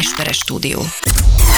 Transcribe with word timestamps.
Esperes 0.00 0.36
stúdió. 0.36 0.80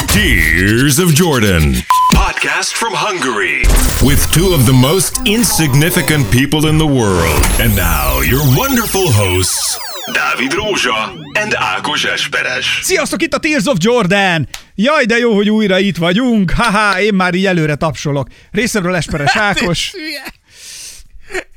Tears 0.05 0.97
of 0.97 1.11
Jordan. 1.13 1.75
Podcast 2.13 2.71
from 2.73 2.93
Hungary. 2.93 3.61
With 4.01 4.31
two 4.31 4.53
of 4.53 4.65
the 4.65 4.73
most 4.73 5.21
insignificant 5.23 6.29
people 6.29 6.69
in 6.69 6.77
the 6.77 6.85
world. 6.85 7.43
And 7.59 7.75
now, 7.75 8.21
your 8.21 8.43
wonderful 8.57 9.11
hosts, 9.11 9.77
Dávid 10.11 10.53
Rózsa 10.53 11.11
and 11.39 11.53
Ákos 11.53 12.03
Esperes. 12.03 12.79
Sziasztok, 12.81 13.21
itt 13.21 13.33
a 13.33 13.37
Tears 13.37 13.65
of 13.65 13.77
Jordan! 13.79 14.47
Jaj, 14.75 15.05
de 15.05 15.17
jó, 15.17 15.35
hogy 15.35 15.49
újra 15.49 15.79
itt 15.79 15.97
vagyunk! 15.97 16.51
Haha, 16.51 16.99
én 16.99 17.13
már 17.13 17.33
így 17.33 17.45
előre 17.45 17.75
tapsolok. 17.75 18.27
Részemről 18.51 18.95
Esperes 18.95 19.35
Ákos. 19.35 19.91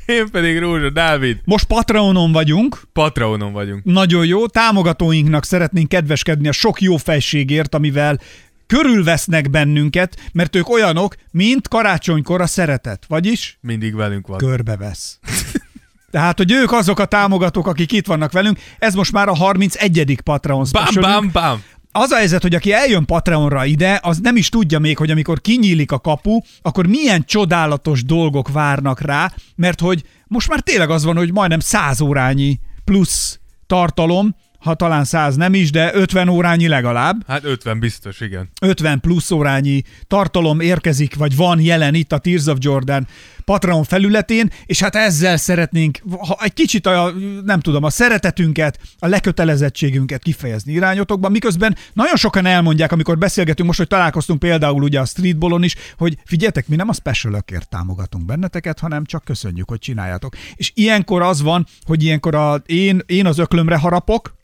Én 0.09 0.31
pedig 0.31 0.59
Rózsa 0.59 0.91
Dávid. 0.91 1.39
Most 1.45 1.65
Patreonon 1.65 2.33
vagyunk. 2.33 2.83
Patreonon 2.93 3.53
vagyunk. 3.53 3.85
Nagyon 3.85 4.27
jó. 4.27 4.47
Támogatóinknak 4.47 5.45
szeretnénk 5.45 5.89
kedveskedni 5.89 6.49
a 6.49 6.53
sok 6.53 6.81
jó 6.81 6.97
fejségért, 6.97 7.75
amivel 7.75 8.21
körülvesznek 8.67 9.51
bennünket, 9.51 10.17
mert 10.33 10.57
ők 10.57 10.69
olyanok, 10.69 11.15
mint 11.31 11.69
karácsonykor 11.69 12.41
a 12.41 12.47
szeretet. 12.47 13.05
Vagyis 13.09 13.59
Mindig 13.61 13.95
velünk 13.95 14.27
van. 14.27 14.39
körbevesz. 14.39 15.19
Tehát, 16.11 16.37
hogy 16.37 16.53
ők 16.53 16.73
azok 16.73 16.99
a 16.99 17.05
támogatók, 17.05 17.67
akik 17.67 17.93
itt 17.93 18.07
vannak 18.07 18.33
velünk, 18.33 18.59
ez 18.79 18.95
most 18.95 19.13
már 19.13 19.29
a 19.29 19.35
31. 19.35 20.21
Patreon 20.25 20.67
Bam, 20.73 21.01
bam, 21.01 21.31
bam. 21.33 21.63
Az 22.01 22.11
a 22.11 22.17
helyzet, 22.17 22.43
hogy 22.43 22.55
aki 22.55 22.73
eljön 22.73 23.05
Patreonra 23.05 23.65
ide, 23.65 24.01
az 24.03 24.19
nem 24.19 24.37
is 24.37 24.49
tudja 24.49 24.79
még, 24.79 24.97
hogy 24.97 25.11
amikor 25.11 25.41
kinyílik 25.41 25.93
a 25.93 25.99
kapu, 25.99 26.41
akkor 26.63 26.87
milyen 26.87 27.25
csodálatos 27.25 28.05
dolgok 28.05 28.53
várnak 28.53 29.01
rá, 29.01 29.33
mert 29.55 29.81
hogy 29.81 30.03
most 30.27 30.49
már 30.49 30.61
tényleg 30.61 30.91
az 30.91 31.05
van, 31.05 31.17
hogy 31.17 31.33
majdnem 31.33 31.61
100 31.61 32.01
órányi 32.01 32.61
plusz 32.85 33.41
tartalom, 33.67 34.37
ha 34.59 34.75
talán 34.75 35.05
100 35.05 35.37
nem 35.37 35.55
is, 35.55 35.71
de 35.71 35.95
50 35.95 36.29
órányi 36.29 36.69
legalább. 36.69 37.27
Hát 37.27 37.45
50 37.45 37.79
biztos, 37.79 38.21
igen. 38.21 38.51
50 38.61 39.01
plusz 39.01 39.31
órányi 39.31 39.83
tartalom 40.07 40.61
érkezik, 40.61 41.15
vagy 41.15 41.37
van 41.37 41.61
jelen 41.61 41.95
itt 41.95 42.13
a 42.13 42.19
Tears 42.19 42.47
of 42.47 42.59
Jordan 42.61 43.07
Patreon 43.49 43.85
felületén, 43.85 44.51
és 44.67 44.81
hát 44.81 44.97
ezzel 44.97 45.37
szeretnénk 45.37 45.99
ha 46.19 46.37
egy 46.41 46.53
kicsit 46.53 46.87
a, 46.87 47.13
nem 47.45 47.61
tudom, 47.61 47.85
a 47.85 47.91
szeretetünket, 47.91 48.79
a 48.99 49.07
lekötelezettségünket 49.07 50.23
kifejezni 50.23 50.73
irányotokban, 50.73 51.31
miközben 51.31 51.77
nagyon 51.93 52.17
sokan 52.17 52.47
elmondják, 52.47 52.93
amikor 52.93 53.19
beszélgetünk, 53.19 53.67
most, 53.69 53.79
hogy 53.79 53.89
találkoztunk 53.89 54.39
például 54.39 54.83
ugye 54.83 55.01
a 55.01 55.05
streetballon 55.05 55.63
is, 55.63 55.75
hogy 55.97 56.19
figyeljetek, 56.25 56.69
mi 56.69 56.77
nem 56.77 56.89
a 56.89 56.93
specialökért 56.93 57.69
támogatunk 57.69 58.25
benneteket, 58.25 58.79
hanem 58.79 59.05
csak 59.05 59.25
köszönjük, 59.25 59.69
hogy 59.69 59.79
csináljátok. 59.79 60.37
És 60.55 60.73
ilyenkor 60.75 61.23
az 61.23 61.43
van, 61.43 61.67
hogy 61.83 62.03
ilyenkor 62.03 62.35
a, 62.35 62.63
én, 62.67 63.03
én 63.07 63.27
az 63.27 63.39
öklömre 63.39 63.77
harapok, 63.77 64.37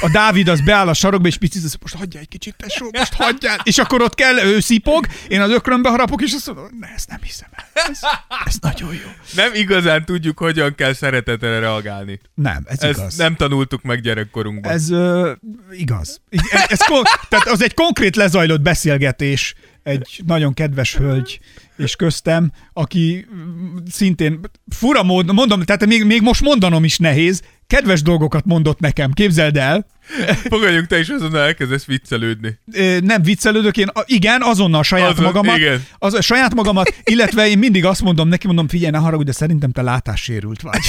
a 0.00 0.10
Dávid 0.12 0.48
az 0.48 0.60
beáll 0.60 0.88
a 0.88 0.94
sarokba, 0.94 1.28
és 1.28 1.36
picit, 1.36 1.64
az, 1.64 1.76
most 1.80 1.94
hagyja 1.94 2.20
egy 2.20 2.28
kicsit, 2.28 2.54
tesó, 2.56 2.90
most 2.92 3.14
hagyjál. 3.14 3.58
És 3.62 3.78
akkor 3.78 4.02
ott 4.02 4.14
kell, 4.14 4.38
ő 4.38 4.60
szipog, 4.60 5.06
én 5.28 5.40
az 5.40 5.50
ökrömbe 5.50 5.88
harapok, 5.88 6.22
és 6.22 6.32
azt 6.32 6.46
mondom, 6.46 6.66
ne, 6.80 6.88
ezt 6.94 7.08
nem 7.08 7.18
hiszem 7.22 7.48
el. 7.52 7.64
Ez, 7.72 8.00
ez 8.46 8.54
nagyon 8.60 8.94
jó. 8.94 9.10
Nem 9.34 9.54
igazán 9.54 10.04
tudjuk, 10.04 10.38
hogyan 10.38 10.74
kell 10.74 10.92
szeretetre 10.92 11.58
reagálni. 11.58 12.20
Nem, 12.34 12.62
ez 12.66 12.82
Ezt 12.82 12.98
igaz. 12.98 13.16
nem 13.16 13.36
tanultuk 13.36 13.82
meg 13.82 14.00
gyerekkorunkban. 14.00 14.72
Ez 14.72 14.90
ö, 14.90 15.32
igaz. 15.70 16.20
Ez, 16.28 16.40
ez 16.68 16.78
tehát 17.28 17.46
az 17.46 17.62
egy 17.62 17.74
konkrét 17.74 18.16
lezajlott 18.16 18.60
beszélgetés 18.60 19.54
egy 19.82 20.22
nagyon 20.26 20.54
kedves 20.54 20.96
hölgy 20.96 21.40
és 21.76 21.96
köztem, 21.96 22.52
aki 22.72 23.26
szintén 23.90 24.40
fura 24.68 25.02
mód, 25.02 25.32
mondom, 25.32 25.62
tehát 25.62 25.86
még, 25.86 26.04
még 26.04 26.22
most 26.22 26.42
mondanom 26.42 26.84
is 26.84 26.98
nehéz, 26.98 27.42
kedves 27.70 28.02
dolgokat 28.02 28.44
mondott 28.44 28.80
nekem, 28.80 29.12
képzeld 29.12 29.56
el, 29.56 29.86
Fogadjunk, 30.50 30.86
te 30.86 30.98
is 30.98 31.08
azonnal 31.08 31.40
elkezdesz 31.40 31.84
viccelődni. 31.84 32.58
Nem 33.00 33.22
viccelődök, 33.22 33.76
én 33.76 33.90
igen, 34.04 34.42
azonnal 34.42 34.82
saját 34.82 35.10
Azon, 35.10 35.24
magamat, 35.24 35.56
igen. 35.56 35.84
az, 35.98 36.24
saját 36.24 36.54
magamat, 36.54 36.94
illetve 37.04 37.48
én 37.48 37.58
mindig 37.58 37.84
azt 37.84 38.02
mondom 38.02 38.28
neki, 38.28 38.46
mondom, 38.46 38.68
figyelj, 38.68 38.90
ne 38.90 38.98
haragudj, 38.98 39.26
de 39.26 39.32
szerintem 39.32 39.72
te 39.72 39.82
látássérült 39.82 40.62
vagy. 40.62 40.80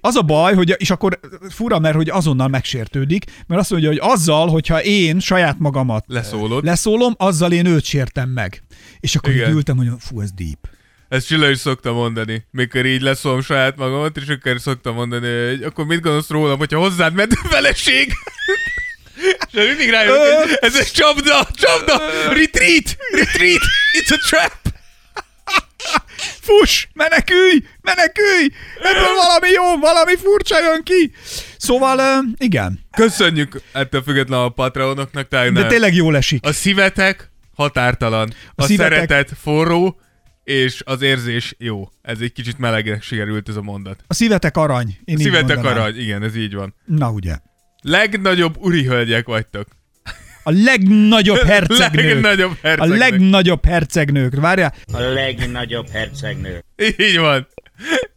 Az 0.00 0.16
a 0.16 0.22
baj, 0.22 0.54
hogy, 0.54 0.74
és 0.78 0.90
akkor 0.90 1.20
fura, 1.48 1.78
mert 1.78 1.94
hogy 1.94 2.08
azonnal 2.08 2.48
megsértődik, 2.48 3.24
mert 3.46 3.60
azt 3.60 3.70
mondja, 3.70 3.88
hogy 3.88 3.98
azzal, 4.02 4.48
hogyha 4.48 4.82
én 4.82 5.20
saját 5.20 5.58
magamat 5.58 6.04
Leszólod. 6.08 6.64
leszólom, 6.64 7.14
azzal 7.16 7.52
én 7.52 7.66
őt 7.66 7.84
sértem 7.84 8.28
meg. 8.28 8.62
És 9.00 9.16
akkor 9.16 9.32
Igen. 9.32 9.50
ültem, 9.50 9.76
hogy 9.76 9.88
fú, 9.98 10.20
ez 10.20 10.30
deep. 10.32 10.68
Ezt 11.10 11.26
Csilla 11.26 11.48
is 11.50 11.58
szokta 11.58 11.92
mondani, 11.92 12.46
mikor 12.50 12.86
így 12.86 13.00
leszólom 13.00 13.42
saját 13.42 13.76
magamat, 13.76 14.16
és 14.16 14.28
akkor 14.28 14.60
szokta 14.60 14.92
mondani, 14.92 15.48
hogy 15.48 15.62
akkor 15.62 15.84
mit 15.84 16.00
gondolsz 16.00 16.28
rólam, 16.28 16.58
hogyha 16.58 16.78
hozzád 16.78 17.14
ment 17.14 17.32
a 17.32 17.48
feleség? 17.48 18.12
És 19.50 19.66
mindig 19.68 19.90
rájövök, 19.90 20.56
ez 20.60 20.76
egy 20.76 20.90
csapda, 20.90 21.48
csapda, 21.54 21.98
retreat, 22.28 22.96
retreat, 23.12 23.60
it's 24.00 24.10
a 24.12 24.18
trap. 24.28 24.52
Fuss! 26.40 26.86
Menekülj! 26.92 27.62
Menekülj! 27.82 28.48
Ebből 28.82 29.14
valami 29.26 29.48
jó, 29.48 29.78
valami 29.78 30.16
furcsa 30.16 30.60
jön 30.60 30.82
ki! 30.82 31.12
Szóval, 31.56 32.24
igen. 32.38 32.80
Köszönjük 32.96 33.60
ettől 33.72 34.02
függetlenül 34.02 34.44
a 34.44 34.48
patronoknak, 34.48 35.28
tehát 35.28 35.52
De 35.52 35.66
tényleg 35.66 35.94
jól 35.94 36.16
esik. 36.16 36.46
a 36.46 36.52
szívetek 36.52 37.30
határtalan, 37.54 38.34
a, 38.54 38.62
a 38.62 38.66
szívetek- 38.66 38.98
szeretet 38.98 39.30
forró, 39.42 40.00
és 40.50 40.82
az 40.84 41.02
érzés 41.02 41.54
jó. 41.58 41.88
Ez 42.02 42.20
egy 42.20 42.32
kicsit 42.32 42.58
melegnek 42.58 43.02
sikerült 43.02 43.48
ez 43.48 43.56
a 43.56 43.62
mondat. 43.62 44.04
A 44.06 44.14
szívetek 44.14 44.56
arany. 44.56 44.98
Én 45.04 45.16
így 45.18 45.22
Szívetek 45.24 45.54
mondanám. 45.56 45.78
arany, 45.82 45.98
igen, 46.00 46.22
ez 46.22 46.36
így 46.36 46.54
van. 46.54 46.74
Na 46.84 47.10
ugye. 47.10 47.36
Legnagyobb 47.82 48.56
uri 48.60 48.84
hölgyek 48.84 49.26
vagytok. 49.26 49.66
A 50.42 50.50
legnagyobb 50.50 51.42
hercegnők. 51.52 52.04
Legnagyobb 52.12 52.50
a 52.50 52.66
hercegnők. 52.66 52.98
legnagyobb 52.98 53.64
hercegnők. 53.64 54.34
Várjál, 54.40 54.74
A 54.92 54.98
legnagyobb 55.00 55.88
hercegnő. 55.88 56.64
Így 56.98 57.18
van. 57.18 57.46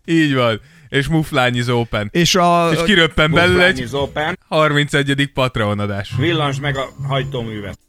Így 0.05 0.33
van. 0.33 0.61
És 0.89 1.07
Muflányi 1.07 1.71
Open. 1.71 2.09
és 2.11 2.35
a... 2.35 2.69
És 2.73 2.79
kiröppen 2.83 3.31
belőle 3.31 3.65
egy 3.65 3.87
Open, 3.91 4.39
31. 4.47 5.29
Patreon 5.33 5.79
adás. 5.79 6.11
villans 6.17 6.59
meg 6.59 6.77
a 6.77 6.93
hajtóművet. 7.07 7.79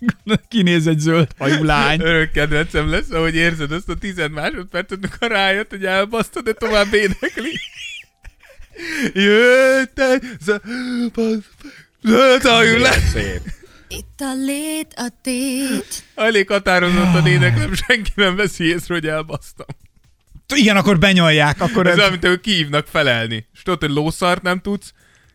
Kinéz 0.48 0.86
egy 0.86 0.98
zöld 0.98 1.28
hajú 1.38 1.64
lány. 1.64 2.00
Örök 2.00 2.30
kedvencem 2.30 2.90
lesz, 2.90 3.10
ahogy 3.10 3.34
érzed 3.34 3.72
azt 3.72 3.88
a 3.88 3.94
10 3.94 4.16
másodpercet, 4.30 4.98
amikor 5.02 5.28
rájött, 5.28 5.70
hogy 5.70 5.84
elbasztod, 5.84 6.44
de 6.44 6.52
tovább 6.52 6.94
énekli. 6.94 7.60
Jöttek, 9.12 10.22
zöld 12.02 12.42
hajú 12.42 12.78
lány. 12.78 13.00
Szép. 13.12 13.40
Itt 13.88 14.20
a 14.20 14.34
lét, 14.34 14.92
a 14.96 15.08
tét. 15.22 16.02
Elég 16.14 16.48
határozottan 16.48 17.26
éneklem, 17.26 17.74
senki 17.74 18.10
nem 18.14 18.36
veszi 18.36 18.64
észre, 18.64 18.94
hogy 18.94 19.06
elbasztam. 19.06 19.66
Igen, 20.54 20.76
akkor 20.76 20.98
benyolják. 20.98 21.60
Akkor 21.60 21.86
Ez 21.86 21.98
ez... 21.98 22.10
mint 22.10 22.26
hogy 22.26 22.40
kihívnak 22.40 22.86
felelni. 22.86 23.46
És 23.54 23.62
tudod, 23.62 23.80
hogy 23.80 23.90
lószart 23.90 24.42
nem 24.42 24.60
tudsz. 24.60 24.92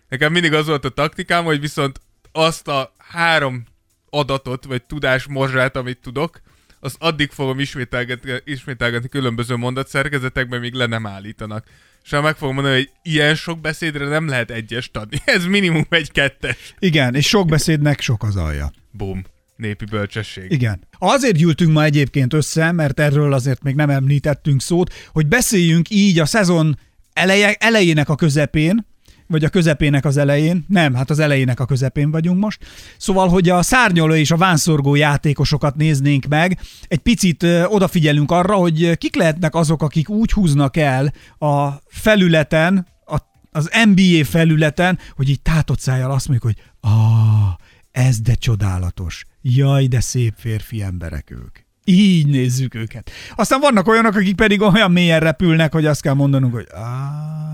Nekem 0.10 0.32
mindig 0.32 0.54
az 0.54 0.68
volt 0.68 0.86
a 0.86 0.90
taktikám, 0.90 1.44
hogy 1.44 1.60
viszont 1.60 2.00
azt 2.32 2.68
a 2.68 2.95
három 3.10 3.64
adatot, 4.10 4.66
vagy 4.66 4.84
tudás 4.84 5.28
morzsát, 5.28 5.76
amit 5.76 6.00
tudok, 6.02 6.42
azt 6.80 6.96
addig 7.00 7.30
fogom 7.30 7.60
ismételgetni, 7.60 8.32
ismételgetni 8.44 9.10
különböző 9.10 9.56
mondatszerkezetekben, 9.56 10.60
míg 10.60 10.74
le 10.74 10.86
nem 10.86 11.06
állítanak. 11.06 11.66
És 12.04 12.10
ha 12.12 12.22
meg 12.22 12.36
fogom 12.36 12.54
mondani, 12.54 12.76
hogy 12.76 12.90
ilyen 13.04 13.36
sok 13.36 13.60
beszédre 13.60 14.08
nem 14.08 14.28
lehet 14.28 14.52
egyest 14.52 14.98
adni. 14.98 15.18
Ez 15.36 15.46
minimum 15.46 15.86
egy 15.90 16.12
kettes. 16.12 16.74
Igen, 16.80 17.16
és 17.16 17.28
sok 17.28 17.48
beszédnek 17.48 18.02
sok 18.02 18.24
az 18.24 18.36
alja. 18.36 18.72
Bum. 18.92 19.24
Népi 19.56 19.86
bölcsesség. 19.86 20.52
Igen. 20.52 20.88
Azért 20.98 21.36
gyűltünk 21.36 21.72
ma 21.72 21.84
egyébként 21.84 22.34
össze, 22.34 22.72
mert 22.72 23.00
erről 23.00 23.34
azért 23.34 23.64
még 23.64 23.76
nem 23.76 23.90
említettünk 23.90 24.62
szót, 24.62 24.94
hogy 25.12 25.28
beszéljünk 25.28 25.90
így 25.90 26.20
a 26.20 26.26
szezon 26.26 26.80
eleje, 27.14 27.56
elejének 27.60 28.10
a 28.10 28.16
közepén, 28.16 28.86
vagy 29.28 29.44
a 29.44 29.50
közepének 29.50 30.06
az 30.06 30.18
elején. 30.18 30.66
Nem, 30.68 30.94
hát 30.94 31.10
az 31.10 31.20
elejének 31.20 31.60
a 31.60 31.66
közepén 31.66 32.12
vagyunk 32.12 32.40
most. 32.40 32.66
Szóval, 32.98 33.28
hogy 33.28 33.50
a 33.50 33.62
szárnyaló 33.62 34.14
és 34.14 34.32
a 34.32 34.38
vánszorgó 34.38 34.96
játékosokat 34.96 35.76
néznénk 35.76 36.26
meg, 36.26 36.60
egy 36.88 37.00
picit 37.00 37.44
odafigyelünk 37.68 38.32
arra, 38.32 38.56
hogy 38.56 38.98
kik 38.98 39.16
lehetnek 39.16 39.56
azok, 39.56 39.84
akik 39.84 40.10
úgy 40.10 40.32
húznak 40.32 40.78
el 40.78 41.14
a 41.38 41.70
felületen, 41.88 42.88
a, 43.06 43.18
az 43.52 43.70
NBA 43.86 44.26
felületen, 44.26 45.00
hogy 45.16 45.30
így 45.30 45.42
tátott 45.42 45.80
szájjal 45.80 46.12
azt 46.12 46.28
mondjuk, 46.28 46.54
hogy 46.54 46.90
ah, 46.92 47.54
ez 47.92 48.20
de 48.20 48.34
csodálatos. 48.34 49.26
Jaj, 49.42 49.88
de 49.88 50.00
szép 50.00 50.34
férfi 50.38 50.82
emberek 50.82 51.32
ők. 51.32 51.64
Így 51.84 52.28
nézzük 52.28 52.76
őket. 52.76 53.12
Aztán 53.36 53.60
vannak 53.60 53.88
olyanok, 53.88 54.16
akik 54.16 54.36
pedig 54.36 54.62
olyan 54.62 54.92
mélyen 54.92 55.20
repülnek, 55.20 55.74
hogy 55.74 55.86
azt 55.86 56.02
kell 56.02 56.14
mondanunk, 56.14 56.54
hogy 56.54 56.68
ah, 56.72 57.45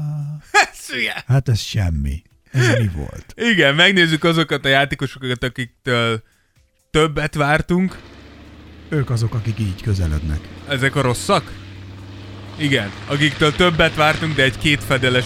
Hülye. 0.92 1.24
hát 1.28 1.50
ez 1.50 1.60
semmi. 1.60 2.22
Ez 2.52 2.68
mi 2.68 2.90
volt? 2.96 3.34
Igen, 3.36 3.76
megnézzük 3.76 4.24
azokat 4.24 4.66
a 4.66 4.70
játékosokat, 4.70 5.44
akiktől 5.44 6.24
többet 6.92 7.36
vártunk. 7.36 7.98
Ők 8.90 9.10
azok, 9.10 9.34
akik 9.34 9.60
így 9.60 9.82
közelednek. 9.82 10.40
Ezek 10.68 10.96
a 10.96 11.02
rosszak? 11.02 11.52
Igen, 12.58 12.92
akiktől 13.08 13.56
többet 13.56 13.96
vártunk, 13.96 14.36
de 14.36 14.44
egy 14.44 14.58
kétfedeles 14.58 15.26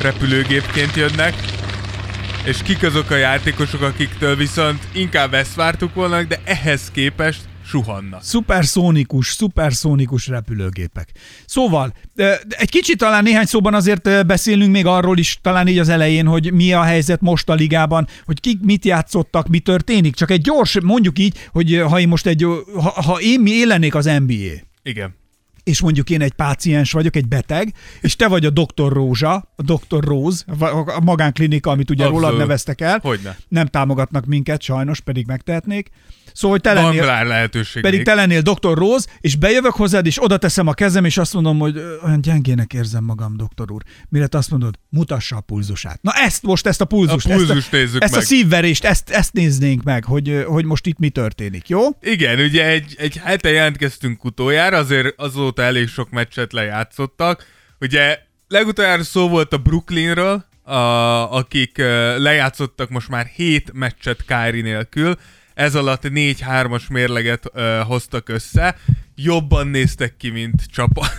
repülőgépként 0.00 0.94
jönnek, 0.94 1.34
és 2.44 2.62
kik 2.62 2.82
azok 2.82 3.10
a 3.10 3.16
játékosok, 3.16 3.82
akiktől 3.82 4.36
viszont 4.36 4.86
inkább 4.92 5.34
ezt 5.34 5.54
vártuk 5.54 5.94
volna, 5.94 6.22
de 6.22 6.40
ehhez 6.44 6.90
képest 6.90 7.40
suhannak. 7.66 8.22
Szuperszónikus, 8.22 9.32
szuperszónikus 9.32 10.26
repülőgépek. 10.26 11.08
Szóval, 11.46 11.92
egy 12.48 12.70
kicsit 12.70 12.98
talán 12.98 13.22
néhány 13.22 13.44
szóban 13.44 13.74
azért 13.74 14.26
beszélünk 14.26 14.72
még 14.72 14.86
arról 14.86 15.18
is, 15.18 15.38
talán 15.42 15.68
így 15.68 15.78
az 15.78 15.88
elején, 15.88 16.26
hogy 16.26 16.52
mi 16.52 16.72
a 16.72 16.82
helyzet 16.82 17.20
most 17.20 17.48
a 17.48 17.54
ligában, 17.54 18.06
hogy 18.24 18.40
kik 18.40 18.60
mit 18.60 18.84
játszottak, 18.84 19.48
mi 19.48 19.58
történik. 19.58 20.14
Csak 20.14 20.30
egy 20.30 20.40
gyors, 20.40 20.80
mondjuk 20.80 21.18
így, 21.18 21.48
hogy 21.52 21.82
ha 21.88 22.00
én 22.00 22.08
most 22.08 22.26
egy, 22.26 22.46
ha, 22.74 23.02
ha 23.02 23.20
én, 23.20 23.40
mi 23.40 23.50
én 23.50 23.66
lennék 23.66 23.94
az 23.94 24.04
NBA, 24.04 24.34
Igen. 24.82 25.14
És 25.66 25.80
mondjuk 25.80 26.10
én 26.10 26.20
egy 26.20 26.32
páciens 26.32 26.92
vagyok, 26.92 27.16
egy 27.16 27.28
beteg, 27.28 27.72
és 28.00 28.16
te 28.16 28.28
vagy 28.28 28.44
a 28.46 28.50
doktor 28.50 28.92
Rózsa, 28.92 29.52
a 29.56 29.62
doktor 29.62 30.04
Róz, 30.04 30.44
a 30.58 30.64
a 30.86 31.00
magánklinika, 31.00 31.70
amit 31.70 31.90
ugye 31.90 32.04
Abszolút. 32.04 32.24
rólad 32.24 32.38
neveztek 32.38 32.80
el. 32.80 32.98
Hogyne. 33.02 33.36
Nem 33.48 33.66
támogatnak 33.66 34.26
minket, 34.26 34.62
sajnos, 34.62 35.00
pedig 35.00 35.26
megtehetnék. 35.26 35.90
Szóval, 36.32 36.50
hogy 36.50 36.60
te 36.60 36.72
lennél, 36.72 37.04
lehetőség 37.24 37.82
pedig 37.82 38.02
te 38.02 38.14
lennél 38.14 38.40
doktor 38.40 38.78
Róz, 38.78 39.06
és 39.20 39.36
bejövök 39.36 39.72
hozzád, 39.72 40.06
és 40.06 40.22
oda 40.22 40.36
teszem 40.36 40.66
a 40.66 40.72
kezem, 40.72 41.04
és 41.04 41.18
azt 41.18 41.34
mondom, 41.34 41.58
hogy 41.58 41.76
olyan 42.04 42.20
gyengének 42.20 42.72
érzem 42.72 43.04
magam, 43.04 43.36
doktor 43.36 43.72
úr. 43.72 43.82
Mire 44.08 44.26
te 44.26 44.38
azt 44.38 44.50
mondod, 44.50 44.74
mutassa 44.88 45.36
a 45.36 45.40
pulzusát. 45.40 46.02
Na 46.02 46.12
ezt 46.12 46.42
most, 46.42 46.66
ezt 46.66 46.80
a 46.80 46.84
pulzust, 46.84 47.26
A 47.26 47.34
pulzust 47.34 47.56
ezt, 47.58 47.72
a, 47.72 47.76
nézzük 47.76 48.02
ezt 48.02 48.12
a 48.12 48.16
meg. 48.16 48.24
szívverést, 48.26 48.84
ezt, 48.84 49.10
ezt 49.10 49.32
néznénk 49.32 49.82
meg, 49.82 50.04
hogy, 50.04 50.44
hogy 50.46 50.64
most 50.64 50.86
itt 50.86 50.98
mi 50.98 51.08
történik, 51.08 51.68
jó? 51.68 51.80
Igen, 52.00 52.38
ugye 52.38 52.66
egy, 52.66 52.94
egy 52.98 53.16
hete 53.24 53.50
jelentkeztünk 53.50 54.24
utoljára, 54.24 54.76
azért 54.76 55.20
azóta 55.20 55.55
elég 55.62 55.88
sok 55.88 56.10
meccset 56.10 56.52
lejátszottak. 56.52 57.46
Ugye 57.80 58.18
legutoljára 58.48 59.02
szó 59.02 59.28
volt 59.28 59.52
a 59.52 59.58
Brooklynről, 59.58 60.44
a, 60.62 60.72
akik 61.36 61.76
lejátszottak 62.16 62.90
most 62.90 63.08
már 63.08 63.26
7 63.26 63.72
meccset 63.72 64.24
Kyrie 64.26 64.62
nélkül. 64.62 65.14
Ez 65.54 65.74
alatt 65.74 66.02
4-3-as 66.04 66.90
mérleget 66.90 67.44
ö, 67.52 67.80
hoztak 67.86 68.28
össze. 68.28 68.76
Jobban 69.14 69.66
néztek 69.66 70.16
ki, 70.16 70.30
mint 70.30 70.62
csapat. 70.72 71.10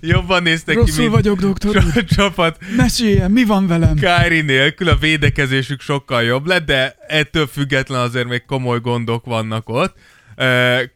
Jobban 0.00 0.42
néztek 0.42 0.74
ki, 0.74 0.80
Rosszul 0.80 1.02
mint 1.02 1.14
vagyok, 1.14 1.40
doktor 1.40 1.76
úr. 1.76 2.04
csapat. 2.04 2.58
Meséljen, 2.76 3.30
mi 3.30 3.44
van 3.44 3.66
velem? 3.66 3.94
Kyrie 3.94 4.42
nélkül 4.42 4.88
a 4.88 4.96
védekezésük 4.96 5.80
sokkal 5.80 6.22
jobb 6.22 6.46
lett, 6.46 6.66
de 6.66 6.96
ettől 7.06 7.46
független 7.46 8.00
azért 8.00 8.28
még 8.28 8.44
komoly 8.44 8.80
gondok 8.80 9.24
vannak 9.24 9.68
ott. 9.68 9.96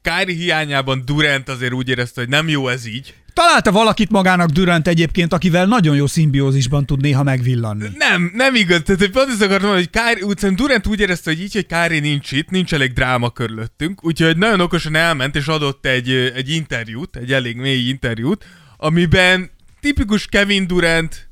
Kyrie 0.02 0.36
hiányában 0.36 1.02
Durant 1.04 1.48
azért 1.48 1.72
úgy 1.72 1.88
érezte, 1.88 2.20
hogy 2.20 2.30
nem 2.30 2.48
jó 2.48 2.68
ez 2.68 2.86
így. 2.86 3.14
Találta 3.32 3.72
valakit 3.72 4.10
magának 4.10 4.50
Durant 4.50 4.88
egyébként, 4.88 5.32
akivel 5.32 5.66
nagyon 5.66 5.96
jó 5.96 6.06
szimbiózisban 6.06 6.86
tud 6.86 7.00
néha 7.00 7.22
megvillanni. 7.22 7.86
Nem, 7.98 8.32
nem 8.34 8.54
igaz. 8.54 8.82
Tehát 8.84 9.10
pont 9.10 9.28
ezt 9.28 9.42
akartam 9.42 9.68
mondani, 9.68 9.88
hogy 9.92 10.02
Kyrie, 10.02 10.24
úgy 10.24 10.54
Durant 10.54 10.86
úgy 10.86 11.00
érezte, 11.00 11.30
hogy 11.30 11.40
így, 11.40 11.52
hogy 11.52 11.66
Kyrie 11.66 12.00
nincs 12.00 12.32
itt, 12.32 12.50
nincs 12.50 12.74
elég 12.74 12.92
dráma 12.92 13.30
körülöttünk, 13.30 14.04
úgyhogy 14.04 14.36
nagyon 14.36 14.60
okosan 14.60 14.94
elment 14.94 15.36
és 15.36 15.46
adott 15.46 15.86
egy, 15.86 16.10
egy 16.10 16.50
interjút, 16.50 17.16
egy 17.16 17.32
elég 17.32 17.56
mély 17.56 17.88
interjút, 17.88 18.44
amiben 18.76 19.50
tipikus 19.80 20.26
Kevin 20.26 20.66
Durant, 20.66 21.28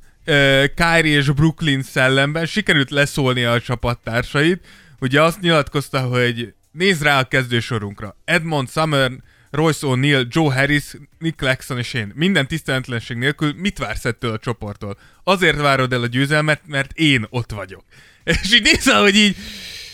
Kyrie 0.75 1.17
és 1.17 1.31
Brooklyn 1.31 1.83
szellemben 1.83 2.47
sikerült 2.47 2.91
leszólni 2.91 3.45
a 3.45 3.61
csapattársait. 3.61 4.67
Ugye 5.01 5.23
azt 5.23 5.41
nyilatkozta, 5.41 6.01
hogy 6.01 6.55
nézd 6.73 7.03
rá 7.03 7.19
a 7.19 7.25
kezdősorunkra. 7.25 8.17
Edmond 8.25 8.71
Summer, 8.71 9.11
Royce 9.51 9.87
O'Neal, 9.87 10.27
Joe 10.29 10.55
Harris, 10.55 10.85
Nick 11.19 11.37
Claxton 11.37 11.79
és 11.79 11.95
én. 11.95 12.13
Minden 12.15 12.47
tiszteletlenség 12.47 13.17
nélkül 13.17 13.55
mit 13.57 13.79
vársz 13.79 14.05
ettől 14.05 14.33
a 14.33 14.39
csoporttól? 14.39 14.99
Azért 15.25 15.57
várod 15.57 15.93
el 15.93 16.03
a 16.03 16.07
győzelmet, 16.07 16.61
mert 16.67 16.93
én 16.93 17.27
ott 17.31 17.51
vagyok. 17.51 17.85
És 18.25 18.55
így 18.55 18.63
nézel, 18.63 19.01
hogy 19.01 19.17
így, 19.17 19.37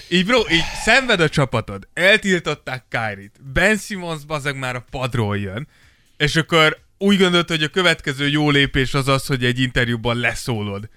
így 0.09 0.27
bro, 0.27 0.39
így 0.51 0.65
szenved 0.85 1.21
a 1.21 1.29
csapatod. 1.29 1.89
Eltiltották 1.95 2.85
Kyrie-t. 2.89 3.53
Ben 3.53 3.77
Simmons 3.77 4.25
bazeg 4.25 4.59
már 4.59 4.77
a 4.77 4.87
padról 4.91 5.39
jön. 5.39 5.69
És 6.17 6.37
akkor 6.37 6.79
úgy 6.99 7.19
gondolt, 7.19 7.49
hogy 7.49 7.63
a 7.63 7.69
következő 7.69 8.29
jó 8.29 8.51
lépés 8.51 8.95
az 8.95 9.09
az, 9.09 9.27
hogy 9.27 9.45
egy 9.45 9.61
interjúban 9.61 10.17
leszólod 10.17 10.89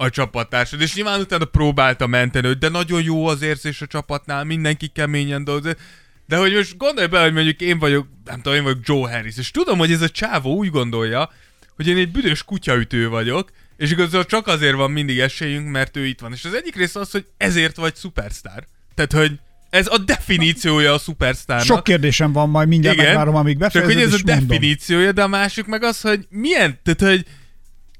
a 0.00 0.10
csapattársad. 0.10 0.80
És 0.80 0.94
nyilván 0.94 1.20
utána 1.20 1.44
próbálta 1.44 2.06
menteni, 2.06 2.46
hogy 2.46 2.58
de 2.58 2.68
nagyon 2.68 3.02
jó 3.02 3.26
az 3.26 3.42
érzés 3.42 3.82
a 3.82 3.86
csapatnál, 3.86 4.44
mindenki 4.44 4.86
keményen 4.88 5.44
dolgozik. 5.44 5.78
De 6.26 6.36
hogy 6.36 6.54
most 6.54 6.76
gondolj 6.76 7.06
bele, 7.06 7.24
hogy 7.24 7.32
mondjuk 7.32 7.60
én 7.60 7.78
vagyok, 7.78 8.06
nem 8.24 8.40
tudom, 8.40 8.58
én 8.58 8.62
vagyok 8.62 8.78
Joe 8.82 9.10
Harris, 9.12 9.36
és 9.36 9.50
tudom, 9.50 9.78
hogy 9.78 9.92
ez 9.92 10.02
a 10.02 10.08
csávó 10.08 10.54
úgy 10.56 10.70
gondolja, 10.70 11.30
hogy 11.76 11.86
én 11.86 11.96
egy 11.96 12.10
büdös 12.10 12.44
kutyaütő 12.44 13.08
vagyok, 13.08 13.50
és 13.76 13.90
igazából 13.90 14.24
csak 14.24 14.46
azért 14.46 14.74
van 14.74 14.90
mindig 14.90 15.18
esélyünk, 15.18 15.68
mert 15.68 15.96
ő 15.96 16.06
itt 16.06 16.20
van. 16.20 16.32
És 16.32 16.44
az 16.44 16.54
egyik 16.54 16.76
része 16.76 17.00
az, 17.00 17.10
hogy 17.10 17.26
ezért 17.36 17.76
vagy 17.76 17.94
szupersztár. 17.94 18.64
Tehát, 18.94 19.12
hogy 19.12 19.38
ez 19.70 19.86
a 19.86 19.98
definíciója 19.98 20.92
a 20.92 20.98
szupersztárnak. 20.98 21.66
Sok 21.66 21.84
kérdésem 21.84 22.32
van, 22.32 22.48
majd 22.48 22.68
mindjárt 22.68 22.96
Igen. 22.96 23.08
megvárom, 23.08 23.34
amíg 23.34 23.58
Csak 23.58 23.72
befejezed, 23.72 23.94
hogy 23.94 24.02
ez 24.02 24.12
a 24.12 24.24
mondom. 24.24 24.46
definíciója, 24.46 25.12
de 25.12 25.22
a 25.22 25.28
másik 25.28 25.66
meg 25.66 25.82
az, 25.82 26.00
hogy 26.00 26.26
milyen, 26.30 26.78
tehát 26.82 27.14
hogy 27.14 27.26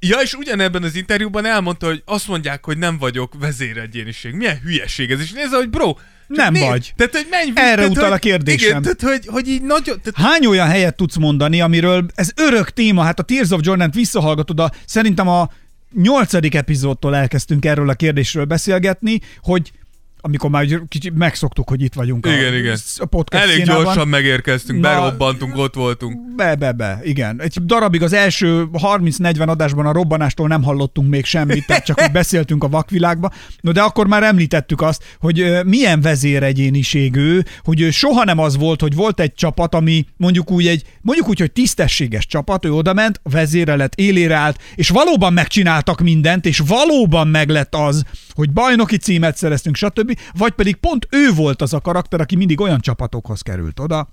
Ja, 0.00 0.18
és 0.18 0.34
ugyanebben 0.34 0.82
az 0.82 0.94
interjúban 0.94 1.44
elmondta, 1.44 1.86
hogy 1.86 2.02
azt 2.04 2.28
mondják, 2.28 2.64
hogy 2.64 2.78
nem 2.78 2.98
vagyok 2.98 3.34
vezéregyéniség. 3.38 4.34
Milyen 4.34 4.60
hülyeség 4.62 5.10
ez, 5.10 5.20
és 5.20 5.32
nézze, 5.32 5.56
hogy 5.56 5.70
bro, 5.70 5.94
Nem 6.26 6.52
nézd, 6.52 6.66
vagy. 6.66 6.92
Tehát, 6.96 7.16
hogy 7.16 7.26
menj 7.30 7.50
Erre 7.54 7.74
tehát, 7.74 7.90
utal 7.90 8.04
hogy, 8.04 8.12
a 8.12 8.18
kérdésem. 8.18 8.68
Igen, 8.68 8.82
tehát, 8.82 9.02
hogy, 9.02 9.26
hogy 9.26 9.48
így 9.48 9.62
nagyon... 9.62 10.00
Tehát, 10.02 10.30
Hány 10.30 10.46
olyan 10.46 10.68
helyet 10.68 10.96
tudsz 10.96 11.16
mondani, 11.16 11.60
amiről 11.60 12.06
ez 12.14 12.30
örök 12.36 12.70
téma, 12.70 13.02
hát 13.02 13.18
a 13.18 13.22
Tears 13.22 13.50
of 13.50 13.60
Jordan-t 13.62 13.94
visszahallgatod, 13.94 14.60
a, 14.60 14.72
szerintem 14.86 15.28
a 15.28 15.50
nyolcadik 15.94 16.54
epizódtól 16.54 17.16
elkezdtünk 17.16 17.64
erről 17.64 17.88
a 17.88 17.94
kérdésről 17.94 18.44
beszélgetni, 18.44 19.20
hogy 19.40 19.72
amikor 20.20 20.50
már 20.50 20.66
kicsit 20.88 21.14
megszoktuk, 21.14 21.68
hogy 21.68 21.82
itt 21.82 21.94
vagyunk 21.94 22.26
a, 22.26 22.32
Igen, 22.32 22.54
igen. 22.54 22.76
a 22.96 23.04
podcast 23.04 23.44
elég 23.44 23.56
színában. 23.56 23.84
gyorsan 23.84 24.08
megérkeztünk, 24.08 24.80
Na- 24.80 24.88
berobbantunk, 24.88 25.56
ott 25.56 25.74
voltunk. 25.74 26.34
Be, 26.36 26.54
be, 26.54 26.72
be, 26.72 27.00
igen. 27.02 27.40
Egy 27.40 27.64
darabig 27.64 28.02
az 28.02 28.12
első 28.12 28.68
30-40 28.72 29.48
adásban 29.48 29.86
a 29.86 29.92
robbanástól 29.92 30.48
nem 30.48 30.62
hallottunk 30.62 31.08
még 31.08 31.24
semmit, 31.24 31.66
tehát 31.66 31.84
csak 31.84 32.00
hogy 32.00 32.12
beszéltünk 32.12 32.64
a 32.64 32.68
vakvilágba. 32.68 33.32
No, 33.60 33.72
de 33.72 33.80
akkor 33.80 34.06
már 34.06 34.22
említettük 34.22 34.80
azt, 34.80 35.02
hogy 35.20 35.50
milyen 35.64 36.00
vezéregyéniség 36.00 37.16
ő, 37.16 37.44
hogy 37.62 37.88
soha 37.92 38.24
nem 38.24 38.38
az 38.38 38.56
volt, 38.56 38.80
hogy 38.80 38.94
volt 38.94 39.20
egy 39.20 39.34
csapat, 39.34 39.74
ami 39.74 40.06
mondjuk 40.16 40.50
úgy 40.50 40.66
egy, 40.66 40.82
mondjuk 41.00 41.28
úgy, 41.28 41.38
hogy 41.38 41.52
tisztességes 41.52 42.26
csapat, 42.26 42.64
ő 42.64 42.72
odament, 42.72 43.20
vezére 43.22 43.76
lett, 43.76 43.94
élére 43.94 44.34
állt, 44.34 44.60
és 44.74 44.88
valóban 44.88 45.32
megcsináltak 45.32 46.00
mindent, 46.00 46.46
és 46.46 46.62
valóban 46.66 47.28
meglett 47.28 47.75
az, 47.75 48.04
hogy 48.34 48.50
bajnoki 48.50 48.96
címet 48.96 49.37
szereztünk, 49.37 49.76
stb. 49.76 50.07
Vagy 50.32 50.52
pedig 50.52 50.76
pont 50.76 51.06
ő 51.10 51.32
volt 51.32 51.62
az 51.62 51.72
a 51.74 51.80
karakter, 51.80 52.20
aki 52.20 52.36
mindig 52.36 52.60
olyan 52.60 52.80
csapatokhoz 52.80 53.40
került 53.40 53.80
oda, 53.80 54.08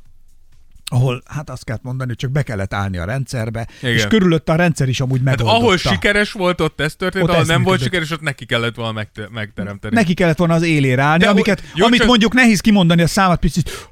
ahol 0.92 1.22
hát 1.26 1.50
azt 1.50 1.64
kell 1.64 1.80
mondani, 1.82 2.10
hogy 2.10 2.18
csak 2.18 2.32
be 2.32 2.42
kellett 2.44 2.74
állni 2.74 2.98
a 2.98 3.06
rendszerbe, 3.06 3.68
Igen. 3.82 3.94
és 3.94 4.08
körülötte 4.08 4.52
a 4.52 4.56
rendszer 4.56 4.88
is 4.90 5.00
amúgy 5.00 5.18
Hát 5.18 5.26
megoldotta. 5.26 5.58
ahol 5.58 5.78
sikeres 5.78 6.32
volt, 6.32 6.62
ott 6.62 6.82
ez 6.82 6.96
történt, 6.96 7.24
Ott 7.24 7.30
ahol 7.30 7.42
ez 7.42 7.48
nem 7.48 7.64
volt 7.64 7.80
működött. 7.80 7.94
sikeres, 7.94 8.12
ott 8.12 8.22
neki 8.26 8.46
kellett 8.46 8.76
volna 8.76 8.92
megte- 8.92 9.30
megteremteni. 9.32 9.96
Neki 9.96 10.14
kellett 10.14 10.38
volna 10.38 10.54
az 10.54 10.62
élére 10.64 11.02
állni, 11.02 11.24
De 11.24 11.30
amiket, 11.30 11.64
jó, 11.76 11.86
amit 11.86 12.00
csak- 12.00 12.08
mondjuk 12.08 12.34
nehéz 12.34 12.60
kimondani 12.60 13.02
a 13.02 13.08
számat 13.08 13.40
picit 13.40 13.90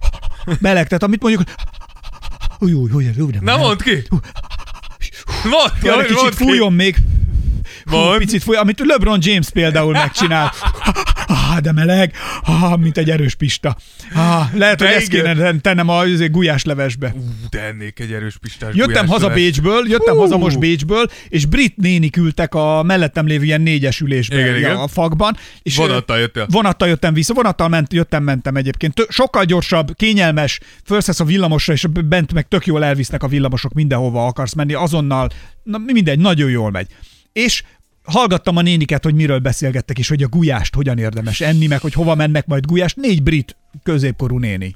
meleg, 0.60 0.88
tehát 0.88 1.04
amit 1.04 1.22
mondjuk 1.22 1.44
Új, 2.60 2.74
új, 2.74 2.92
új, 2.92 3.10
új, 3.20 3.32
Na 3.42 3.58
mondd 3.58 3.82
ki! 3.84 4.04
Mondd 5.44 5.72
ki, 5.82 5.86
Jaj, 5.88 6.06
kicsit 6.06 6.36
ki! 6.36 6.44
fújjon 6.44 6.74
még. 6.74 6.98
Hú, 7.86 7.98
picit 8.18 8.44
fúj, 8.44 8.56
amit 8.56 8.80
LeBron 8.86 9.20
James 9.22 9.50
például 9.50 9.92
megcsinál. 9.92 10.52
Ah, 11.28 11.60
de 11.60 11.72
meleg, 11.72 12.14
ah, 12.42 12.78
mint 12.78 12.98
egy 12.98 13.10
erős 13.10 13.36
pista. 13.36 13.78
Ah, 14.16 14.54
lehet, 14.54 14.80
hogy 14.80 14.90
De 14.90 14.96
ezt 14.96 15.14
igen. 15.14 15.36
kéne 15.36 15.60
tennem 15.60 15.90
a 15.90 16.00
azért 16.00 16.32
gulyáslevesbe. 16.32 17.14
Ú, 17.18 17.22
de 17.50 17.62
ennék 17.62 18.00
egy 18.00 18.12
erős 18.12 18.38
pistás 18.38 18.76
Jöttem 18.76 18.94
gulyás 18.94 19.10
haza 19.10 19.28
leves. 19.28 19.42
Bécsből, 19.44 19.88
jöttem 19.88 20.14
Hú. 20.14 20.20
haza 20.20 20.38
most 20.38 20.60
Bécsből, 20.60 21.10
és 21.30 21.46
brit 21.46 21.78
nénik 21.78 22.18
ültek 22.18 22.56
a 22.56 22.84
mellettem 22.84 23.28
lévő 23.28 23.44
ilyen 23.44 23.62
négyesülésben 23.62 24.40
Igen, 24.40 24.58
igen. 24.58 24.76
a 24.76 24.88
fakban. 24.88 25.38
És 25.62 25.76
Vonattal 25.76 26.20
jöttél. 26.20 26.48
Vonattal 26.50 26.88
jöttem 26.88 27.14
vissza, 27.14 27.34
vonattal 27.34 27.68
ment, 27.68 27.94
jöttem, 27.94 28.24
mentem 28.24 28.56
egyébként. 28.56 29.06
Sokkal 29.10 29.44
gyorsabb, 29.46 29.96
kényelmes, 29.96 30.60
felszállsz 30.84 31.20
a 31.20 31.26
villamosra, 31.26 31.74
és 31.74 31.86
bent 32.06 32.34
meg 32.34 32.48
tök 32.48 32.66
jól 32.66 32.84
elvisznek 32.84 33.24
a 33.24 33.28
villamosok 33.28 33.74
mindenhova 33.74 34.26
akarsz 34.26 34.54
menni, 34.54 34.74
azonnal, 34.74 35.30
na 35.64 35.78
mindegy, 35.78 36.20
nagyon 36.20 36.50
jól 36.50 36.72
megy. 36.72 36.88
És 37.34 37.64
hallgattam 38.04 38.58
a 38.58 38.62
néniket, 38.62 39.04
hogy 39.04 39.14
miről 39.16 39.40
beszélgettek, 39.40 39.98
és 40.00 40.08
hogy 40.08 40.24
a 40.24 40.28
gulyást 40.28 40.76
hogyan 40.76 40.98
érdemes 40.98 41.42
enni, 41.42 41.68
meg 41.68 41.80
hogy 41.82 41.94
hova 41.94 42.16
mennek 42.16 42.46
majd 42.46 42.66
gulyást. 42.66 42.96
Négy 42.96 43.24
brit 43.24 43.56
középkorú 43.84 44.38
néni. 44.40 44.76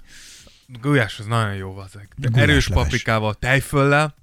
Gulyás 0.81 1.19
az 1.19 1.25
nagyon 1.25 1.53
jó. 1.53 1.83
De 2.15 2.27
Gulyás 2.31 2.49
erős 2.49 2.67
leves. 2.67 2.83
paprikával, 2.83 3.33
tejföllel, 3.33 4.15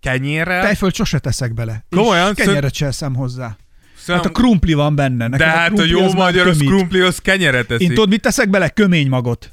kenyérrel. 0.00 0.62
Tejfölt 0.62 0.94
sose 0.94 1.18
teszek 1.18 1.54
bele. 1.54 1.84
Komolyan? 1.90 2.32
És 2.36 2.44
kenyeret 2.44 2.74
se 2.74 2.86
eszem 2.86 3.14
hozzá. 3.14 3.56
Szem- 3.96 4.16
Hát 4.16 4.26
a 4.26 4.30
krumpli 4.30 4.72
van 4.72 4.94
benne. 4.94 5.28
de 5.28 5.36
Nekem 5.36 5.48
hát 5.48 5.78
a 5.78 5.84
jó 5.84 6.00
az 6.04 6.12
már 6.12 6.22
magyar 6.22 6.46
az 6.46 6.56
kömít. 6.56 6.68
krumpli, 6.74 7.00
az 7.00 7.18
kenyeret 7.18 7.70
eszik. 7.70 7.82
Én 7.88 7.94
tudod, 7.94 8.08
mit 8.08 8.20
teszek 8.20 8.50
bele? 8.50 8.68
Kömény 8.68 9.08
magot. 9.08 9.50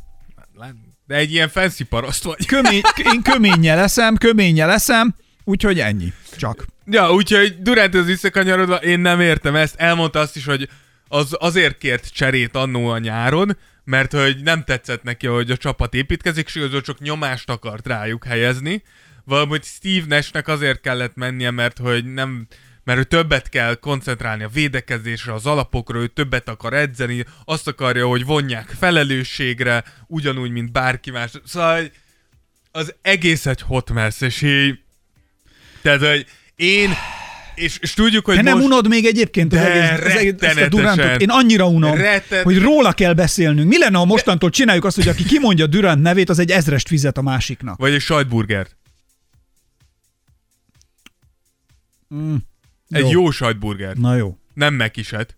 De 1.07 1.15
egy 1.15 1.31
ilyen 1.33 1.49
fancy 1.49 1.83
paraszt 1.83 2.23
vagy. 2.23 2.45
Kömény, 2.45 2.81
én 3.13 3.21
köménnyel 3.21 3.79
eszem, 3.79 4.15
köménnyel 4.17 4.71
eszem, 4.71 5.15
Úgyhogy 5.51 5.79
ennyi. 5.79 6.13
Csak. 6.37 6.65
Ja, 6.85 7.13
úgyhogy 7.13 7.61
Duranthoz 7.61 8.05
visszakanyarodva, 8.05 8.75
én 8.75 8.99
nem 8.99 9.19
értem 9.19 9.55
ezt. 9.55 9.75
Elmondta 9.75 10.19
azt 10.19 10.35
is, 10.35 10.45
hogy 10.45 10.69
az 11.07 11.35
azért 11.39 11.77
kért 11.77 12.13
cserét 12.13 12.55
annó 12.55 12.87
a 12.87 12.97
nyáron, 12.97 13.57
mert 13.83 14.11
hogy 14.11 14.41
nem 14.43 14.63
tetszett 14.63 15.03
neki, 15.03 15.27
hogy 15.27 15.51
a 15.51 15.57
csapat 15.57 15.93
építkezik, 15.93 16.47
és 16.47 16.55
igazából 16.55 16.81
csak 16.81 16.99
nyomást 16.99 17.49
akart 17.49 17.87
rájuk 17.87 18.25
helyezni. 18.25 18.83
Valamint 19.23 19.65
Steve 19.65 20.05
Nashnek 20.07 20.47
azért 20.47 20.81
kellett 20.81 21.15
mennie, 21.15 21.51
mert 21.51 21.77
hogy 21.77 22.05
nem 22.13 22.47
mert 22.83 22.99
ő 22.99 23.03
többet 23.03 23.49
kell 23.49 23.75
koncentrálni 23.75 24.43
a 24.43 24.49
védekezésre, 24.49 25.33
az 25.33 25.45
alapokra, 25.45 25.99
ő 25.99 26.07
többet 26.07 26.49
akar 26.49 26.73
edzeni, 26.73 27.25
azt 27.45 27.67
akarja, 27.67 28.07
hogy 28.07 28.25
vonják 28.25 28.69
felelősségre, 28.79 29.83
ugyanúgy, 30.07 30.51
mint 30.51 30.71
bárki 30.71 31.11
más. 31.11 31.31
Szóval 31.45 31.91
az 32.71 32.95
egész 33.01 33.45
egy 33.45 33.61
hot 33.61 33.91
mess, 33.91 34.21
és 34.21 34.41
így... 34.41 34.79
Tehát, 35.81 35.99
hogy 35.99 36.25
én... 36.55 36.89
És, 37.55 37.77
és 37.81 37.93
tudjuk, 37.93 38.25
hogy 38.25 38.35
Te 38.35 38.41
nem 38.41 38.53
most... 38.53 38.65
unod 38.67 38.87
még 38.87 39.05
egyébként 39.05 39.49
De 39.49 39.59
az 40.03 40.11
egész, 40.11 40.33
ezt 40.39 40.59
a. 40.59 40.67
Durantot? 40.67 41.21
Én 41.21 41.29
annyira 41.29 41.67
unom, 41.67 41.95
Rettet- 41.95 42.43
hogy 42.43 42.59
róla 42.59 42.91
kell 42.91 43.13
beszélnünk. 43.13 43.69
Mi 43.69 43.77
lenne, 43.77 43.97
ha 43.97 44.05
mostantól 44.05 44.49
csináljuk 44.49 44.85
azt, 44.85 44.95
hogy 44.95 45.07
aki 45.07 45.23
kimondja 45.23 45.67
Durant 45.67 46.01
nevét, 46.01 46.29
az 46.29 46.39
egy 46.39 46.51
ezrest 46.51 46.87
fizet 46.87 47.17
a 47.17 47.21
másiknak? 47.21 47.77
Vagy 47.77 47.93
egy 47.93 48.01
sajtburgert. 48.01 48.75
Mm. 52.15 52.35
Egy 52.89 53.09
Jó. 53.09 53.31
sajtburgert. 53.31 53.97
Na 53.97 54.15
jó. 54.15 54.37
Nem 54.53 54.73
megiset. 54.73 55.35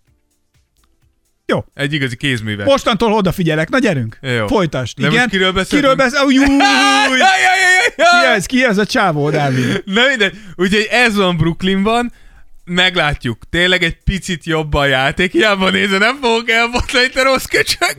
Jó. 1.46 1.64
Egy 1.74 1.92
igazi 1.92 2.16
kézművet. 2.16 2.66
Mostantól 2.66 3.12
odafigyelek. 3.12 3.68
Na 3.68 3.78
gyerünk. 3.78 4.18
Jó. 4.20 4.46
Folytasd. 4.46 5.00
De 5.00 5.08
Igen. 5.08 5.28
kiről 5.28 5.52
beszélünk? 5.52 5.88
Kiről 5.88 5.94
beszél? 5.94 6.24
Új, 6.24 6.38
új, 6.38 6.44
új. 6.44 7.18
Jaj. 7.96 7.96
Ki 7.96 8.26
ez? 8.34 8.46
Ki 8.46 8.64
ez 8.64 8.78
a 8.78 8.86
csávó, 8.86 9.30
Dávid? 9.30 9.82
Na 9.84 10.06
mindegy. 10.08 10.38
Úgyhogy 10.54 10.88
ez 10.90 11.14
van 11.16 11.36
Brooklynban. 11.36 12.12
Meglátjuk. 12.64 13.42
Tényleg 13.50 13.82
egy 13.82 13.96
picit 14.04 14.44
jobb 14.44 14.74
a 14.74 14.86
játék. 14.86 15.32
Hiába 15.32 15.70
nézve, 15.70 15.98
nem 15.98 16.18
fogok 16.20 16.50
elbotlani, 16.50 17.08
te 17.08 17.22
rossz 17.22 17.44
köcsög. 17.44 17.94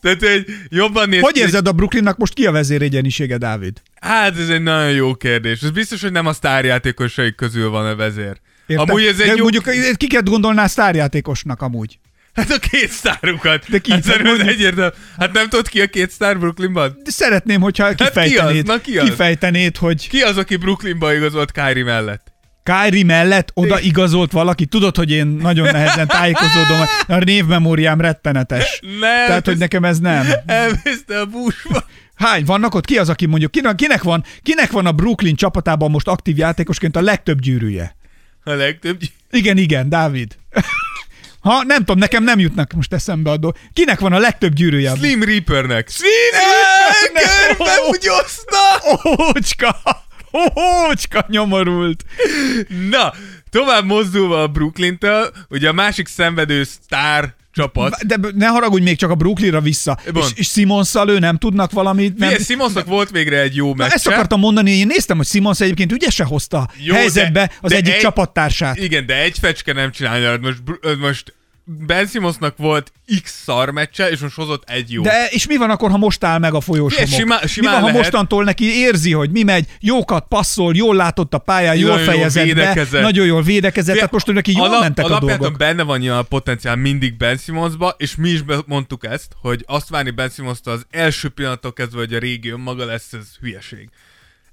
Tehát, 0.00 0.20
hogy 0.20 0.44
jobban 0.68 1.08
néz 1.08 1.20
Hogy 1.20 1.36
érzed 1.36 1.68
a 1.68 1.72
Brooklynnak 1.72 2.16
most 2.16 2.34
ki 2.34 2.46
a 2.46 2.50
vezéregyenisége, 2.50 3.36
Dávid? 3.36 3.82
Hát 4.00 4.38
ez 4.38 4.48
egy 4.48 4.62
nagyon 4.62 4.90
jó 4.90 5.14
kérdés. 5.14 5.62
Ez 5.62 5.70
biztos, 5.70 6.02
hogy 6.02 6.12
nem 6.12 6.26
a 6.26 6.32
sztárjátékosaik 6.32 7.34
közül 7.34 7.70
van 7.70 7.86
a 7.86 7.96
vezér. 7.96 8.40
Érted? 8.66 8.88
Amúgy 8.88 9.04
ez 9.04 9.16
De 9.16 9.24
egy 9.24 9.36
jó... 9.36 9.42
Mondjuk 9.42 9.96
kiket 9.96 10.28
gondolnál 10.28 10.68
sztárjátékosnak 10.68 11.62
amúgy? 11.62 11.98
Hát 12.34 12.50
a 12.50 12.58
két 12.58 12.90
sztárukat. 12.90 13.64
De 13.68 13.78
ki? 13.78 13.90
Hát 13.90 14.02
szerintem 14.02 14.48
egyértelmű. 14.48 14.90
Hát 15.18 15.32
nem 15.32 15.48
tudod 15.48 15.68
ki 15.68 15.80
a 15.80 15.86
két 15.86 16.10
sztár 16.10 16.38
Brooklynban? 16.38 17.00
De 17.04 17.10
szeretném, 17.10 17.60
hogyha 17.60 17.94
ki 17.94 18.02
az? 18.02 18.08
kifejtenéd, 18.08 18.66
Na, 18.66 18.80
ki 18.80 18.98
az? 18.98 19.08
kifejtenéd, 19.08 19.76
hogy 19.76 20.08
Ki 20.08 20.20
az, 20.20 20.36
aki 20.36 20.56
Brooklynba 20.56 21.14
igazolt 21.14 21.52
Kyrie 21.52 21.84
mellett? 21.84 22.32
Kyrie 22.62 23.04
mellett 23.04 23.50
oda 23.54 23.80
igazolt 23.80 24.32
valaki. 24.32 24.66
Tudod, 24.66 24.96
hogy 24.96 25.10
én 25.10 25.26
nagyon 25.26 25.68
nehezen 25.72 26.06
tájékozódom, 26.06 26.80
a 27.06 27.16
névmemóriám 27.16 28.00
rettenetes. 28.00 28.80
Nem. 29.00 29.26
Tehát, 29.26 29.46
hogy 29.46 29.58
nekem 29.58 29.84
ez 29.84 29.98
nem. 29.98 30.26
Elvészte 30.46 31.20
a 31.20 31.26
buszba. 31.26 31.84
Hány 32.14 32.44
vannak 32.44 32.74
ott? 32.74 32.84
Ki 32.84 32.98
az, 32.98 33.08
aki 33.08 33.26
mondjuk, 33.26 33.50
kinek, 33.50 33.74
kinek, 33.74 34.02
van, 34.02 34.24
kinek 34.42 34.70
van 34.70 34.86
a 34.86 34.92
Brooklyn 34.92 35.34
csapatában 35.34 35.90
most 35.90 36.08
aktív 36.08 36.36
játékosként 36.38 36.96
a 36.96 37.00
legtöbb 37.00 37.40
gyűrűje? 37.40 37.95
A 38.46 38.52
legtöbb. 38.52 39.00
Igen, 39.30 39.56
igen, 39.56 39.88
Dávid. 39.88 40.36
Ha, 41.40 41.62
nem 41.62 41.78
tudom, 41.78 41.98
nekem 41.98 42.24
nem 42.24 42.38
jutnak 42.38 42.72
most 42.72 42.92
eszembe 42.92 43.30
a 43.30 43.36
dolgok. 43.36 43.60
Kinek 43.72 44.00
van 44.00 44.12
a 44.12 44.18
legtöbb 44.18 44.52
gyűrűje? 44.52 44.94
Slim 44.96 45.22
Reapernek. 45.22 45.88
Slim 45.88 46.10
Reapernek! 46.32 47.56
Körbe! 47.56 47.72
Ócska! 49.26 49.80
Ócska 50.88 51.24
nyomorult. 51.28 52.04
Na, 52.90 53.12
tovább 53.50 53.84
mozdulva 53.84 54.42
a 54.42 54.48
Brooklyn-től, 54.48 55.32
ugye 55.48 55.68
a 55.68 55.72
másik 55.72 56.08
szenvedő 56.08 56.64
sztár 56.64 57.34
csapat. 57.56 58.06
De 58.06 58.16
ne 58.34 58.46
haragudj 58.46 58.82
még 58.84 58.96
csak 58.96 59.10
a 59.10 59.14
Brooklynra 59.14 59.60
vissza. 59.60 59.98
Mond. 60.12 60.26
És, 60.26 60.38
és 60.38 60.48
Simonszal 60.48 61.08
ő 61.08 61.18
nem 61.18 61.36
tudnak 61.38 61.70
valamit. 61.72 62.18
Nem... 62.18 62.28
Figyelj, 62.28 62.44
Simonsnak 62.44 62.86
volt 62.86 63.10
végre 63.10 63.40
egy 63.40 63.54
jó 63.56 63.68
Na, 63.68 63.74
meccse. 63.74 63.94
ezt 63.94 64.06
akartam 64.06 64.40
mondani, 64.40 64.70
én 64.70 64.86
néztem, 64.86 65.16
hogy 65.16 65.26
Simons 65.26 65.60
egyébként 65.60 65.92
ügyesen 65.92 66.26
hozta 66.26 66.68
Jó, 66.78 66.94
helyzetbe 66.94 67.30
de- 67.46 67.52
az 67.60 67.70
de 67.70 67.76
egyik 67.76 67.92
egy- 67.94 68.00
csapattársát. 68.00 68.76
Igen, 68.78 69.06
de 69.06 69.22
egy 69.22 69.38
fecske 69.38 69.72
nem 69.72 69.90
csinálja. 69.90 70.38
Most, 70.40 70.58
most 71.00 71.34
Ben 71.68 72.06
Simonsnak 72.06 72.56
volt 72.56 72.92
x 73.22 73.42
szar 73.44 73.70
meccse, 73.70 74.10
és 74.10 74.20
most 74.20 74.34
hozott 74.34 74.70
egy 74.70 74.92
jó. 74.92 75.02
De 75.02 75.26
és 75.30 75.46
mi 75.46 75.56
van 75.56 75.70
akkor, 75.70 75.90
ha 75.90 75.96
most 75.96 76.24
áll 76.24 76.38
meg 76.38 76.54
a 76.54 76.60
simán- 77.06 77.40
mi 77.56 77.66
van, 77.66 77.74
ha 77.74 77.80
lehet. 77.86 77.96
mostantól 77.96 78.44
neki 78.44 78.64
érzi, 78.64 79.12
hogy 79.12 79.30
mi 79.30 79.42
megy, 79.42 79.66
jókat 79.80 80.26
passzol, 80.28 80.74
jól 80.74 80.94
látott 80.96 81.34
a 81.34 81.38
pályán, 81.38 81.76
jól 81.76 81.88
jól 81.88 81.98
fejezett 81.98 82.46
be, 82.46 82.52
védekezett. 82.54 83.02
nagyon 83.02 83.26
jól 83.26 83.42
védekezett, 83.42 83.94
tehát 83.94 84.12
most 84.12 84.26
neki 84.32 84.52
jól 84.52 84.66
Alap- 84.66 84.80
mentek 84.80 85.04
a 85.10 85.18
dolgok. 85.18 85.56
benne 85.56 85.82
van 85.82 85.98
nyilván 85.98 86.18
a 86.18 86.22
potenciál 86.22 86.76
mindig 86.76 87.16
Ben 87.16 87.36
Simmonsba, 87.36 87.94
és 87.98 88.14
mi 88.16 88.28
is 88.30 88.42
be- 88.42 88.62
mondtuk 88.66 89.04
ezt, 89.04 89.32
hogy 89.40 89.64
azt 89.66 89.88
várni 89.88 90.10
Ben 90.10 90.28
Simmons-tól 90.28 90.72
az 90.74 90.86
első 90.90 91.28
pillanattól 91.28 91.72
kezdve, 91.72 91.98
hogy 91.98 92.14
a 92.14 92.18
régi 92.18 92.48
önmaga 92.48 92.84
lesz, 92.84 93.12
ez 93.12 93.26
hülyeség. 93.40 93.88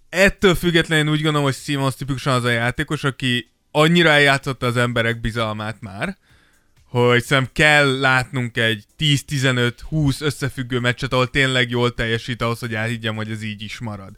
Ettől 0.10 0.55
függetlenül 0.55 1.12
úgy 1.13 1.22
gondolom, 1.22 1.46
hogy 1.46 1.55
Simmons 1.63 1.96
tipikusan 1.96 2.34
az 2.34 2.43
a 2.43 2.50
játékos, 2.50 3.03
aki 3.03 3.51
annyira 3.72 4.10
eljátszotta 4.10 4.65
az 4.65 4.77
emberek 4.77 5.22
bizalmát 5.22 5.75
már, 5.79 6.17
hogy 7.00 7.23
szerintem 7.23 7.53
kell 7.53 8.00
látnunk 8.00 8.57
egy 8.57 8.83
10-15-20 9.00 10.21
összefüggő 10.21 10.79
meccset, 10.79 11.13
ahol 11.13 11.29
tényleg 11.29 11.69
jól 11.69 11.93
teljesít 11.93 12.41
ahhoz, 12.41 12.59
hogy 12.59 12.73
elhiggyem, 12.73 13.15
hogy 13.15 13.31
ez 13.31 13.43
így 13.43 13.62
is 13.62 13.79
marad. 13.79 14.12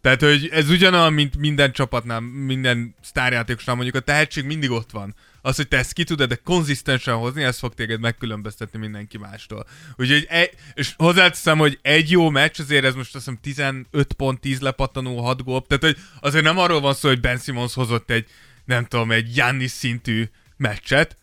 Tehát, 0.00 0.20
hogy 0.20 0.48
ez 0.52 0.70
ugyanolyan, 0.70 1.12
mint 1.12 1.36
minden 1.36 1.72
csapatnál, 1.72 2.20
minden 2.20 2.94
sztárjátékosnál 3.00 3.74
mondjuk 3.74 3.96
a 3.96 4.00
tehetség 4.00 4.44
mindig 4.44 4.70
ott 4.70 4.90
van. 4.90 5.14
Az, 5.42 5.56
hogy 5.56 5.68
te 5.68 5.76
ezt 5.76 5.92
ki 5.92 6.04
tudod, 6.04 6.28
de 6.28 6.34
konzisztensen 6.44 7.14
hozni, 7.14 7.42
ez 7.42 7.58
fog 7.58 7.74
téged 7.74 8.00
megkülönböztetni 8.00 8.78
mindenki 8.78 9.18
mástól. 9.18 9.66
Úgyhogy, 9.96 10.26
egy, 10.28 10.50
és 10.74 10.92
hozzáteszem, 10.96 11.58
hogy 11.58 11.78
egy 11.82 12.10
jó 12.10 12.30
meccs, 12.30 12.60
azért 12.60 12.84
ez 12.84 12.94
most 12.94 13.14
azt 13.14 13.24
hiszem 13.24 13.38
15 13.42 14.12
pont, 14.12 14.40
10 14.40 14.60
lepattanó, 14.60 15.20
6 15.20 15.44
gól, 15.44 15.66
tehát 15.66 15.84
hogy 15.84 15.96
azért 16.20 16.44
nem 16.44 16.58
arról 16.58 16.80
van 16.80 16.94
szó, 16.94 17.08
hogy 17.08 17.20
Ben 17.20 17.38
Simmons 17.38 17.74
hozott 17.74 18.10
egy, 18.10 18.26
nem 18.64 18.84
tudom, 18.84 19.10
egy 19.10 19.32
Giannis 19.32 19.70
szintű 19.70 20.28
meccset, 20.56 21.16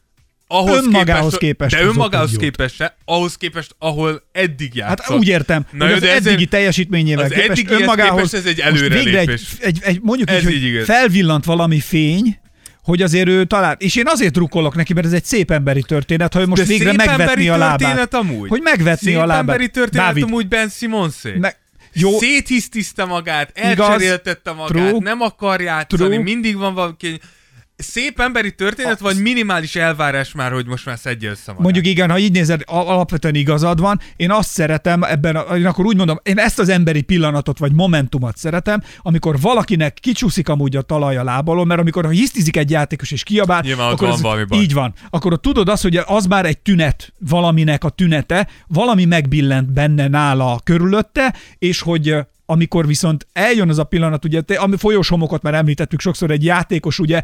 ahhoz 0.47 0.85
Önmagához 0.85 1.37
képest 1.37 1.71
de 1.75 1.81
hozott 1.81 1.95
önmagához 1.95 2.31
jót. 2.31 2.41
képest 2.41 2.75
se, 2.75 2.97
ahhoz 3.05 3.35
képest, 3.37 3.75
ahol 3.79 4.23
eddig 4.31 4.75
játszott. 4.75 5.05
Hát 5.05 5.17
úgy 5.17 5.27
értem, 5.27 5.65
Na 5.71 5.79
hogy 5.83 5.89
jó, 5.89 5.95
az 5.95 6.01
de 6.01 6.13
eddigi 6.13 6.45
teljesítményével 6.45 7.23
az 7.25 7.31
képest 7.31 7.69
önmagához 7.71 8.31
képest 8.31 8.33
ez 8.33 8.45
egy 8.45 8.55
végre 8.55 8.69
egy, 8.69 8.75
előrelépés. 9.07 9.41
egy, 9.59 9.79
egy, 9.81 9.99
mondjuk 10.01 10.29
Ez 10.29 10.37
így, 10.37 10.43
hogy 10.43 10.63
igaz. 10.63 10.85
felvillant 10.85 11.45
valami 11.45 11.79
fény, 11.79 12.39
hogy 12.83 13.01
azért 13.01 13.27
ő 13.27 13.45
talált. 13.45 13.81
És 13.81 13.95
én 13.95 14.07
azért 14.07 14.33
drukkolok 14.33 14.75
neki, 14.75 14.93
mert 14.93 15.05
ez 15.05 15.13
egy 15.13 15.25
szép 15.25 15.51
emberi 15.51 15.81
történet, 15.81 16.33
hogy 16.33 16.47
most 16.47 16.61
De 16.61 16.67
végre 16.67 16.93
megvetni 16.93 17.21
emberi 17.23 17.49
a 17.49 17.57
lábát. 17.57 17.77
történet 17.77 18.13
amúgy. 18.13 18.49
Hogy 18.49 18.61
megvetni 18.63 19.07
szép 19.07 19.15
a 19.15 19.19
lábát. 19.19 19.39
emberi 19.39 19.69
történet 19.69 20.05
Dávid, 20.05 20.23
amúgy 20.23 20.47
Ben 20.47 20.69
Simonszé. 20.69 21.33
me- 21.39 21.57
jó, 21.93 22.17
Széthisztiszte 22.17 23.05
magát, 23.05 23.51
elcseréltette 23.53 24.51
magát, 24.51 24.87
True. 24.87 24.99
nem 24.99 25.21
akar 25.21 25.61
játszani, 25.61 26.03
True. 26.09 26.23
mindig 26.23 26.57
van 26.57 26.73
valaki... 26.73 27.19
Szép 27.77 28.19
emberi 28.19 28.55
történet, 28.55 28.99
vagy 28.99 29.21
minimális 29.21 29.75
elvárás 29.75 30.31
már, 30.31 30.51
hogy 30.51 30.65
most 30.65 30.85
már 30.85 30.97
szedje 30.97 31.29
össze 31.29 31.41
magát? 31.47 31.61
Mondjuk 31.61 31.85
igen, 31.85 32.09
ha 32.09 32.17
így 32.17 32.31
nézed, 32.31 32.61
alapvetően 32.65 33.35
igazad 33.35 33.79
van. 33.79 33.99
Én 34.15 34.31
azt 34.31 34.49
szeretem 34.49 35.03
ebben, 35.03 35.35
a, 35.35 35.57
én 35.57 35.65
akkor 35.65 35.85
úgy 35.85 35.95
mondom, 35.95 36.19
én 36.23 36.37
ezt 36.37 36.59
az 36.59 36.69
emberi 36.69 37.01
pillanatot 37.01 37.57
vagy 37.57 37.71
momentumot 37.73 38.37
szeretem, 38.37 38.81
amikor 39.01 39.39
valakinek 39.39 39.93
kicsúszik 39.93 40.49
amúgy 40.49 40.75
a 40.75 40.81
talaj 40.81 41.17
a 41.17 41.23
lábalon, 41.23 41.67
mert 41.67 41.79
amikor 41.79 42.03
ha 42.05 42.09
hisztizik 42.11 42.57
egy 42.57 42.69
játékos 42.69 43.11
és 43.11 43.23
kiabál, 43.23 43.61
Nyilván 43.61 43.91
akkor 43.91 44.07
van 44.07 44.21
valami 44.21 44.43
baj. 44.43 44.59
így 44.59 44.73
van. 44.73 44.93
Akkor 45.09 45.33
ott 45.33 45.41
tudod 45.41 45.69
azt, 45.69 45.81
hogy 45.83 45.95
az 46.05 46.25
már 46.25 46.45
egy 46.45 46.57
tünet, 46.57 47.13
valaminek 47.19 47.83
a 47.83 47.89
tünete, 47.89 48.47
valami 48.67 49.05
megbillent 49.05 49.71
benne 49.73 50.07
nála 50.07 50.59
körülötte, 50.63 51.35
és 51.57 51.81
hogy 51.81 52.15
amikor 52.45 52.87
viszont 52.87 53.27
eljön 53.33 53.69
az 53.69 53.79
a 53.79 53.83
pillanat, 53.83 54.25
ugye, 54.25 54.41
te- 54.41 54.59
ami 54.59 54.77
folyós 54.77 55.07
homokat 55.09 55.41
már 55.41 55.53
említettük 55.53 55.99
sokszor, 55.99 56.31
egy 56.31 56.43
játékos 56.43 56.99
ugye 56.99 57.21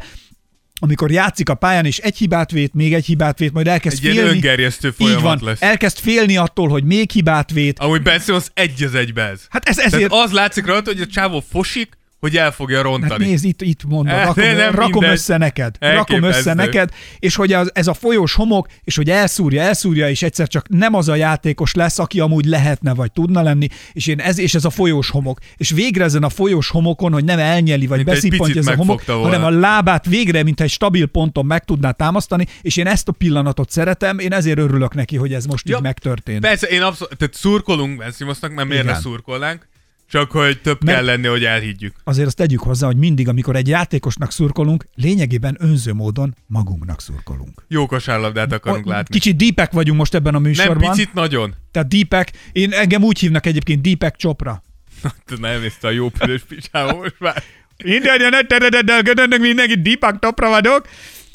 amikor 0.84 1.10
játszik 1.10 1.48
a 1.48 1.54
pályán, 1.54 1.86
és 1.86 1.98
egy 1.98 2.16
hibát 2.16 2.50
vét, 2.50 2.74
még 2.74 2.94
egy 2.94 3.04
hibát 3.04 3.38
vét, 3.38 3.52
majd 3.52 3.68
elkezd 3.68 4.04
Egy 4.04 4.12
félni. 4.12 4.30
öngerjesztő 4.30 4.88
Így 4.88 4.94
folyamat 4.94 5.22
van, 5.22 5.38
lesz. 5.42 5.62
elkezd 5.62 5.98
félni 5.98 6.36
attól, 6.36 6.68
hogy 6.68 6.84
még 6.84 7.10
hibát 7.10 7.50
vét. 7.50 7.78
Amúgy 7.78 8.02
Ben 8.02 8.18
Simmons 8.20 8.44
egy 8.54 8.82
az 8.82 8.94
egybe 8.94 9.22
ez. 9.22 9.46
Hát 9.48 9.68
ez 9.68 9.76
Tehát 9.76 9.92
ezért... 9.92 10.12
az 10.12 10.32
látszik 10.32 10.66
rajta, 10.66 10.90
hogy 10.92 11.00
a 11.00 11.06
csávó 11.06 11.44
fosik, 11.50 11.98
hogy 12.22 12.36
el 12.36 12.50
fogja 12.52 12.76
Hát 12.76 12.84
rontani. 12.86 13.24
nézd, 13.24 13.44
itt, 13.44 13.62
itt 13.62 13.84
mondod, 13.84 14.14
Eh, 14.14 14.24
rakom, 14.26 14.44
nem 14.44 14.74
rakom 14.74 14.90
mindegy. 14.92 15.10
össze 15.10 15.36
neked. 15.36 15.76
Rakom 15.80 15.96
Elképesztő. 15.98 16.38
össze 16.38 16.54
neked, 16.54 16.90
és 17.18 17.34
hogy 17.34 17.52
az, 17.52 17.70
ez 17.74 17.86
a 17.86 17.94
folyós 17.94 18.34
homok, 18.34 18.66
és 18.84 18.96
hogy 18.96 19.10
elszúrja, 19.10 19.62
elszúrja, 19.62 20.08
és 20.08 20.22
egyszer 20.22 20.48
csak 20.48 20.68
nem 20.68 20.94
az 20.94 21.08
a 21.08 21.14
játékos 21.14 21.74
lesz, 21.74 21.98
aki 21.98 22.20
amúgy 22.20 22.44
lehetne, 22.44 22.94
vagy 22.94 23.12
tudna 23.12 23.42
lenni, 23.42 23.66
és, 23.92 24.06
én 24.06 24.20
ez, 24.20 24.38
és 24.38 24.54
ez 24.54 24.64
a 24.64 24.70
folyós 24.70 25.10
homok. 25.10 25.38
És 25.56 25.70
végre 25.70 26.04
ezen 26.04 26.22
a 26.22 26.28
folyós 26.28 26.68
homokon, 26.68 27.12
hogy 27.12 27.24
nem 27.24 27.38
elnyeli, 27.38 27.86
vagy 27.86 28.04
beszippantja 28.04 28.60
ez 28.60 28.66
a 28.66 28.74
homok, 28.76 29.04
volna. 29.04 29.22
hanem 29.22 29.44
a 29.44 29.50
lábát 29.50 30.06
végre, 30.06 30.42
mint 30.42 30.60
egy 30.60 30.70
stabil 30.70 31.06
ponton 31.06 31.46
meg 31.46 31.64
tudná 31.64 31.90
támasztani, 31.90 32.46
és 32.60 32.76
én 32.76 32.86
ezt 32.86 33.08
a 33.08 33.12
pillanatot 33.12 33.70
szeretem, 33.70 34.18
én 34.18 34.32
ezért 34.32 34.58
örülök 34.58 34.94
neki, 34.94 35.16
hogy 35.16 35.32
ez 35.34 35.44
most 35.44 35.68
Ja, 35.68 35.76
így 35.76 35.82
megtörtént. 35.82 36.40
Persze, 36.40 36.66
én 36.66 36.82
abszolút, 36.82 37.16
tehát 37.16 37.34
szurkolunk 37.34 37.96
Ben 37.98 38.10
Simmonsnak, 38.12 38.52
mert 38.54 38.68
miért 38.68 38.84
ne 38.84 38.94
szurkolnánk, 38.94 39.68
Csak 40.12 40.30
hogy 40.30 40.60
több 40.60 40.84
Mert- 40.84 40.96
kell 40.96 41.06
lenni, 41.06 41.26
hogy 41.26 41.44
elhiggyük. 41.44 41.94
Azért 42.04 42.26
azt 42.26 42.36
tegyük 42.36 42.60
hozzá, 42.60 42.86
hogy 42.86 42.96
mindig, 42.96 43.28
amikor 43.28 43.56
egy 43.56 43.68
játékosnak 43.68 44.32
szurkolunk, 44.32 44.86
lényegében 44.94 45.56
önző 45.60 45.92
módon 45.92 46.34
magunknak 46.46 47.00
szurkolunk. 47.00 47.64
Jó 47.68 47.86
kosárlabdát 47.86 48.52
akarunk 48.52 48.86
látni. 48.86 49.14
Kicsit 49.18 49.36
deepek 49.36 49.72
vagyunk 49.72 49.98
most 49.98 50.14
ebben 50.14 50.34
a 50.34 50.38
Nem 50.38 50.48
műsorban. 50.48 50.90
picit, 50.90 51.14
nagyon. 51.14 51.54
Tehát 51.70 51.88
deepek, 51.88 52.32
én 52.52 52.72
engem 52.72 53.02
úgy 53.02 53.18
hívnak 53.18 53.46
egyébként 53.46 53.82
deepek 53.82 54.16
csopra. 54.16 54.62
Nem 55.40 55.60
nézte 55.60 55.86
a 55.86 55.90
jó 55.90 56.08
pülös 56.08 56.42
picsába 56.48 56.94
most 56.96 57.16
már. 57.18 57.42
Minden 57.84 59.40
mindenki, 59.40 59.80
Deepak 59.80 60.18
Topra 60.18 60.48
vagyok. 60.48 60.88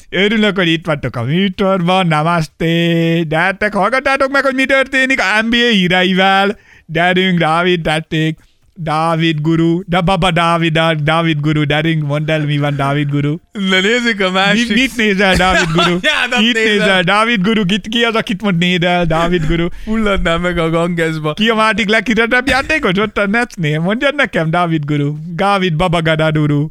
Örülök, 0.08 0.56
hogy 0.56 0.68
itt 0.68 0.86
vagytok 0.86 1.16
a 1.16 1.22
műsorban, 1.22 2.06
namaste. 2.06 3.22
Gyertek, 3.22 3.74
hallgatátok 3.74 4.30
meg, 4.30 4.44
hogy 4.44 4.54
mi 4.54 4.64
történik 4.64 5.20
a 5.20 5.42
NBA 5.42 5.56
híreivel. 5.56 6.58
Gyerünk, 6.86 7.38
Dávid, 7.38 7.80
tették. 7.82 8.38
Dávid 8.80 9.40
guru, 9.40 9.82
de 9.86 10.00
baba 10.00 10.30
Dávid, 10.30 10.78
Dávid 11.02 11.40
guru, 11.40 11.64
gyerünk, 11.64 12.06
mondd 12.06 12.30
el, 12.30 12.44
mi 12.44 12.58
van 12.58 12.76
Dávid 12.76 13.10
guru. 13.10 13.36
Na 13.52 13.80
nézzük 13.80 14.20
a 14.20 14.30
másik... 14.30 14.74
mit 14.74 14.96
nézel, 14.96 15.36
Dávid 15.36 15.68
guru? 15.74 15.98
Anyádat 16.02 16.40
Mit 16.40 16.54
nézem. 16.54 16.78
nézel, 16.78 17.02
Dávid 17.02 17.42
guru? 17.42 17.64
Ki, 17.64 17.80
ki 17.88 18.02
az, 18.02 18.14
akit 18.14 18.42
mond 18.42 18.58
nézel, 18.58 19.04
Dávid 19.06 19.46
guru? 19.46 19.68
Fulladnál 19.84 20.38
meg 20.38 20.58
a 20.58 20.70
gangezba. 20.70 21.34
Ki 21.34 21.48
a 21.48 21.54
másik 21.54 21.88
leghíresebb 21.88 22.48
játékos 22.48 22.98
ott 22.98 23.18
a 23.18 23.26
Netsnél? 23.26 23.80
Mondjad 23.80 24.14
nekem, 24.14 24.50
Dávid 24.50 24.84
Guru. 24.84 25.14
Dávid 25.34 25.76
Babagadaduru. 25.76 26.68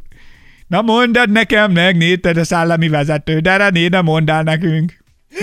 Na 0.66 0.82
mondd 0.82 1.18
nekem, 1.30 1.72
megnézted 1.72 2.36
a 2.36 2.44
szállami 2.44 2.88
vezető, 2.88 3.38
de 3.38 3.50
erre 3.50 3.88
ne 3.88 4.00
mondd 4.00 4.30
el 4.30 4.42
nekünk. 4.42 4.92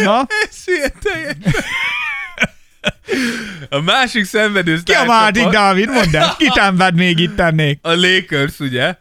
Na, 0.04 0.28
Ez. 0.50 0.64
A 3.70 3.82
másik 3.82 4.24
szenvedő 4.26 4.80
ki 4.84 4.94
a 4.94 5.06
másik, 5.06 5.48
Dávid? 5.48 5.90
Mondd 5.90 6.16
el, 6.16 6.36
ki 6.38 6.48
szenved 6.56 6.96
még 6.96 7.20
itt 7.20 7.36
tennék? 7.36 7.80
A 7.82 7.94
Lakers, 7.94 8.60
ugye? 8.60 8.96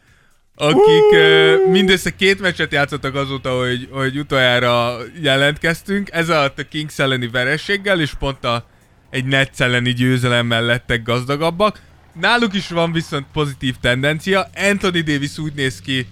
Akik 0.56 1.10
uh, 1.12 1.70
mindössze 1.70 2.10
két 2.10 2.40
meccset 2.40 2.72
játszottak 2.72 3.14
azóta, 3.14 3.50
hogy, 3.58 3.88
hogy 3.90 4.18
utoljára 4.18 4.96
jelentkeztünk. 5.20 6.08
Ez 6.12 6.28
alatt 6.28 6.58
a 6.58 6.68
Kings 6.68 6.98
elleni 6.98 7.28
verességgel, 7.28 8.00
és 8.00 8.12
pont 8.18 8.44
a, 8.44 8.66
egy 9.10 9.24
Nets 9.24 9.60
elleni 9.60 9.92
győzelemmel 9.92 10.62
lettek 10.62 11.02
gazdagabbak. 11.02 11.80
Náluk 12.20 12.54
is 12.54 12.68
van 12.68 12.92
viszont 12.92 13.26
pozitív 13.32 13.74
tendencia. 13.80 14.48
Anthony 14.70 15.04
Davis 15.04 15.38
úgy 15.38 15.54
néz 15.54 15.80
ki, 15.80 16.06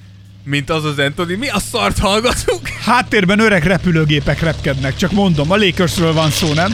mint 0.44 0.70
az 0.70 0.84
az 0.84 0.98
Anthony. 0.98 1.38
Mi 1.38 1.48
a 1.48 1.58
szart 1.58 1.98
hallgatunk? 1.98 2.68
Háttérben 2.68 3.38
öreg 3.38 3.64
repülőgépek 3.64 4.40
repkednek, 4.40 4.96
csak 4.96 5.10
mondom, 5.12 5.50
a 5.50 5.56
Lakersről 5.56 6.12
van 6.12 6.30
szó, 6.30 6.52
nem? 6.52 6.72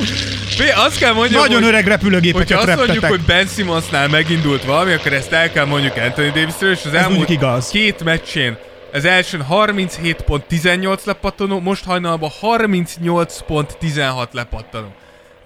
Mi 0.58 0.70
azt 0.74 0.98
kell 0.98 1.12
mondjam, 1.12 1.40
Nagyon 1.42 1.58
hogy... 1.62 1.68
öreg 1.68 1.86
repülőgépeket 1.86 2.48
Hogyha 2.48 2.58
azt 2.62 2.76
mondjuk, 2.76 2.88
reptetek. 3.00 3.10
hogy 3.10 3.26
Ben 3.26 3.46
Simmonsnál 3.46 4.08
megindult 4.08 4.64
valami, 4.64 4.92
akkor 4.92 5.12
ezt 5.12 5.32
el 5.32 5.50
kell 5.52 5.64
mondjuk 5.64 5.96
Anthony 5.96 6.32
Davisről, 6.32 6.72
és 6.72 6.80
az 6.84 6.94
elmúlt 6.94 7.16
mondjuk 7.16 7.38
igaz. 7.40 7.68
két 7.68 8.04
meccsén 8.04 8.56
az 8.92 9.04
elsőn 9.04 9.44
37.18 9.50 10.98
lepattanó, 11.04 11.60
most 11.60 11.84
hajnalban 11.84 12.30
38.16 12.42 14.26
lepattanó. 14.32 14.92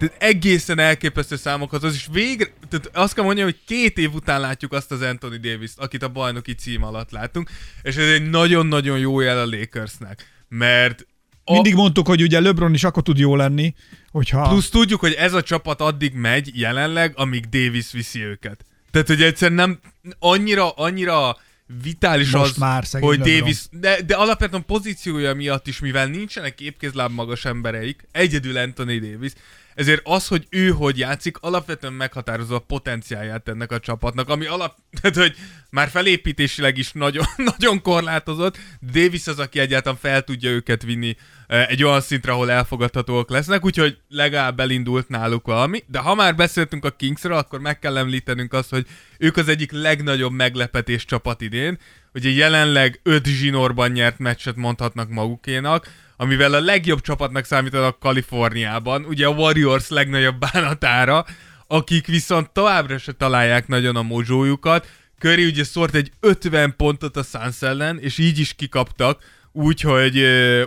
Tehát 0.02 0.22
egészen 0.22 0.78
elképesztő 0.78 1.36
számokat, 1.36 1.82
az 1.82 1.94
is 1.94 2.08
végre, 2.12 2.52
tehát 2.68 2.90
azt 2.92 3.14
kell 3.14 3.24
mondjam, 3.24 3.46
hogy 3.46 3.58
két 3.66 3.98
év 3.98 4.14
után 4.14 4.40
látjuk 4.40 4.72
azt 4.72 4.90
az 4.92 5.00
Anthony 5.00 5.40
Davis-t, 5.40 5.78
akit 5.78 6.02
a 6.02 6.08
bajnoki 6.08 6.54
cím 6.54 6.84
alatt 6.84 7.10
látunk, 7.10 7.50
és 7.82 7.96
ez 7.96 8.08
egy 8.08 8.30
nagyon-nagyon 8.30 8.98
jó 8.98 9.20
jel 9.20 9.38
a 9.38 9.46
Lakersnek, 9.46 10.44
mert 10.48 11.06
a- 11.44 11.52
Mindig 11.52 11.74
mondtuk, 11.74 12.06
hogy 12.06 12.22
ugye 12.22 12.40
LeBron 12.40 12.74
is 12.74 12.84
akkor 12.84 13.02
tud 13.02 13.18
jó 13.18 13.36
lenni, 13.36 13.74
hogyha... 14.10 14.48
Plusz 14.48 14.68
tudjuk, 14.68 15.00
hogy 15.00 15.12
ez 15.12 15.32
a 15.32 15.42
csapat 15.42 15.80
addig 15.80 16.14
megy 16.14 16.50
jelenleg, 16.58 17.12
amíg 17.16 17.48
Davis 17.48 17.92
viszi 17.92 18.22
őket. 18.22 18.64
Tehát, 18.90 19.06
hogy 19.06 19.22
egyszerűen 19.22 19.58
nem 19.58 19.80
annyira, 20.18 20.70
annyira 20.70 21.36
vitális 21.82 22.30
Most 22.30 22.50
az, 22.50 22.56
már 22.56 22.84
hogy 22.90 23.18
LeBron. 23.18 23.38
Davis, 23.38 23.58
de, 23.70 24.02
de 24.02 24.14
alapvetően 24.14 24.64
pozíciója 24.64 25.34
miatt 25.34 25.66
is, 25.66 25.80
mivel 25.80 26.06
nincsenek 26.06 26.54
képkézláb 26.54 27.12
magas 27.12 27.44
embereik, 27.44 28.08
egyedül 28.12 28.56
Anthony 28.56 29.00
Davis, 29.00 29.32
ezért 29.74 30.00
az, 30.04 30.26
hogy 30.26 30.46
ő 30.50 30.68
hogy 30.68 30.98
játszik, 30.98 31.36
alapvetően 31.40 31.92
meghatározza 31.92 32.54
a 32.54 32.58
potenciáját 32.58 33.48
ennek 33.48 33.72
a 33.72 33.80
csapatnak, 33.80 34.28
ami 34.28 34.46
alap, 34.46 34.76
tehát, 35.00 35.16
hogy 35.16 35.34
már 35.70 35.88
felépítésileg 35.88 36.78
is 36.78 36.92
nagyon, 36.92 37.24
nagyon 37.58 37.82
korlátozott, 37.82 38.58
Davis 38.92 39.26
az, 39.26 39.38
aki 39.38 39.58
egyáltalán 39.58 39.98
fel 39.98 40.22
tudja 40.22 40.50
őket 40.50 40.82
vinni 40.82 41.16
eh, 41.46 41.66
egy 41.68 41.84
olyan 41.84 42.00
szintre, 42.00 42.32
ahol 42.32 42.50
elfogadhatóak 42.50 43.30
lesznek, 43.30 43.64
úgyhogy 43.64 43.98
legalább 44.08 44.60
elindult 44.60 45.08
náluk 45.08 45.46
valami, 45.46 45.84
de 45.86 45.98
ha 45.98 46.14
már 46.14 46.34
beszéltünk 46.34 46.84
a 46.84 46.90
Kingsről, 46.90 47.36
akkor 47.36 47.60
meg 47.60 47.78
kell 47.78 47.96
említenünk 47.96 48.52
azt, 48.52 48.70
hogy 48.70 48.86
ők 49.18 49.36
az 49.36 49.48
egyik 49.48 49.72
legnagyobb 49.72 50.32
meglepetés 50.32 51.04
csapat 51.04 51.40
idén, 51.40 51.78
ugye 52.14 52.30
jelenleg 52.30 53.00
5 53.02 53.26
zsinórban 53.26 53.90
nyert 53.90 54.18
meccset 54.18 54.56
mondhatnak 54.56 55.08
magukénak, 55.08 55.90
amivel 56.22 56.54
a 56.54 56.60
legjobb 56.60 57.00
csapatnak 57.00 57.44
számítanak 57.44 57.98
Kaliforniában, 57.98 59.04
ugye 59.04 59.26
a 59.26 59.30
Warriors 59.30 59.88
legnagyobb 59.88 60.38
bánatára, 60.38 61.24
akik 61.66 62.06
viszont 62.06 62.50
továbbra 62.50 62.98
se 62.98 63.12
találják 63.12 63.68
nagyon 63.68 63.96
a 63.96 64.02
mozsójukat. 64.02 64.88
Curry 65.18 65.44
ugye 65.44 65.64
szórt 65.64 65.94
egy 65.94 66.12
50 66.20 66.74
pontot 66.76 67.16
a 67.16 67.22
Suns 67.22 67.62
ellen, 67.62 67.98
és 67.98 68.18
így 68.18 68.38
is 68.38 68.54
kikaptak, 68.54 69.22
úgyhogy 69.52 70.24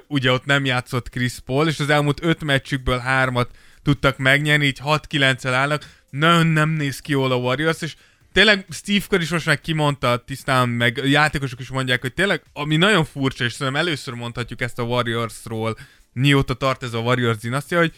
ugye 0.08 0.32
ott 0.32 0.46
nem 0.46 0.66
játszott 0.66 1.10
Chris 1.10 1.34
Paul, 1.46 1.68
és 1.68 1.80
az 1.80 1.90
elmúlt 1.90 2.24
5 2.24 2.44
meccsükből 2.44 2.98
hármat 2.98 3.50
tudtak 3.84 4.18
megnyerni, 4.18 4.66
így 4.66 4.80
6-9-el 4.86 5.54
állnak. 5.54 5.90
Nagyon 6.10 6.48
nem 6.48 6.70
néz 6.70 7.00
ki 7.00 7.12
jól 7.12 7.32
a 7.32 7.36
Warriors, 7.36 7.82
és 7.82 7.96
tényleg 8.36 8.66
Steve 8.70 9.06
Kerr 9.10 9.22
is 9.22 9.30
most 9.30 9.46
meg 9.46 9.62
kimondta 9.62 10.18
tisztán, 10.18 10.70
meg 10.70 11.02
játékosok 11.04 11.60
is 11.60 11.70
mondják, 11.70 12.02
hogy 12.02 12.14
tényleg, 12.14 12.44
ami 12.54 12.76
nagyon 12.76 13.06
furcsa, 13.06 13.44
és 13.44 13.54
szerintem 13.54 13.82
először 13.82 14.14
mondhatjuk 14.14 14.62
ezt 14.62 14.80
a 14.80 14.84
Warriorsról, 14.84 15.78
mióta 16.14 16.54
tart 16.54 16.84
ez 16.84 16.94
a 16.94 17.00
Warriors 17.00 17.38
dinasztia, 17.38 17.78
hogy 17.78 17.94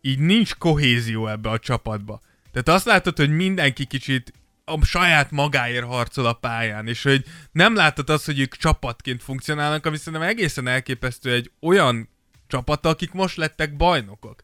így 0.00 0.18
nincs 0.18 0.54
kohézió 0.54 1.26
ebbe 1.26 1.50
a 1.50 1.58
csapatba. 1.58 2.20
Tehát 2.52 2.68
azt 2.68 2.84
látod, 2.84 3.16
hogy 3.16 3.30
mindenki 3.30 3.84
kicsit 3.84 4.32
a 4.64 4.84
saját 4.84 5.30
magáért 5.30 5.84
harcol 5.84 6.26
a 6.26 6.32
pályán, 6.32 6.86
és 6.88 7.02
hogy 7.02 7.24
nem 7.52 7.74
látod 7.74 8.10
azt, 8.10 8.24
hogy 8.24 8.40
ők 8.40 8.56
csapatként 8.56 9.22
funkcionálnak, 9.22 9.86
ami 9.86 9.96
szerintem 9.96 10.28
egészen 10.28 10.66
elképesztő 10.66 11.32
egy 11.32 11.50
olyan 11.60 12.08
csapat, 12.46 12.86
akik 12.86 13.12
most 13.12 13.36
lettek 13.36 13.76
bajnokok. 13.76 14.42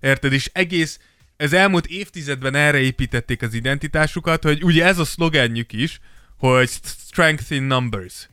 Érted? 0.00 0.32
És 0.32 0.50
egész 0.52 0.98
ez 1.36 1.52
elmúlt 1.52 1.86
évtizedben 1.86 2.54
erre 2.54 2.78
építették 2.78 3.42
az 3.42 3.54
identitásukat, 3.54 4.42
hogy 4.42 4.64
ugye 4.64 4.84
ez 4.84 4.98
a 4.98 5.04
szlogenjük 5.04 5.72
is, 5.72 6.00
hogy 6.36 6.70
strength 7.08 7.52
in 7.52 7.62
numbers. 7.62 8.28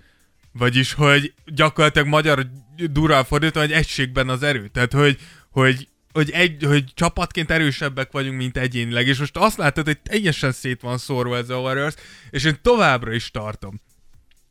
Vagyis, 0.51 0.93
hogy 0.93 1.33
gyakorlatilag 1.45 2.07
magyar 2.07 2.47
durván 2.75 3.23
fordítva, 3.23 3.59
hogy 3.59 3.71
egységben 3.71 4.29
az 4.29 4.43
erő. 4.43 4.67
Tehát, 4.67 4.93
hogy, 4.93 5.17
hogy, 5.49 5.88
hogy, 6.12 6.29
egy, 6.29 6.63
hogy 6.63 6.83
csapatként 6.93 7.51
erősebbek 7.51 8.12
vagyunk, 8.12 8.38
mint 8.38 8.57
egyénileg. 8.57 9.07
És 9.07 9.17
most 9.17 9.38
azt 9.38 9.57
látod, 9.57 9.85
hogy 9.85 9.99
teljesen 9.99 10.51
szét 10.51 10.81
van 10.81 10.97
szórva 10.97 11.38
ez 11.38 11.49
a 11.49 11.59
Warriors, 11.59 11.93
és 12.29 12.43
én 12.43 12.57
továbbra 12.62 13.13
is 13.13 13.31
tartom, 13.31 13.81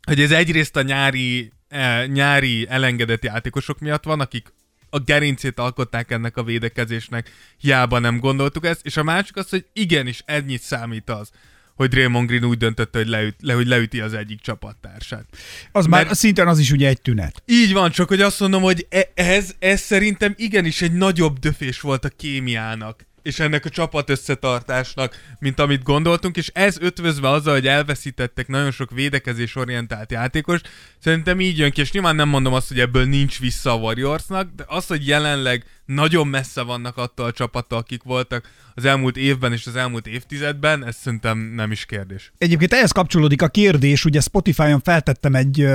hogy 0.02 0.20
ez 0.20 0.30
egyrészt 0.30 0.76
a 0.76 0.82
nyári, 0.82 1.52
eh, 1.68 2.06
nyári 2.06 2.66
elengedett 2.68 3.24
játékosok 3.24 3.78
miatt 3.78 4.04
van, 4.04 4.20
akik 4.20 4.52
a 4.90 4.98
gerincét 4.98 5.58
alkották 5.58 6.10
ennek 6.10 6.36
a 6.36 6.42
védekezésnek, 6.42 7.30
hiába 7.58 7.98
nem 7.98 8.18
gondoltuk 8.18 8.66
ezt, 8.66 8.86
és 8.86 8.96
a 8.96 9.02
másik 9.02 9.36
az, 9.36 9.48
hogy 9.48 9.66
igenis 9.72 10.22
ennyit 10.26 10.62
számít 10.62 11.10
az, 11.10 11.30
hogy 11.74 11.88
Draymond 11.88 12.28
Green 12.28 12.44
úgy 12.44 12.58
döntötte, 12.58 12.98
hogy, 12.98 13.08
leüt, 13.08 13.36
le, 13.40 13.54
hogy 13.54 13.66
leüti 13.66 14.00
az 14.00 14.12
egyik 14.14 14.40
csapattársát. 14.40 15.24
Az 15.72 15.86
Mert- 15.86 16.06
már 16.06 16.16
szinten 16.16 16.48
az 16.48 16.58
is 16.58 16.70
ugye 16.70 16.88
egy 16.88 17.00
tünet. 17.00 17.42
Így 17.46 17.72
van, 17.72 17.90
csak 17.90 18.08
hogy 18.08 18.20
azt 18.20 18.40
mondom, 18.40 18.62
hogy 18.62 18.86
e- 18.90 19.10
ez, 19.14 19.54
ez 19.58 19.80
szerintem 19.80 20.34
igenis 20.36 20.82
egy 20.82 20.92
nagyobb 20.92 21.38
döfés 21.38 21.80
volt 21.80 22.04
a 22.04 22.08
kémiának 22.08 23.06
és 23.22 23.38
ennek 23.38 23.64
a 23.64 23.68
csapat 23.68 24.10
összetartásnak, 24.10 25.34
mint 25.38 25.58
amit 25.58 25.82
gondoltunk, 25.82 26.36
és 26.36 26.50
ez 26.54 26.76
ötvözve 26.80 27.28
azzal, 27.28 27.54
hogy 27.54 27.66
elveszítettek 27.66 28.48
nagyon 28.48 28.70
sok 28.70 28.90
védekezés 28.90 29.56
orientált 29.56 30.10
játékos, 30.10 30.60
szerintem 30.98 31.40
így 31.40 31.58
jön 31.58 31.70
ki, 31.70 31.80
és 31.80 31.92
nyilván 31.92 32.16
nem 32.16 32.28
mondom 32.28 32.52
azt, 32.52 32.68
hogy 32.68 32.80
ebből 32.80 33.04
nincs 33.04 33.38
vissza 33.38 33.72
a 33.72 33.76
Warriorsnak, 33.76 34.48
de 34.56 34.64
az, 34.66 34.86
hogy 34.86 35.06
jelenleg 35.06 35.64
nagyon 35.94 36.26
messze 36.26 36.62
vannak 36.62 36.96
attól 36.96 37.26
a 37.26 37.32
csapattól, 37.32 37.78
akik 37.78 38.02
voltak 38.02 38.50
az 38.74 38.84
elmúlt 38.84 39.16
évben 39.16 39.52
és 39.52 39.66
az 39.66 39.76
elmúlt 39.76 40.06
évtizedben, 40.06 40.86
ez 40.86 40.96
szerintem 40.96 41.38
nem 41.38 41.70
is 41.70 41.84
kérdés. 41.84 42.32
Egyébként 42.38 42.72
ehhez 42.72 42.90
kapcsolódik 42.90 43.42
a 43.42 43.48
kérdés, 43.48 44.04
ugye 44.04 44.20
Spotify-on 44.20 44.80
feltettem 44.80 45.34
egy, 45.34 45.66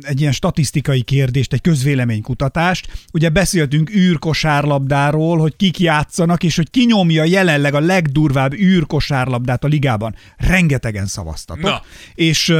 egy 0.00 0.20
ilyen 0.20 0.32
statisztikai 0.32 1.02
kérdést, 1.02 1.52
egy 1.52 1.60
közvéleménykutatást. 1.60 3.06
Ugye 3.12 3.28
beszéltünk 3.28 3.90
űrkosárlabdáról, 3.94 5.38
hogy 5.38 5.56
kik 5.56 5.78
játszanak, 5.78 6.42
és 6.42 6.56
hogy 6.56 6.70
ki 6.70 6.84
nyomja 6.84 7.24
jelenleg 7.24 7.74
a 7.74 7.80
legdurvább 7.80 8.52
űrkosárlabdát 8.52 9.64
a 9.64 9.68
ligában. 9.68 10.14
Rengetegen 10.36 11.06
szavaztatok. 11.06 11.62
Na. 11.62 11.82
És 12.14 12.54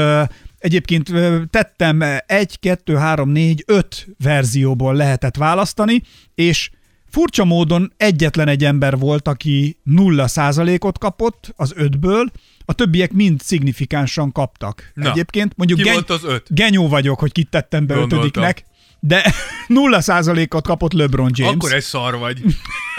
Egyébként 0.67 1.13
tettem 1.51 2.03
egy, 2.27 2.59
kettő, 2.59 2.95
három, 2.95 3.31
négy, 3.31 3.65
öt 3.67 4.07
verzióból 4.19 4.95
lehetett 4.95 5.37
választani, 5.37 6.03
és 6.35 6.71
furcsa 7.11 7.45
módon 7.45 7.93
egyetlen 7.97 8.49
egy 8.49 8.65
ember 8.65 8.99
volt, 8.99 9.29
aki 9.29 9.77
nulla 9.83 10.27
százalékot 10.27 10.99
kapott 10.99 11.53
az 11.57 11.73
ötből, 11.77 12.31
A 12.65 12.73
többiek 12.73 13.13
mind 13.13 13.41
szignifikánsan 13.41 14.33
kaptak. 14.33 14.91
Na, 14.95 15.11
Egyébként 15.11 15.53
mondjuk 15.57 15.81
ki 15.81 15.91
volt 15.91 16.11
az 16.11 16.25
öt? 16.25 16.47
genyó 16.55 16.89
vagyok, 16.89 17.19
hogy 17.19 17.33
kit 17.33 17.51
tettem 17.51 17.87
be 17.87 17.95
Gondoltam. 17.95 18.19
ötödiknek, 18.19 18.65
de 19.07 19.33
0%-ot 19.69 20.67
kapott 20.67 20.93
LeBron 20.93 21.31
James. 21.35 21.55
Akkor 21.55 21.73
egy 21.73 21.83
szar 21.83 22.19
vagy. 22.19 22.43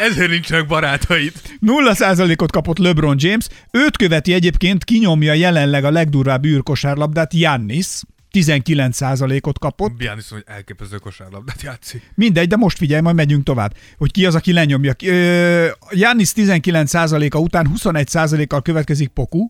Ezért 0.09 0.29
nincsenek 0.29 0.67
barátaid. 0.67 1.31
0%-ot 1.65 2.51
kapott 2.51 2.77
LeBron 2.77 3.15
James. 3.19 3.47
Őt 3.71 3.97
követi 3.97 4.33
egyébként, 4.33 4.83
kinyomja 4.83 5.33
jelenleg 5.33 5.83
a 5.83 5.91
legdurvább 5.91 6.45
űrkosárlabdát 6.45 7.33
Jannis. 7.33 7.87
19%-ot 8.31 9.59
kapott. 9.59 9.97
Giannis 9.97 10.29
hogy 10.29 10.43
elképesztő 10.45 10.97
kosárlabdát 10.97 11.61
játszik. 11.61 12.11
Mindegy, 12.15 12.47
de 12.47 12.55
most 12.55 12.77
figyelj, 12.77 13.01
majd 13.01 13.15
megyünk 13.15 13.43
tovább. 13.43 13.73
Hogy 13.97 14.11
ki 14.11 14.25
az, 14.25 14.35
aki 14.35 14.53
lenyomja. 14.53 14.93
Jannis 15.91 16.31
19%-a 16.35 17.37
után 17.37 17.71
21%-kal 17.75 18.61
következik 18.61 19.07
Poku. 19.07 19.47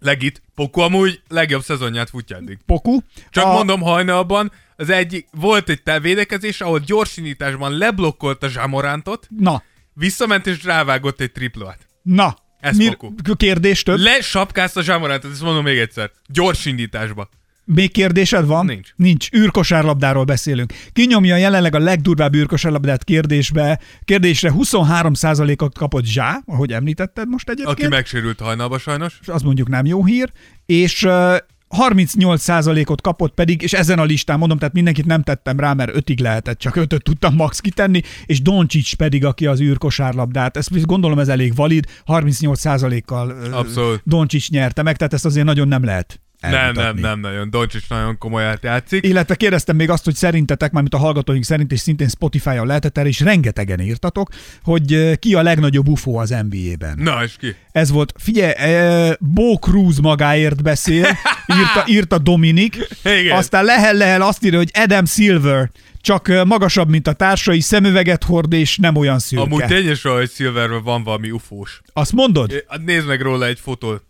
Legit. 0.00 0.42
Poku 0.54 0.80
amúgy 0.80 1.20
legjobb 1.28 1.62
szezonját 1.62 2.10
futja 2.10 2.36
eddig. 2.36 2.58
Poku. 2.66 2.98
Csak 3.30 3.44
a, 3.44 3.52
mondom, 3.52 3.80
hajnalban 3.80 4.52
az 4.76 4.90
egyik, 4.90 5.28
volt 5.30 5.68
egy 5.68 5.82
védekezés, 6.00 6.60
ahol 6.60 6.78
gyorsindításban 6.78 7.72
leblokkolta 7.78 8.48
Zsamorántot, 8.48 9.26
Na, 9.38 9.62
visszament 9.92 10.46
és 10.46 10.64
rávágott 10.64 11.20
egy 11.20 11.32
triplát. 11.32 11.86
na. 12.02 12.36
Ez 12.60 12.76
Poku. 12.86 13.14
kérdés 13.36 13.82
több? 13.82 13.98
Le 13.98 14.20
sapkázta 14.20 14.82
Zsamorántot, 14.82 15.30
ezt 15.32 15.42
mondom 15.42 15.64
még 15.64 15.78
egyszer. 15.78 16.10
Gyorsindításba. 16.26 17.28
Még 17.74 17.90
kérdésed 17.92 18.46
van? 18.46 18.64
Nincs. 18.64 18.88
Nincs. 18.96 19.28
űrkosárlabdáról 19.36 20.24
beszélünk. 20.24 20.72
Kinyomja 20.92 21.36
jelenleg 21.36 21.74
a 21.74 21.78
legdurvább 21.78 22.34
űrkosárlabdát 22.34 23.04
kérdésbe. 23.04 23.80
Kérdésre 24.04 24.52
23%-ot 24.58 25.78
kapott 25.78 26.04
Zsá, 26.04 26.42
ahogy 26.46 26.72
említetted 26.72 27.28
most 27.28 27.48
egyébként. 27.48 27.78
Aki 27.78 27.88
megsérült 27.88 28.40
hajnalba 28.40 28.78
sajnos. 28.78 29.20
az 29.26 29.42
mondjuk 29.42 29.68
nem 29.68 29.86
jó 29.86 30.04
hír, 30.04 30.30
és 30.66 31.02
ö, 31.04 31.36
38%-ot 31.76 33.00
kapott 33.00 33.34
pedig, 33.34 33.62
és 33.62 33.72
ezen 33.72 33.98
a 33.98 34.04
listán 34.04 34.38
mondom, 34.38 34.58
tehát 34.58 34.74
mindenkit 34.74 35.06
nem 35.06 35.22
tettem 35.22 35.60
rá, 35.60 35.72
mert 35.72 35.96
ötig 35.96 36.20
lehetett, 36.20 36.58
csak 36.58 36.76
ötöt 36.76 37.02
tudtam 37.02 37.34
max 37.34 37.60
kitenni, 37.60 38.02
és 38.26 38.42
Doncsics 38.42 38.96
pedig, 38.96 39.24
aki 39.24 39.46
az 39.46 39.60
űrkosárlabdát, 39.60 40.56
ezt 40.56 40.86
gondolom 40.86 41.18
ez 41.18 41.28
elég 41.28 41.54
valid, 41.54 41.86
38%-kal 42.06 43.30
ö, 43.30 43.52
Abszolút. 43.52 44.02
Doncsics 44.04 44.50
nyerte 44.50 44.82
meg, 44.82 44.96
tehát 44.96 45.12
ezt 45.12 45.24
azért 45.24 45.46
nagyon 45.46 45.68
nem 45.68 45.84
lehet 45.84 46.20
Nem, 46.40 46.72
nem, 46.72 46.96
nem 46.96 47.20
nagyon. 47.20 47.50
Doncsics 47.50 47.88
nagyon 47.88 48.18
komolyát 48.18 48.62
játszik. 48.62 49.06
Illetve 49.06 49.34
kérdeztem 49.34 49.76
még 49.76 49.90
azt, 49.90 50.04
hogy 50.04 50.14
szerintetek, 50.14 50.72
mármint 50.72 50.94
a 50.94 50.98
hallgatóink 50.98 51.44
szerint, 51.44 51.72
és 51.72 51.80
szintén 51.80 52.08
Spotify-on 52.08 52.66
lehetett 52.66 52.98
erre, 52.98 53.08
és 53.08 53.20
rengetegen 53.20 53.80
írtatok, 53.80 54.28
hogy 54.62 54.92
ö, 54.92 55.14
ki 55.14 55.34
a 55.34 55.42
legnagyobb 55.42 55.88
UFO 55.88 56.12
az 56.14 56.28
NBA-ben. 56.48 56.98
Na, 56.98 57.24
és 57.24 57.36
ki? 57.38 57.54
Ez 57.72 57.90
volt, 57.90 58.12
figyelj, 58.16 58.52
eh, 58.56 59.12
Bo 59.20 59.54
Cruz 59.54 59.98
magáért 59.98 60.62
beszél, 60.62 61.06
írta, 61.58 61.84
írta 61.86 62.18
Dominik, 62.18 62.88
Igen. 63.04 63.36
aztán 63.36 63.64
lehel-lehel 63.64 64.22
azt 64.22 64.44
írja, 64.44 64.58
hogy 64.58 64.70
Adam 64.74 65.04
Silver, 65.04 65.70
csak 66.00 66.28
eh, 66.28 66.44
magasabb, 66.44 66.88
mint 66.88 67.06
a 67.06 67.12
társai, 67.12 67.60
szemüveget 67.60 68.24
hord, 68.24 68.52
és 68.52 68.76
nem 68.76 68.96
olyan 68.96 69.18
szürke. 69.18 69.44
Amúgy 69.44 69.64
tényes, 69.64 70.02
hogy 70.02 70.30
Silverben 70.30 70.82
van 70.82 71.02
valami 71.02 71.30
ufós. 71.30 71.80
Azt 71.92 72.12
mondod? 72.12 72.64
Hát 72.68 72.84
Nézd 72.84 73.06
meg 73.06 73.20
róla 73.20 73.46
egy 73.46 73.60
fotót. 73.60 74.06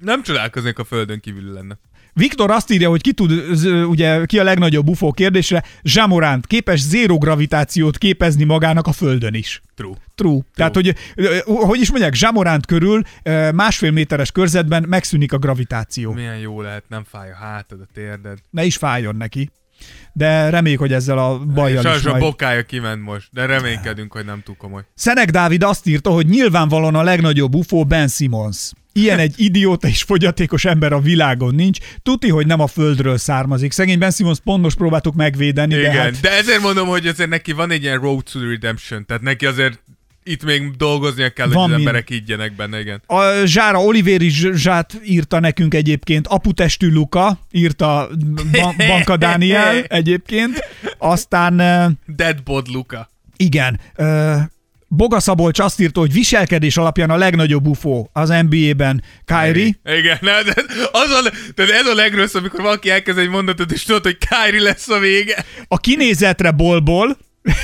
Nem 0.00 0.22
csodálkoznék, 0.22 0.78
a 0.78 0.84
földön 0.84 1.20
kívül 1.20 1.52
lenne. 1.52 1.78
Viktor 2.12 2.50
azt 2.50 2.70
írja, 2.70 2.88
hogy 2.88 3.00
ki 3.00 3.12
tud, 3.12 3.30
ugye, 3.88 4.24
ki 4.24 4.38
a 4.38 4.42
legnagyobb 4.42 4.88
UFO 4.88 5.10
kérdésre, 5.10 5.64
Zsamoránt 5.82 6.46
képes 6.46 6.80
zéró 6.80 7.18
gravitációt 7.18 7.98
képezni 7.98 8.44
magának 8.44 8.86
a 8.86 8.92
Földön 8.92 9.34
is. 9.34 9.62
True. 9.74 9.94
True. 10.14 10.40
Tehát, 10.54 10.74
hogy, 10.74 10.94
hogy 11.44 11.80
is 11.80 11.90
mondják, 11.90 12.14
Zsamoránt 12.14 12.66
körül 12.66 13.02
másfél 13.54 13.90
méteres 13.90 14.32
körzetben 14.32 14.84
megszűnik 14.88 15.32
a 15.32 15.38
gravitáció. 15.38 16.12
Milyen 16.12 16.38
jó 16.38 16.60
lehet, 16.60 16.84
nem 16.88 17.04
fáj 17.04 17.30
a 17.30 17.36
hátad, 17.36 17.80
a 17.80 17.86
térded. 17.94 18.38
Ne 18.50 18.64
is 18.64 18.76
fájjon 18.76 19.16
neki. 19.16 19.50
De 20.12 20.50
reméljük, 20.50 20.80
hogy 20.80 20.92
ezzel 20.92 21.18
a 21.18 21.38
bajjal 21.38 21.82
Sajnos 21.82 22.00
is 22.00 22.06
a 22.06 22.10
majd... 22.10 22.22
bokája 22.22 22.62
kiment 22.62 23.02
most, 23.02 23.28
de 23.32 23.46
reménykedünk, 23.46 24.12
hogy 24.12 24.24
nem 24.24 24.42
túl 24.44 24.56
komoly. 24.56 24.82
Szenek 24.94 25.30
Dávid 25.30 25.62
azt 25.62 25.86
írta, 25.86 26.10
hogy 26.10 26.26
nyilvánvalóan 26.26 26.94
a 26.94 27.02
legnagyobb 27.02 27.54
UFO 27.54 27.84
Ben 27.84 28.08
Simmons. 28.08 28.70
Ilyen 28.92 29.18
egy 29.18 29.34
idióta 29.48 29.88
és 29.88 30.02
fogyatékos 30.02 30.64
ember 30.64 30.92
a 30.92 31.00
világon 31.00 31.54
nincs. 31.54 31.78
Tuti, 32.02 32.28
hogy 32.28 32.46
nem 32.46 32.60
a 32.60 32.66
földről 32.66 33.18
származik. 33.18 33.72
Szegény 33.72 33.98
Ben 33.98 34.10
Simmons 34.10 34.38
pont 34.40 34.62
most 34.62 34.76
próbáltuk 34.76 35.14
megvédeni, 35.14 35.74
Igen, 35.74 35.90
de 35.90 35.96
de, 35.96 36.02
hát 36.02 36.20
de 36.20 36.30
ezért 36.30 36.60
mondom, 36.60 36.88
hogy 36.88 37.06
azért 37.06 37.28
neki 37.28 37.52
van 37.52 37.70
egy 37.70 37.82
ilyen 37.82 38.00
road 38.00 38.24
to 38.32 38.40
redemption, 38.40 39.06
tehát 39.06 39.22
neki 39.22 39.46
azért 39.46 39.82
itt 40.24 40.44
még 40.44 40.70
dolgoznia 40.76 41.30
kell, 41.30 41.46
Van 41.46 41.54
hogy 41.56 41.64
az 41.64 41.68
mind. 41.76 41.80
emberek 41.88 42.08
higgyenek 42.08 42.54
benne, 42.56 42.80
igen. 42.80 43.02
A 43.06 43.22
Zsára 43.44 43.78
Oliveri 43.84 44.28
Zsát 44.54 45.00
írta 45.04 45.40
nekünk 45.40 45.74
egyébként, 45.74 46.26
aputestű 46.26 46.90
Luka, 46.90 47.38
írta 47.50 48.08
Ba- 48.52 48.76
Banka 48.88 49.16
Dániel 49.16 49.82
egyébként. 49.82 50.64
Aztán 50.98 51.56
Deadbod 52.06 52.66
Luka. 52.68 53.10
igen, 53.36 53.80
Boga 54.92 55.20
Szabolcs 55.20 55.58
azt 55.58 55.80
írta, 55.80 56.00
hogy 56.00 56.12
viselkedés 56.12 56.76
alapján 56.76 57.10
a 57.10 57.16
legnagyobb 57.16 57.66
UFO 57.66 58.06
az 58.12 58.28
NBA-ben 58.28 59.02
Kyrie. 59.24 59.78
Igen, 59.84 60.18
na, 60.20 60.42
de 60.42 60.54
az 60.92 61.10
a, 61.10 61.30
tehát 61.54 61.70
ez 61.70 61.86
a 61.86 61.94
legrosszabb, 61.94 62.40
amikor 62.40 62.60
valaki 62.62 62.90
elkezd 62.90 63.18
egy 63.18 63.28
mondatot, 63.28 63.72
és 63.72 63.82
tudod, 63.84 64.02
hogy 64.02 64.18
Kyrie 64.18 64.62
lesz 64.62 64.88
a 64.88 64.98
vége. 64.98 65.44
A 65.68 65.78
kinézetre 65.78 66.50
bolból, 66.50 67.16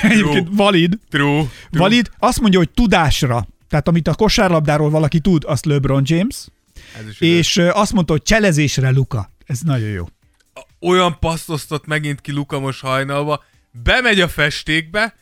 egyébként 0.03 0.49
valid, 0.51 0.99
True. 1.11 1.31
True. 1.31 1.49
valid, 1.71 2.11
azt 2.19 2.41
mondja, 2.41 2.59
hogy 2.59 2.71
tudásra, 2.71 3.47
tehát 3.69 3.89
amit 3.89 4.09
a 4.09 4.15
kosárlabdáról 4.15 4.91
valaki 4.91 5.21
tud, 5.21 5.45
azt 5.47 5.65
LeBron 5.65 6.03
James, 6.05 6.47
igaz. 7.01 7.17
és 7.19 7.57
eh, 7.57 7.79
azt 7.79 7.93
mondta, 7.93 8.13
hogy 8.13 8.23
cselezésre 8.23 8.91
Luka. 8.91 9.31
Ez 9.47 9.61
nagyon 9.61 9.89
jó. 9.89 10.05
olyan 10.81 11.19
passzoztat 11.19 11.87
megint 11.87 12.21
ki 12.21 12.33
Luka 12.33 12.59
most 12.59 12.81
hajnalba, 12.81 13.45
bemegy 13.83 14.21
a 14.21 14.29
festékbe, 14.29 15.15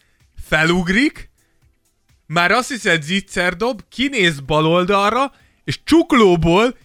felugrik, 0.44 1.30
már 2.26 2.50
azt 2.50 2.68
hiszed 2.68 3.02
zicser 3.02 3.56
dob, 3.56 3.82
kinéz 3.88 4.40
bal 4.40 4.66
oldalra, 4.66 5.32
és 5.64 5.80
csuklóból 5.84 6.76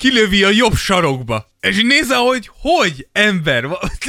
kilövi 0.00 0.44
a 0.44 0.50
jobb 0.50 0.74
sarokba. 0.74 1.50
És 1.60 1.82
nézze, 1.82 2.16
hogy 2.16 2.50
hogy, 2.60 3.06
ember, 3.12 3.64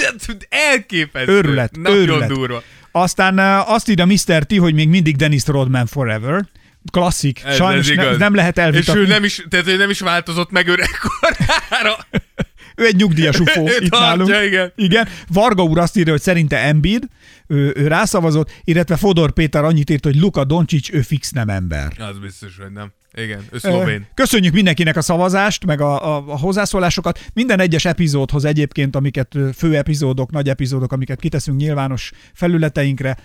elképesztő. 0.69 1.31
Őrület, 1.31 1.75
Nagyon 1.75 1.97
őrület. 1.97 2.27
durva. 2.27 2.63
Aztán 2.91 3.39
azt 3.67 3.89
írja 3.89 4.05
Mr. 4.05 4.43
T, 4.45 4.57
hogy 4.57 4.73
még 4.73 4.89
mindig 4.89 5.15
Dennis 5.15 5.45
Rodman 5.45 5.85
forever. 5.85 6.45
Klasszik. 6.91 7.41
Ez, 7.45 7.55
Sajnos 7.55 7.89
ez 7.89 7.95
ne, 7.95 8.15
nem 8.17 8.35
lehet 8.35 8.57
És 8.57 8.63
elvitatni. 8.63 9.01
ő 9.01 9.07
nem 9.07 9.23
is, 9.23 9.45
tehát 9.49 9.67
ő 9.67 9.77
nem 9.77 9.89
is 9.89 9.99
változott 9.99 10.51
meg 10.51 10.67
öregkorára. 10.67 11.97
ő 12.75 12.85
egy 12.85 12.95
nyugdíjas 12.95 13.39
ufó 13.45 13.67
itt 13.67 13.89
tartja, 13.89 13.99
nálunk. 13.99 14.45
igen. 14.45 14.71
igen. 14.75 15.07
Varga 15.27 15.63
úr 15.63 15.77
azt 15.79 15.97
írja, 15.97 16.11
hogy 16.11 16.21
szerinte 16.21 16.57
Embiid, 16.57 17.03
ő, 17.47 17.73
ő 17.75 17.87
rászavazott, 17.87 18.51
illetve 18.63 18.95
Fodor 18.97 19.31
Péter 19.31 19.63
annyit 19.63 19.89
írt, 19.89 20.03
hogy 20.03 20.15
Luka 20.15 20.43
Doncsics, 20.43 20.91
ő 20.91 21.01
fix 21.01 21.31
nem 21.31 21.49
ember. 21.49 21.91
Az 21.97 22.17
biztos, 22.19 22.57
hogy 22.61 22.71
nem. 22.71 22.91
Igen, 23.13 23.43
ő 23.51 23.57
szlovén. 23.57 24.05
Köszönjük 24.13 24.53
mindenkinek 24.53 24.97
a 24.97 25.01
szavazást, 25.01 25.65
meg 25.65 25.81
a, 25.81 26.15
a, 26.15 26.23
a 26.27 26.37
hozzászólásokat. 26.37 27.19
Minden 27.33 27.59
egyes 27.59 27.85
epizódhoz 27.85 28.45
egyébként, 28.45 28.95
amiket 28.95 29.35
fő 29.55 29.75
epizódok, 29.77 30.31
nagy 30.31 30.49
epizódok, 30.49 30.91
amiket 30.91 31.19
kiteszünk 31.19 31.57
nyilvános 31.57 32.11
felületeinkre, 32.33 33.17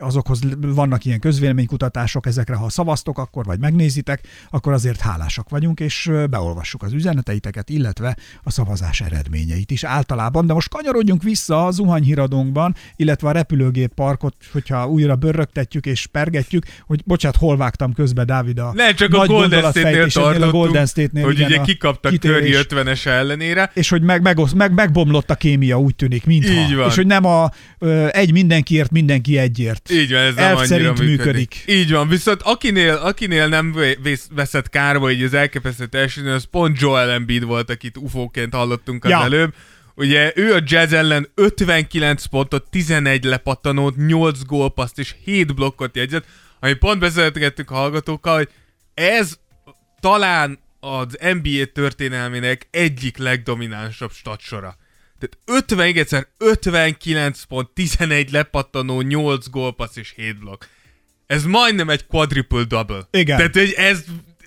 azokhoz 0.00 0.40
vannak 0.60 1.04
ilyen 1.04 1.20
közvéleménykutatások, 1.20 2.26
ezekre 2.26 2.54
ha 2.54 2.68
szavaztok, 2.68 3.18
akkor 3.18 3.44
vagy 3.44 3.60
megnézitek, 3.60 4.26
akkor 4.50 4.72
azért 4.72 5.00
hálásak 5.00 5.48
vagyunk, 5.48 5.80
és 5.80 6.10
beolvassuk 6.30 6.82
az 6.82 6.92
üzeneteiteket, 6.92 7.68
illetve 7.68 8.16
a 8.42 8.50
szavazás 8.50 9.00
eredményeit 9.00 9.70
is 9.70 9.84
általában. 9.84 10.46
De 10.46 10.52
most 10.52 10.68
kanyarodjunk 10.68 11.22
vissza 11.22 11.66
a 11.66 11.70
zuhanyhíradónkban, 11.70 12.74
illetve 12.96 13.28
a 13.28 13.32
repülőgép 13.32 13.94
parkot, 13.94 14.34
hogyha 14.52 14.88
újra 14.88 15.16
börrögtetjük 15.16 15.86
és 15.86 16.06
pergetjük, 16.06 16.64
hogy 16.86 17.02
bocsát, 17.04 17.36
hol 17.36 17.56
vágtam 17.56 17.92
közbe 17.92 18.24
Dávid 18.24 18.58
a 18.58 18.72
Ne, 18.74 18.92
csak 18.92 19.14
a 19.14 19.16
nagy 19.16 19.28
Golden 19.28 19.70
State-nél 19.70 20.42
a 20.42 20.50
Golden 20.50 20.86
State-nél, 20.86 21.24
hogy 21.24 21.34
igen, 21.34 21.46
ugye 21.46 21.60
a 21.60 21.62
kikaptak 21.62 22.12
kitérés. 22.12 22.66
Curry 22.66 22.84
50-es 22.84 23.06
ellenére. 23.06 23.70
És 23.74 23.88
hogy 23.88 24.02
meg, 24.02 24.22
megosz, 24.22 24.52
meg, 24.52 24.72
megbomlott 24.72 25.30
a 25.30 25.34
kémia, 25.34 25.78
úgy 25.78 25.94
tűnik, 25.94 26.26
mintha. 26.26 26.52
Így 26.52 26.74
van. 26.74 26.88
És 26.88 26.96
hogy 26.96 27.06
nem 27.06 27.24
a 27.24 27.50
ö, 27.78 28.06
egy 28.10 28.32
mindenkiért, 28.32 28.90
mindenki 28.90 29.38
egyért. 29.38 29.89
Így 29.90 30.10
van, 30.12 30.20
ez 30.20 30.34
nem 30.34 30.56
annyira 30.56 30.92
működik. 30.92 31.08
működik. 31.16 31.62
Így 31.66 31.90
van, 31.92 32.08
viszont 32.08 32.42
akinél, 32.42 32.94
akinél 32.94 33.48
nem 33.48 33.76
vész, 34.02 34.28
veszett 34.34 34.68
kárba 34.68 35.10
így 35.10 35.22
az 35.22 35.34
elképesztő 35.34 35.86
teljesítmény, 35.86 36.32
az 36.32 36.44
pont 36.50 36.80
Joel 36.80 37.10
Embiid 37.10 37.44
volt, 37.44 37.70
akit 37.70 37.96
ufóként 37.96 38.54
hallottunk 38.54 39.04
az 39.04 39.10
Ja. 39.10 39.22
előbb. 39.22 39.54
Ugye 39.94 40.32
ő 40.34 40.54
a 40.54 40.60
Jazz 40.64 40.92
ellen 40.92 41.28
59 41.34 42.24
pontot, 42.24 42.70
11 42.70 43.24
lepattanót, 43.24 43.96
8 43.96 44.42
gólpaszt 44.44 44.98
és 44.98 45.14
7 45.24 45.54
blokkot 45.54 45.96
jegyzett, 45.96 46.24
ami 46.60 46.72
pont 46.72 46.98
beszélgettünk 47.00 47.70
a 47.70 47.74
hallgatókkal, 47.74 48.36
hogy 48.36 48.48
ez 48.94 49.38
talán 50.00 50.58
az 50.80 51.18
NBA 51.20 51.64
történelmének 51.72 52.68
egyik 52.70 53.16
legdominánsabb 53.16 54.10
statsora. 54.12 54.76
Tehát 55.20 55.62
50, 55.62 55.86
még 55.86 55.98
egyszer 55.98 56.26
59 56.38 57.42
pont, 57.42 57.68
11 57.68 58.30
lepattanó, 58.30 59.00
8 59.00 59.48
gólpassz 59.50 59.96
és 59.96 60.12
7 60.16 60.38
blokk. 60.38 60.64
Ez 61.26 61.44
majdnem 61.44 61.90
egy 61.90 62.06
quadruple 62.06 62.64
double. 62.64 63.08
Igen. 63.10 63.36
Tehát 63.36 63.54
hogy 63.54 63.74
ez 63.76 64.04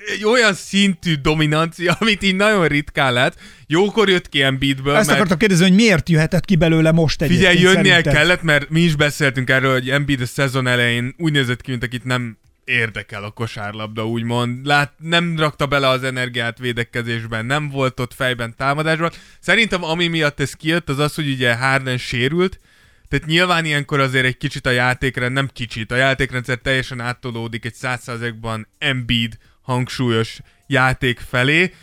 egy 0.08 0.26
olyan 0.26 0.54
szintű 0.54 1.16
dominancia, 1.16 1.94
amit 2.00 2.24
így 2.24 2.36
nagyon 2.36 2.68
ritkán 2.68 3.14
lett. 3.14 3.38
Jókor 3.68 4.10
jött 4.10 4.30
ki 4.30 4.42
Embiidből, 4.42 4.96
Ezt 4.96 5.06
mert 5.06 5.18
akartam 5.18 5.38
kérdezni, 5.38 5.68
hogy 5.68 5.76
miért 5.76 6.10
jöhetett 6.10 6.46
ki 6.46 6.56
belőle 6.56 6.92
most 6.92 7.22
egy 7.22 7.30
figyelj, 7.30 7.60
jönnie 7.60 8.02
kellett, 8.02 8.42
mert 8.42 8.70
mi 8.70 8.82
is 8.82 8.96
beszéltünk 8.96 9.50
erről, 9.50 9.72
hogy 9.72 9.90
Embiid 9.90 10.22
a 10.22 10.26
szezon 10.26 10.68
elején 10.68 11.16
úgy 11.18 11.32
nézett 11.32 11.62
ki, 11.62 11.72
mint 11.72 11.84
akit 11.84 12.04
nem 12.04 12.38
érdekel 12.66 13.24
a 13.24 13.32
kosárlabda, 13.32 14.08
úgymond. 14.08 14.66
Lát, 14.66 14.94
nem 14.98 15.38
rakta 15.38 15.66
bele 15.66 15.88
az 15.88 16.04
energiát 16.04 16.58
védekezésben, 16.58 17.46
nem 17.46 17.70
volt 17.70 18.00
ott 18.00 18.14
fejben 18.14 18.56
támadásban. 18.56 19.12
Szerintem 19.40 19.84
ami 19.84 20.08
miatt 20.08 20.40
ez 20.40 20.54
kijött, 20.54 20.90
az 20.90 21.00
az, 21.00 21.16
hogy 21.16 21.30
ugye 21.30 21.56
Harden 21.56 21.98
sérült, 21.98 22.60
tehát 23.08 23.28
nyilván 23.28 23.66
ilyenkor 23.66 24.00
azért 24.00 24.26
egy 24.26 24.38
kicsit 24.38 24.66
a 24.66 24.72
játékrend, 24.72 25.34
nem 25.34 25.50
kicsit, 25.54 25.92
a 25.92 25.96
játékrendszer 25.96 26.58
teljesen 26.58 27.00
áttolódik 27.00 27.66
egy 27.66 27.76
100%-ban 27.82 28.68
Embiid 28.78 29.38
hangsúlyos 29.62 30.40
játék 30.68 31.20
felé. 31.20 31.74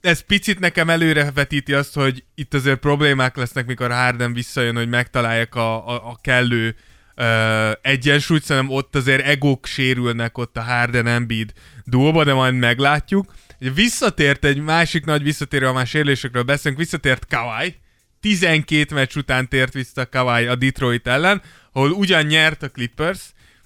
Ez 0.00 0.20
picit 0.20 0.58
nekem 0.58 0.90
előrevetíti 0.90 1.72
azt, 1.72 1.94
hogy 1.94 2.24
itt 2.34 2.54
azért 2.54 2.78
problémák 2.78 3.36
lesznek, 3.36 3.66
mikor 3.66 3.90
Harden 3.90 4.32
visszajön, 4.32 4.76
hogy 4.76 4.88
megtalálják 4.88 5.54
a, 5.54 5.88
a, 5.88 6.08
a 6.08 6.18
kellő 6.20 6.76
uh, 7.16 7.70
egyensúlyt, 7.82 8.44
szerintem 8.44 8.74
ott 8.74 8.96
azért 8.96 9.26
egók 9.26 9.66
sérülnek 9.66 10.38
ott 10.38 10.56
a 10.56 10.62
Harden 10.62 11.06
Embiid 11.06 11.52
duóba, 11.84 12.24
de 12.24 12.34
majd 12.34 12.54
meglátjuk. 12.54 13.32
Visszatért 13.58 14.44
egy 14.44 14.60
másik 14.60 15.04
nagy 15.04 15.22
visszatérő, 15.22 15.66
a 15.66 15.72
más 15.72 15.88
sérülésekről 15.88 16.42
beszélünk, 16.42 16.80
visszatért 16.80 17.26
Kawhi, 17.26 17.74
12 18.20 18.94
meccs 18.94 19.16
után 19.16 19.48
tért 19.48 19.72
vissza 19.72 20.06
Kawhi 20.06 20.46
a 20.46 20.54
Detroit 20.54 21.06
ellen, 21.06 21.42
ahol 21.72 21.90
ugyan 21.90 22.24
nyert 22.24 22.62
a 22.62 22.68
Clippers, 22.68 23.20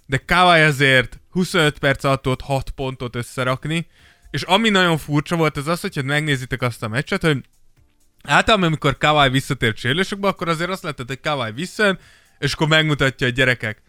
de 0.07 0.23
Kawhi 0.27 0.61
azért 0.61 1.21
25 1.31 1.79
perc 1.79 2.05
alatt 2.05 2.23
tudott 2.23 2.41
6 2.41 2.71
pontot 2.71 3.17
összerakni, 3.17 3.87
és 4.31 4.43
ami 4.43 4.69
nagyon 4.69 4.99
furcsa 4.99 5.37
volt, 5.37 5.57
az 5.57 5.67
az, 5.67 5.81
hogyha 5.81 6.03
megnézitek 6.03 6.63
azt 6.63 6.83
a 6.83 6.89
meccset, 6.89 7.23
hogy 7.23 7.45
általában 8.23 8.67
amikor 8.67 8.99
Kawhi 8.99 9.29
visszatért 9.29 9.77
sérülésekbe, 9.77 10.29
akkor 10.29 10.49
azért 10.49 10.71
azt 10.71 10.83
látod, 10.83 11.07
hogy 11.07 11.21
Kawhi 11.21 11.53
visszajön, 11.53 11.99
és 12.41 12.53
akkor 12.53 12.69
megmutatja 12.69 13.27
a 13.27 13.31
gyerekek. 13.31 13.83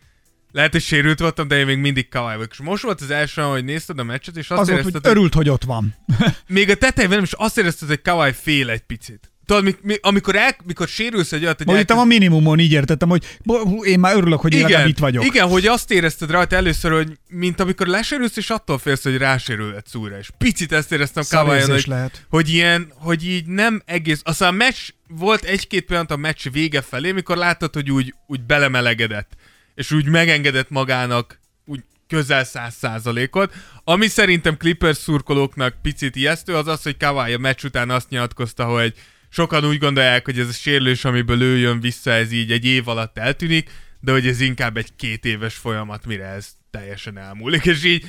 Lehet, 0.51 0.71
hogy 0.71 0.81
sérült 0.81 1.19
voltam, 1.19 1.47
de 1.47 1.57
én 1.57 1.65
még 1.65 1.77
mindig 1.77 2.09
Kawhi 2.09 2.35
vagyok. 2.35 2.51
És 2.51 2.57
most 2.57 2.83
volt 2.83 3.01
az 3.01 3.09
első, 3.11 3.41
hogy 3.41 3.63
nézted 3.65 3.99
a 3.99 4.03
meccset, 4.03 4.37
és 4.37 4.49
azt 4.49 4.61
Az 4.61 4.69
érezted, 4.69 4.93
hogy 4.93 5.11
örült, 5.11 5.33
hogy 5.33 5.49
ott 5.49 5.63
van. 5.63 5.95
még 6.47 6.69
a 6.69 6.75
tetején 6.75 7.09
velem, 7.09 7.23
és 7.23 7.33
azt 7.37 7.57
érezted, 7.57 7.87
hogy 7.87 8.01
Kawhi 8.01 8.31
fél 8.31 8.69
egy 8.69 8.81
picit. 8.81 9.31
Tudod, 9.45 9.63
mi, 9.63 9.75
mi, 9.81 9.95
amikor, 10.01 10.35
el, 10.35 10.55
mikor 10.65 10.87
sérülsz 10.87 11.31
egy 11.31 11.43
olyat, 11.43 11.57
hogy 11.57 11.67
itt 11.67 11.73
a 11.73 11.77
elkezd- 11.77 12.07
minimumon 12.07 12.59
így 12.59 12.71
értettem, 12.71 13.09
hogy 13.09 13.37
bo- 13.43 13.85
én 13.85 13.99
már 13.99 14.15
örülök, 14.15 14.39
hogy 14.39 14.53
én 14.53 14.61
legalább 14.61 14.87
itt 14.87 14.97
vagyok. 14.97 15.25
Igen, 15.25 15.47
hogy 15.47 15.67
azt 15.67 15.91
érezted 15.91 16.31
rajta 16.31 16.55
először, 16.55 16.91
hogy 16.91 17.17
mint 17.27 17.59
amikor 17.59 17.87
lesérülsz, 17.87 18.37
és 18.37 18.49
attól 18.49 18.77
félsz, 18.77 19.03
hogy 19.03 19.17
rásérülhetsz 19.17 19.95
újra. 19.95 20.17
És 20.17 20.29
picit 20.37 20.71
ezt 20.71 20.91
éreztem 20.91 21.23
Szarérzés 21.23 21.67
hogy, 21.73 21.87
lehet. 21.87 22.25
hogy 22.29 22.49
ilyen, 22.49 22.91
hogy 22.95 23.27
így 23.27 23.45
nem 23.45 23.81
egész... 23.85 24.21
Aztán 24.23 24.53
a 24.53 24.57
meccs, 24.57 24.77
volt 25.15 25.43
egy-két 25.43 25.85
pillanat 25.85 26.11
a 26.11 26.15
meccs 26.15 26.49
vége 26.51 26.81
felé, 26.81 27.11
mikor 27.11 27.37
láttad, 27.37 27.73
hogy 27.73 27.91
úgy, 27.91 28.13
úgy 28.27 28.41
belemelegedett, 28.41 29.31
és 29.75 29.91
úgy 29.91 30.05
megengedett 30.05 30.69
magának 30.69 31.39
úgy 31.65 31.83
közel 32.07 32.43
száz 32.43 32.75
százalékot. 32.75 33.53
Ami 33.83 34.07
szerintem 34.07 34.57
Clippers 34.57 34.97
szurkolóknak 34.97 35.81
picit 35.81 36.15
ijesztő, 36.15 36.55
az 36.55 36.67
az, 36.67 36.83
hogy 36.83 36.97
Kawai 36.97 37.33
a 37.33 37.37
meccs 37.37 37.63
után 37.63 37.89
azt 37.89 38.09
nyilatkozta, 38.09 38.65
hogy 38.65 38.93
sokan 39.29 39.65
úgy 39.65 39.77
gondolják, 39.77 40.25
hogy 40.25 40.39
ez 40.39 40.47
a 40.47 40.51
sérülés, 40.51 41.05
amiből 41.05 41.41
ő 41.41 41.57
jön 41.57 41.79
vissza, 41.79 42.11
ez 42.11 42.31
így 42.31 42.51
egy 42.51 42.65
év 42.65 42.87
alatt 42.87 43.17
eltűnik, 43.17 43.69
de 43.99 44.11
hogy 44.11 44.27
ez 44.27 44.39
inkább 44.39 44.77
egy 44.77 44.95
két 44.95 45.25
éves 45.25 45.55
folyamat, 45.55 46.05
mire 46.05 46.25
ez 46.25 46.49
teljesen 46.71 47.17
elmúlik. 47.17 47.65
És 47.65 47.83
így, 47.83 48.05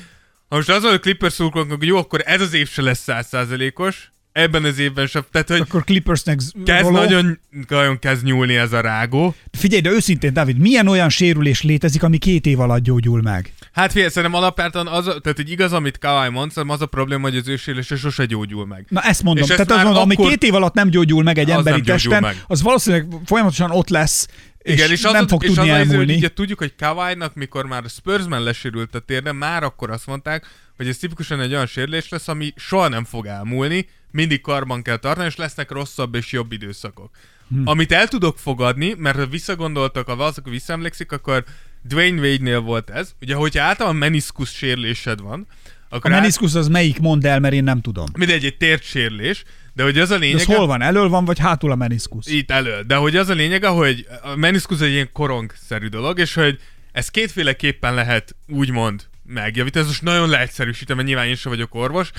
ha 0.48 0.56
most 0.56 0.68
az 0.68 0.82
van 0.82 0.92
a 0.92 0.98
Clippers 0.98 1.32
szurkolóknak, 1.32 1.78
hogy 1.78 1.86
jó, 1.86 1.96
akkor 1.96 2.22
ez 2.24 2.40
az 2.40 2.52
év 2.52 2.68
se 2.68 2.82
lesz 2.82 3.02
százszázalékos, 3.02 4.10
ebben 4.32 4.64
az 4.64 4.78
évben 4.78 5.06
sem, 5.06 5.22
tehát 5.32 5.48
hogy 5.48 5.60
Akkor 5.60 5.84
Clippersnek 5.84 6.40
kezd 6.64 6.84
roló. 6.86 6.96
nagyon, 6.96 7.38
nagyon 7.68 7.98
kezd 7.98 8.24
nyúlni 8.24 8.56
ez 8.56 8.72
a 8.72 8.80
rágó. 8.80 9.34
Figyelj, 9.50 9.80
de 9.80 9.90
őszintén, 9.90 10.32
David, 10.32 10.58
milyen 10.58 10.88
olyan 10.88 11.08
sérülés 11.08 11.62
létezik, 11.62 12.02
ami 12.02 12.18
két 12.18 12.46
év 12.46 12.60
alatt 12.60 12.82
gyógyul 12.82 13.22
meg? 13.22 13.52
Hát 13.72 13.92
figyelj, 13.92 14.10
szerintem 14.10 14.40
alapvetően 14.40 14.86
az, 14.86 15.04
tehát 15.04 15.36
hogy 15.36 15.50
igaz, 15.50 15.72
amit 15.72 15.98
Kawai 15.98 16.28
mond, 16.28 16.50
szerintem 16.52 16.76
az 16.76 16.82
a 16.82 16.86
probléma, 16.86 17.22
hogy 17.22 17.36
az 17.36 17.48
ő 17.48 17.56
sérülése 17.56 17.96
sose 17.96 18.24
gyógyul 18.24 18.66
meg. 18.66 18.84
Na 18.88 19.00
ezt 19.00 19.22
mondom. 19.22 19.44
És 19.44 19.50
ezt 19.50 19.56
Tehát 19.58 19.70
az 19.70 19.76
már 19.76 19.84
mondom, 19.86 20.02
ami 20.02 20.14
akkor- 20.14 20.28
két 20.28 20.42
év 20.42 20.54
alatt 20.54 20.74
nem 20.74 20.88
gyógyul 20.88 21.22
meg 21.22 21.38
egy 21.38 21.50
Az 21.50 21.56
emberi 21.56 21.80
testen, 21.80 22.22
meg. 22.22 22.36
az 22.46 22.62
valószínűleg 22.62 23.06
folyamatosan 23.24 23.70
ott 23.70 23.88
lesz, 23.88 24.28
és, 24.58 24.72
Igen, 24.74 24.90
és 24.90 25.04
az, 25.04 25.12
nem 25.12 25.26
fog 25.28 25.42
és 25.42 25.48
tudni 25.48 25.70
az 25.70 25.80
izé, 25.80 25.90
elmúlni. 25.90 26.14
Ugye 26.14 26.28
tudjuk, 26.32 26.58
hogy 26.58 26.74
Kawai-nak, 26.78 27.34
mikor 27.34 27.66
már 27.66 27.82
a 27.84 27.88
Spursman 27.88 28.42
lesérült 28.42 28.94
a 28.94 28.98
térden, 28.98 29.36
már 29.36 29.62
akkor 29.62 29.90
azt 29.90 30.06
mondták, 30.06 30.46
hogy 30.76 30.88
ez 30.88 30.96
tipikusan 30.96 31.40
egy 31.40 31.52
olyan 31.52 31.66
sérülés 31.66 32.08
lesz, 32.08 32.28
ami 32.28 32.52
soha 32.56 32.88
nem 32.88 33.04
fog 33.04 33.26
elmúlni, 33.26 33.86
mindig 34.12 34.40
karban 34.40 34.82
kell 34.82 34.96
tartani, 34.96 35.26
és 35.26 35.36
lesznek 35.36 35.70
rosszabb 35.70 36.14
és 36.14 36.32
jobb 36.32 36.52
időszakok. 36.52 37.10
Hm. 37.48 37.60
Amit 37.64 37.92
el 37.92 38.08
tudok 38.08 38.38
fogadni, 38.38 38.94
mert 38.98 39.16
ha 39.16 39.26
visszagondoltak, 39.26 40.06
ha 40.08 40.16
valaki 40.16 40.50
visszaemlékszik, 40.50 41.12
akkor 41.12 41.44
Dwayne 41.82 42.20
Wade-nél 42.20 42.60
volt 42.60 42.90
ez. 42.90 43.14
Ugye, 43.20 43.34
hogyha 43.34 43.62
általában 43.62 43.98
meniszkusz 43.98 44.52
sérülésed 44.52 45.20
van, 45.20 45.46
A 45.88 45.94
akkor 45.94 46.12
át- 46.12 46.18
meniszkusz 46.18 46.54
az 46.54 46.68
melyik, 46.68 46.98
mondd 46.98 47.26
el, 47.26 47.40
mert 47.40 47.54
én 47.54 47.64
nem 47.64 47.80
tudom. 47.80 48.06
mindegy, 48.18 48.44
egy 48.44 48.56
térdsérülés, 48.56 49.44
de 49.74 49.82
hogy 49.82 49.98
az 49.98 50.10
a 50.10 50.16
lényeg... 50.16 50.40
ez 50.40 50.44
hol 50.44 50.66
van? 50.66 50.82
Elől 50.82 51.08
van, 51.08 51.24
vagy 51.24 51.38
hátul 51.38 51.70
a 51.70 51.74
meniszkusz? 51.74 52.26
Itt 52.26 52.50
elő. 52.50 52.80
De 52.86 52.94
hogy 52.94 53.16
az 53.16 53.28
a 53.28 53.34
lényege, 53.34 53.68
hogy 53.68 54.06
a 54.22 54.36
meniszkusz 54.36 54.80
egy 54.80 54.90
ilyen 54.90 55.10
korongszerű 55.12 55.86
dolog, 55.86 56.18
és 56.18 56.34
hogy 56.34 56.58
ez 56.92 57.08
kétféleképpen 57.08 57.94
lehet 57.94 58.36
úgymond 58.48 59.06
megjavítani. 59.26 59.84
Ez 59.84 59.90
most 59.90 60.02
nagyon 60.02 60.28
leegyszerűsítem, 60.28 60.96
mert 60.96 61.08
nyilván 61.08 61.26
én 61.26 61.34
sem 61.34 61.52
vagyok 61.52 61.74
orvos. 61.74 62.10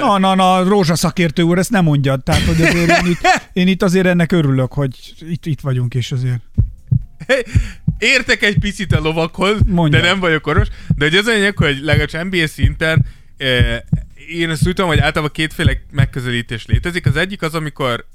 Na, 0.00 0.18
na, 0.18 0.34
na, 0.34 0.62
rózsaszakértő 0.62 1.42
úr, 1.42 1.58
ezt 1.58 1.70
nem 1.70 1.84
mondjad. 1.84 2.22
Tehát, 2.22 2.42
hogy 2.42 2.62
azért 2.62 3.04
én, 3.04 3.10
itt, 3.10 3.20
én 3.52 3.68
itt 3.68 3.82
azért 3.82 4.06
ennek 4.06 4.32
örülök, 4.32 4.72
hogy 4.72 5.14
itt, 5.20 5.46
itt 5.46 5.60
vagyunk, 5.60 5.94
és 5.94 6.12
azért. 6.12 6.40
Értek 7.98 8.42
egy 8.42 8.58
picit 8.58 8.92
a 8.92 9.00
lovakhoz, 9.00 9.58
Mondja. 9.66 10.00
de 10.00 10.06
nem 10.06 10.20
vagyok 10.20 10.46
orvos. 10.46 10.68
De 10.96 11.04
hogy 11.04 11.16
az 11.16 11.26
a 11.26 11.32
lényeg, 11.32 11.56
hogy 11.56 11.78
legalábbis 11.82 12.38
NBA 12.38 12.46
szinten 12.46 13.06
eh, 13.36 13.78
én 14.28 14.50
azt 14.50 14.62
tudom, 14.62 14.86
hogy 14.86 14.98
általában 14.98 15.32
kétféle 15.32 15.80
megközelítés 15.90 16.66
létezik. 16.66 17.06
Az 17.06 17.16
egyik 17.16 17.42
az, 17.42 17.54
amikor 17.54 18.06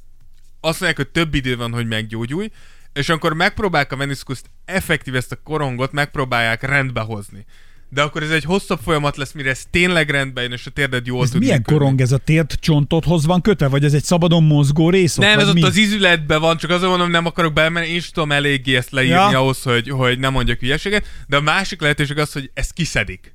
azt 0.60 0.80
mondják, 0.80 0.96
hogy 0.96 1.24
több 1.24 1.36
idő 1.36 1.58
van, 1.58 1.72
hogy 1.72 1.88
meggyógyulj, 1.88 2.52
és 2.94 3.10
akkor 3.10 3.34
megpróbálják 3.34 3.92
a 3.92 3.96
meniszkuszt 3.96 4.50
effektív 4.66 5.16
ezt 5.16 5.32
a 5.32 5.42
korongot, 5.44 5.92
megpróbálják 5.92 6.64
rendbe 6.64 7.02
hozni. 7.02 7.46
De 7.92 8.02
akkor 8.02 8.24
ez 8.24 8.30
egy 8.30 8.44
hosszabb 8.44 8.80
folyamat 8.84 9.18
lesz, 9.18 9.32
mire 9.32 9.50
ez 9.50 9.64
tényleg 9.70 10.10
rendbe 10.10 10.42
jön, 10.42 10.52
és 10.52 10.66
a 10.66 10.70
térded 10.70 11.06
jól 11.06 11.24
Ez 11.24 11.30
tud 11.30 11.40
milyen 11.40 11.56
működni. 11.58 11.78
korong 11.80 12.02
ez 12.02 12.12
a 12.12 12.18
tért 12.18 12.54
csontodhoz 12.60 13.26
van 13.26 13.42
kötve, 13.42 13.68
vagy 13.68 13.84
ez 13.84 13.94
egy 13.94 14.04
szabadon 14.04 14.44
mozgó 14.44 14.90
rész? 14.90 15.16
Nem, 15.16 15.40
ez 15.40 15.48
ott 15.48 15.54
mi? 15.54 15.62
az 15.64 15.76
izületben 15.76 16.42
van, 16.42 16.58
csak 16.58 16.70
azon 16.70 16.90
mondom, 16.90 17.12
nem 17.12 17.26
akarok 17.26 17.54
belemenni, 17.54 17.88
én 17.88 17.96
is 17.96 18.10
tudom 18.10 18.32
eléggé 18.32 18.76
ezt 18.76 18.92
leírni 18.92 19.16
Ja. 19.32 19.40
ahhoz, 19.40 19.62
hogy, 19.64 19.90
hogy 19.90 20.20
nem 20.20 20.32
mondjak 20.34 20.60
hülyeséget, 20.60 21.06
de 21.28 21.38
a 21.38 21.42
másik 21.42 21.82
lehetőség 21.82 22.18
az, 22.18 22.32
hogy 22.32 22.52
ezt 22.54 22.74
kiszedik. 22.74 23.32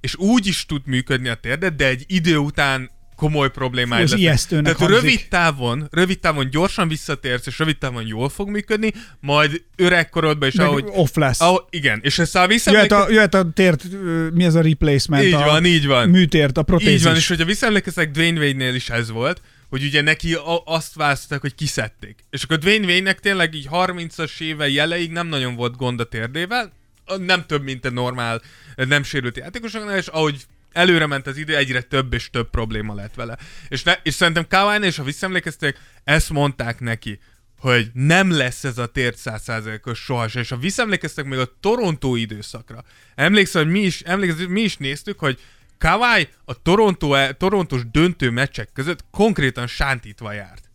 És 0.00 0.16
úgy 0.16 0.46
is 0.46 0.66
tud 0.66 0.82
működni 0.86 1.28
a 1.28 1.34
térdet, 1.34 1.74
de 1.76 1.86
egy 1.86 2.04
idő 2.06 2.36
után 2.36 2.90
komoly 3.18 3.50
problémáid 3.50 4.02
Ez 4.02 4.10
lesznek. 4.10 4.20
ijesztőnek 4.28 4.64
Tehát 4.64 4.78
hangzik. 4.78 5.00
rövid 5.02 5.28
távon, 5.28 5.86
rövid 5.90 6.18
távon 6.18 6.50
gyorsan 6.50 6.88
visszatérsz, 6.88 7.46
és 7.46 7.58
rövid 7.58 7.78
távon 7.78 8.06
jól 8.06 8.28
fog 8.28 8.48
működni, 8.48 8.92
majd 9.20 9.62
öregkorodban 9.76 10.48
is, 10.48 10.54
Meg 10.54 10.66
ahogy... 10.66 10.84
off 10.86 11.14
lesz. 11.14 11.40
ahogy 11.40 11.62
igen, 11.70 11.98
és 12.02 12.18
ezt 12.18 12.36
a 12.36 12.46
Jöhet 12.66 12.92
a, 12.92 13.10
jöhet 13.10 13.34
a 13.34 13.50
tért, 13.54 13.84
mi 14.32 14.44
ez 14.44 14.54
a 14.54 14.60
replacement? 14.60 15.24
Így 15.24 15.32
a 15.32 15.44
van, 15.44 15.64
így 15.64 15.86
van. 15.86 16.08
Műtért, 16.08 16.56
a 16.58 16.62
protézis. 16.62 16.94
Így 16.94 17.02
van, 17.02 17.14
és 17.16 17.28
hogyha 17.28 17.44
visszaemlékeztek, 17.44 18.10
Dwayne 18.10 18.40
Wade-nél 18.40 18.74
is 18.74 18.90
ez 18.90 19.10
volt, 19.10 19.40
hogy 19.68 19.82
ugye 19.84 20.00
neki 20.00 20.34
a- 20.34 20.62
azt 20.64 20.94
választották, 20.94 21.40
hogy 21.40 21.54
kiszedték. 21.54 22.18
És 22.30 22.42
akkor 22.42 22.58
Dwayne 22.58 22.86
Wade-nek 22.86 23.20
tényleg 23.20 23.54
így 23.54 23.68
30-as 23.72 24.40
éve 24.40 24.68
jeleig 24.68 25.10
nem 25.10 25.26
nagyon 25.26 25.54
volt 25.54 25.76
gond 25.76 26.00
a 26.00 26.04
térdével, 26.04 26.72
nem 27.16 27.44
több, 27.46 27.62
mint 27.62 27.84
a 27.84 27.90
normál, 27.90 28.42
nem 28.76 29.02
sérült 29.02 29.36
játékosoknál, 29.36 29.96
és 29.96 30.06
ahogy 30.06 30.36
előre 30.78 31.06
ment 31.06 31.26
az 31.26 31.36
idő, 31.36 31.56
egyre 31.56 31.80
több 31.80 32.12
és 32.12 32.30
több 32.30 32.50
probléma 32.50 32.94
lett 32.94 33.14
vele. 33.14 33.38
És, 33.68 33.82
ne, 33.82 33.92
és 34.02 34.14
szerintem 34.14 34.46
kawhi 34.48 34.86
és 34.86 34.96
ha 34.96 35.02
visszaemlékeztek, 35.02 35.78
ezt 36.04 36.30
mondták 36.30 36.80
neki, 36.80 37.18
hogy 37.60 37.90
nem 37.92 38.30
lesz 38.30 38.64
ez 38.64 38.78
a 38.78 38.86
tért 38.86 39.16
százszázalékos 39.16 39.98
sohasem. 39.98 40.42
És 40.42 40.48
ha 40.48 40.56
visszaemlékeztek 40.56 41.24
még 41.24 41.38
a 41.38 41.56
Toronto 41.60 42.14
időszakra, 42.14 42.84
emlékszel, 43.14 43.62
hogy 43.62 43.72
mi 43.72 43.80
is, 43.80 44.00
emlékszel, 44.00 44.48
mi 44.48 44.60
is 44.60 44.76
néztük, 44.76 45.18
hogy 45.18 45.40
Kawhi 45.78 46.28
a 46.44 46.62
Toronto, 46.62 47.32
torontos 47.32 47.90
döntő 47.90 48.30
meccsek 48.30 48.68
között 48.72 49.04
konkrétan 49.10 49.66
sántítva 49.66 50.32
járt. 50.32 50.70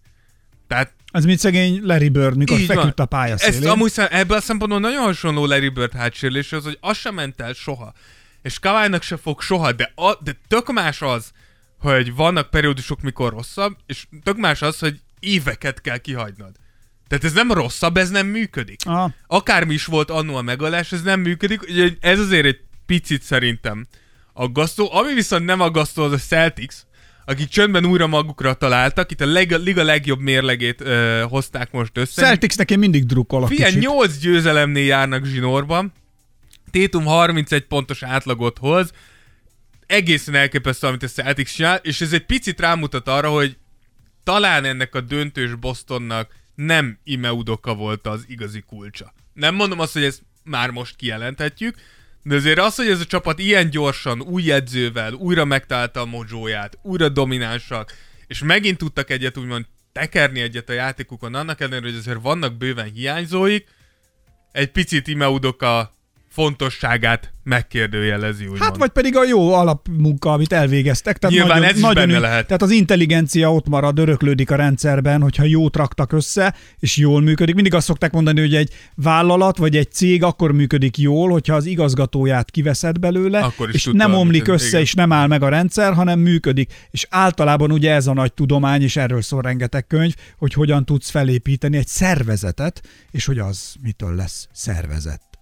Tehát 0.68 0.94
Ez 1.12 1.26
mint 1.26 1.40
szegény 1.40 1.80
Larry 1.84 2.10
Bird, 2.10 2.38
mikor 2.38 2.60
így 2.60 2.66
feküdt 2.66 2.84
van. 2.84 2.94
a 2.96 3.06
pályaszélén. 3.06 3.62
Ezt 3.62 3.66
amúgy 3.66 3.94
ebből 3.96 4.38
a 4.38 4.42
szempontból 4.42 4.80
nagyon 4.80 5.04
hasonló 5.04 5.46
Larry 5.46 5.70
Bird 5.70 5.94
hátsérüléshez, 5.94 6.64
hogy 6.64 6.78
az 6.82 6.98
sem 6.98 7.14
ment 7.14 7.42
el 7.42 7.54
soha. 7.54 7.94
És 8.44 8.60
kawhi 8.60 8.98
se 9.02 9.18
fog 9.18 9.42
soha, 9.42 9.72
de, 9.72 9.92
a, 9.96 10.24
de 10.24 10.32
tök 10.48 10.72
más 10.72 11.02
az, 11.02 11.32
hogy 11.80 12.16
vannak 12.16 12.50
periódusok, 12.50 13.02
mikor 13.02 13.34
rosszabb, 13.34 13.78
és 13.86 14.06
tök 14.24 14.38
más 14.38 14.62
az, 14.62 14.80
hogy 14.80 15.00
éveket 15.20 15.82
kell 15.82 15.98
kihagynod. 15.98 16.52
Tehát 17.08 17.24
ez 17.24 17.34
nem 17.34 17.52
rosszabb, 17.52 17.98
ez 17.98 18.10
nem 18.10 18.28
működik. 18.28 18.80
Aha. 18.86 19.12
Akármi 19.28 19.74
is 19.74 19.86
volt 19.86 20.10
annó 20.10 20.36
a 20.36 20.42
megoldás, 20.42 20.92
ez 20.92 21.02
nem 21.02 21.20
működik. 21.20 21.62
Ugye 21.62 21.90
ez 22.00 22.20
azért 22.20 22.46
egy 22.46 22.60
picit 22.86 23.22
szerintem 23.22 23.88
aggasztó. 24.34 24.94
Ami 24.94 25.14
viszont 25.14 25.46
nem 25.46 25.60
aggasztó, 25.60 26.04
az 26.04 26.12
a 26.12 26.18
Celtics, 26.18 26.76
akik 27.26 27.48
csöndben 27.48 27.86
újra 27.86 28.08
magukra 28.08 28.54
találtak, 28.54 29.12
itt 29.12 29.22
a 29.22 29.26
leg, 29.26 29.52
liga 29.52 29.84
legjobb 29.84 30.20
mérlegét 30.20 30.82
ö, 30.82 31.24
hozták 31.30 31.72
most 31.72 31.98
össze. 31.98 32.22
Celticsnek 32.22 32.72
én 32.72 32.80
mindig 32.80 33.06
drukkolok 33.06 33.48
Figyelj, 33.48 33.74
kicsit. 33.74 33.88
8 33.90 34.18
győzelemnél 34.18 34.86
járnak 34.86 35.26
zsinórban, 35.26 35.94
Tétum 36.74 37.06
31 37.06 37.66
pontos 37.66 38.04
átlagot 38.04 38.58
hoz, 38.58 38.92
egészen 39.86 40.36
elképesztő, 40.36 40.88
amit 40.88 41.04
a 41.04 41.08
Celtics 41.08 41.54
csinál, 41.54 41.80
és 41.84 42.02
ez 42.02 42.14
egy 42.14 42.26
picit 42.26 42.60
rámutat 42.60 43.08
arra, 43.08 43.30
hogy 43.30 43.58
talán 44.24 44.66
ennek 44.66 44.96
a 44.96 45.02
döntős 45.02 45.56
Bostonnak 45.56 46.36
nem 46.56 47.00
Ime 47.04 47.34
Udoka 47.34 47.76
volt 47.76 48.08
az 48.08 48.26
igazi 48.28 48.62
kulcsa. 48.62 49.14
Nem 49.34 49.56
mondom 49.56 49.80
azt, 49.80 49.94
hogy 49.94 50.04
ezt 50.04 50.22
már 50.44 50.70
most 50.70 50.96
kijelenthetjük, 50.96 51.76
de 52.24 52.36
azért 52.36 52.60
az, 52.60 52.76
hogy 52.76 52.88
ez 52.88 53.00
a 53.00 53.06
csapat 53.06 53.40
ilyen 53.40 53.70
gyorsan, 53.70 54.22
új 54.22 54.52
edzővel, 54.52 55.14
újra 55.14 55.46
megtalálta 55.46 56.00
a 56.00 56.06
mojóját, 56.06 56.78
újra 56.82 57.10
dominánsak, 57.10 57.94
és 58.28 58.44
megint 58.44 58.78
tudtak 58.78 59.10
egyet 59.10 59.38
úgymond 59.38 59.66
tekerni 59.92 60.42
egyet 60.42 60.70
a 60.70 60.74
játékukon, 60.74 61.36
annak 61.36 61.60
ellenére, 61.60 61.86
hogy 61.86 61.98
azért 61.98 62.22
vannak 62.22 62.58
bőven 62.58 62.92
hiányzóik, 62.92 63.68
egy 64.52 64.72
picit 64.72 65.08
Ime 65.08 65.28
Udoka 65.28 65.94
fontosságát 66.34 67.32
megkérdőjelezi, 67.44 68.44
úgymond. 68.44 68.62
Hát 68.62 68.78
vagy 68.78 68.90
pedig 68.90 69.16
a 69.16 69.26
jó 69.26 69.54
alapmunka, 69.54 70.32
amit 70.32 70.54
elvégeztek. 70.54 71.18
Tehát 71.18 71.36
Nyilván 71.36 71.58
nagyon, 71.58 71.70
ez 71.72 71.76
is 71.76 71.82
nagyon 71.82 72.08
benne 72.08 72.20
lehet. 72.20 72.46
Tehát 72.46 72.62
az 72.62 72.72
intelligencia 72.72 73.54
ott 73.54 73.68
marad, 73.68 74.00
öröklődik 74.00 74.52
a 74.52 74.56
rendszerben, 74.56 75.22
hogyha 75.22 75.44
jót 75.44 75.76
raktak 75.76 76.12
össze, 76.12 76.56
és 76.80 76.98
jól 76.98 77.22
működik. 77.22 77.56
Mindig 77.56 77.74
azt 77.74 77.86
szokták 77.86 78.12
mondani, 78.12 78.40
hogy 78.40 78.56
egy 78.56 78.74
vállalat 78.96 79.58
vagy 79.58 79.78
egy 79.78 79.92
cég 79.92 80.24
akkor 80.24 80.52
működik 80.52 80.98
jól, 80.98 81.30
hogyha 81.30 81.56
az 81.56 81.66
igazgatóját 81.66 82.52
kiveszed 82.52 83.00
belőle, 83.00 83.40
Akkor 83.40 83.70
és 83.72 83.90
nem 83.92 84.14
omlik 84.14 84.48
össze, 84.48 84.68
igen. 84.68 84.82
és 84.82 84.94
nem 84.94 85.12
áll 85.12 85.28
meg 85.28 85.44
a 85.44 85.50
rendszer, 85.50 85.94
hanem 85.94 86.20
működik. 86.20 86.74
És 86.92 87.08
általában 87.10 87.72
ugye 87.72 87.92
ez 87.92 88.08
a 88.08 88.14
nagy 88.14 88.34
tudomány, 88.34 88.82
és 88.82 88.96
erről 88.96 89.22
szól 89.22 89.42
rengeteg 89.42 89.88
könyv, 89.88 90.14
hogy 90.38 90.54
hogyan 90.54 90.86
tudsz 90.86 91.10
felépíteni 91.10 91.78
egy 91.78 91.88
szervezetet, 91.88 92.82
és 93.12 93.26
hogy 93.26 93.40
az 93.40 93.76
mitől 93.82 94.16
lesz 94.16 94.48
szervezet. 94.52 95.33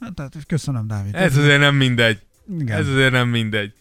Hát, 0.00 0.14
tehát 0.14 0.32
köszönöm, 0.46 0.86
Dávid. 0.86 1.14
Ez 1.14 1.36
azért 1.36 1.60
nem 1.60 1.74
mindegy. 1.74 2.18
Igen. 2.58 2.76
Ez 2.76 2.88
azért 2.88 3.12
nem 3.12 3.28
mindegy. 3.28 3.72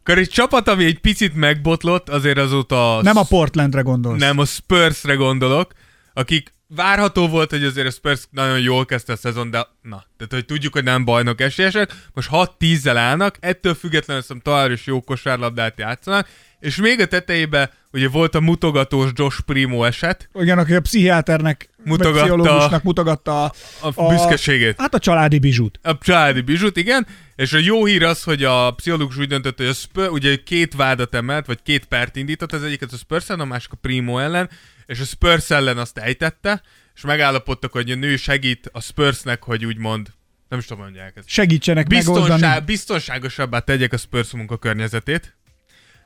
Akkor 0.00 0.18
egy 0.18 0.28
csapat, 0.28 0.68
ami 0.68 0.84
egy 0.84 0.98
picit 0.98 1.34
megbotlott, 1.34 2.08
azért 2.08 2.38
azóta... 2.38 3.00
Nem 3.02 3.16
a 3.16 3.22
Portlandre 3.22 3.80
gondolsz. 3.80 4.20
Nem, 4.20 4.38
a 4.38 4.44
Spursre 4.44 5.14
gondolok, 5.14 5.72
akik 6.12 6.54
várható 6.68 7.28
volt, 7.28 7.50
hogy 7.50 7.64
azért 7.64 7.86
a 7.86 7.90
Spurs 7.90 8.26
nagyon 8.30 8.60
jól 8.60 8.84
kezdte 8.84 9.12
a 9.12 9.16
szezon, 9.16 9.50
de 9.50 9.66
na, 9.82 10.04
tehát 10.16 10.32
hogy 10.32 10.44
tudjuk, 10.44 10.72
hogy 10.72 10.84
nem 10.84 11.04
bajnok 11.04 11.40
esélyesek, 11.40 11.94
most 12.14 12.28
6-10-zel 12.32 12.94
állnak, 12.96 13.36
ettől 13.40 13.74
függetlenül 13.74 14.22
hiszem 14.22 14.40
továbbra 14.40 14.72
is 14.72 14.86
jó 14.86 15.00
kosárlabdát 15.00 15.78
játszanak, 15.78 16.28
és 16.60 16.76
még 16.76 17.00
a 17.00 17.06
tetejébe 17.06 17.72
ugye 17.92 18.08
volt 18.08 18.34
a 18.34 18.40
mutogatós 18.40 19.10
Josh 19.14 19.40
Primo 19.40 19.84
eset, 19.84 20.28
Igen, 20.34 20.58
aki 20.58 20.74
a 20.74 20.80
pszichiáternek, 20.80 21.68
Mutogatta- 21.86 22.26
mutogatta, 22.26 22.36
pszichológusnak 22.36 22.82
mutogatta 22.82 23.44
a, 23.44 23.52
a 23.94 24.08
büszkeségét. 24.08 24.80
Hát 24.80 24.94
a 24.94 24.98
családi 24.98 25.38
bizsút. 25.38 25.78
A 25.82 25.98
családi 25.98 26.40
bizsut, 26.40 26.76
igen. 26.76 27.06
És 27.36 27.52
a 27.52 27.58
jó 27.58 27.84
hír 27.84 28.02
az, 28.02 28.22
hogy 28.22 28.44
a 28.44 28.70
pszichológus 28.70 29.16
úgy 29.16 29.28
döntött, 29.28 29.56
hogy 29.56 29.66
a 29.66 29.72
Spurs, 29.72 30.08
ugye 30.08 30.36
két 30.44 30.74
vádat 30.74 31.14
emelt, 31.14 31.46
vagy 31.46 31.58
két 31.62 31.84
pert 31.84 32.16
indított, 32.16 32.52
az 32.52 32.62
egyiket 32.62 32.92
a 32.92 32.96
Spurs 32.96 33.28
ellen, 33.28 33.40
a 33.40 33.44
másik 33.44 33.72
a 33.72 33.76
Primo 33.80 34.18
ellen, 34.18 34.50
és 34.86 35.00
a 35.00 35.04
Spurs 35.04 35.50
ellen 35.50 35.78
azt 35.78 35.98
ejtette, 35.98 36.62
és 36.94 37.02
megállapodtak, 37.02 37.72
hogy 37.72 37.90
a 37.90 37.94
nő 37.94 38.16
segít 38.16 38.68
a 38.72 38.80
Spursnek, 38.80 39.42
hogy 39.42 39.64
úgymond, 39.64 40.08
nem 40.48 40.58
is 40.58 40.64
tudom, 40.64 40.82
mondják 40.82 41.16
ezt. 41.16 41.28
Segítsenek 41.28 41.88
megoldani. 41.88 42.28
Biztonság, 42.28 42.64
biztonságosabbá 42.64 43.58
tegyek 43.58 43.92
a 43.92 43.96
Spurs 43.96 44.30
munkakörnyezetét. 44.32 45.36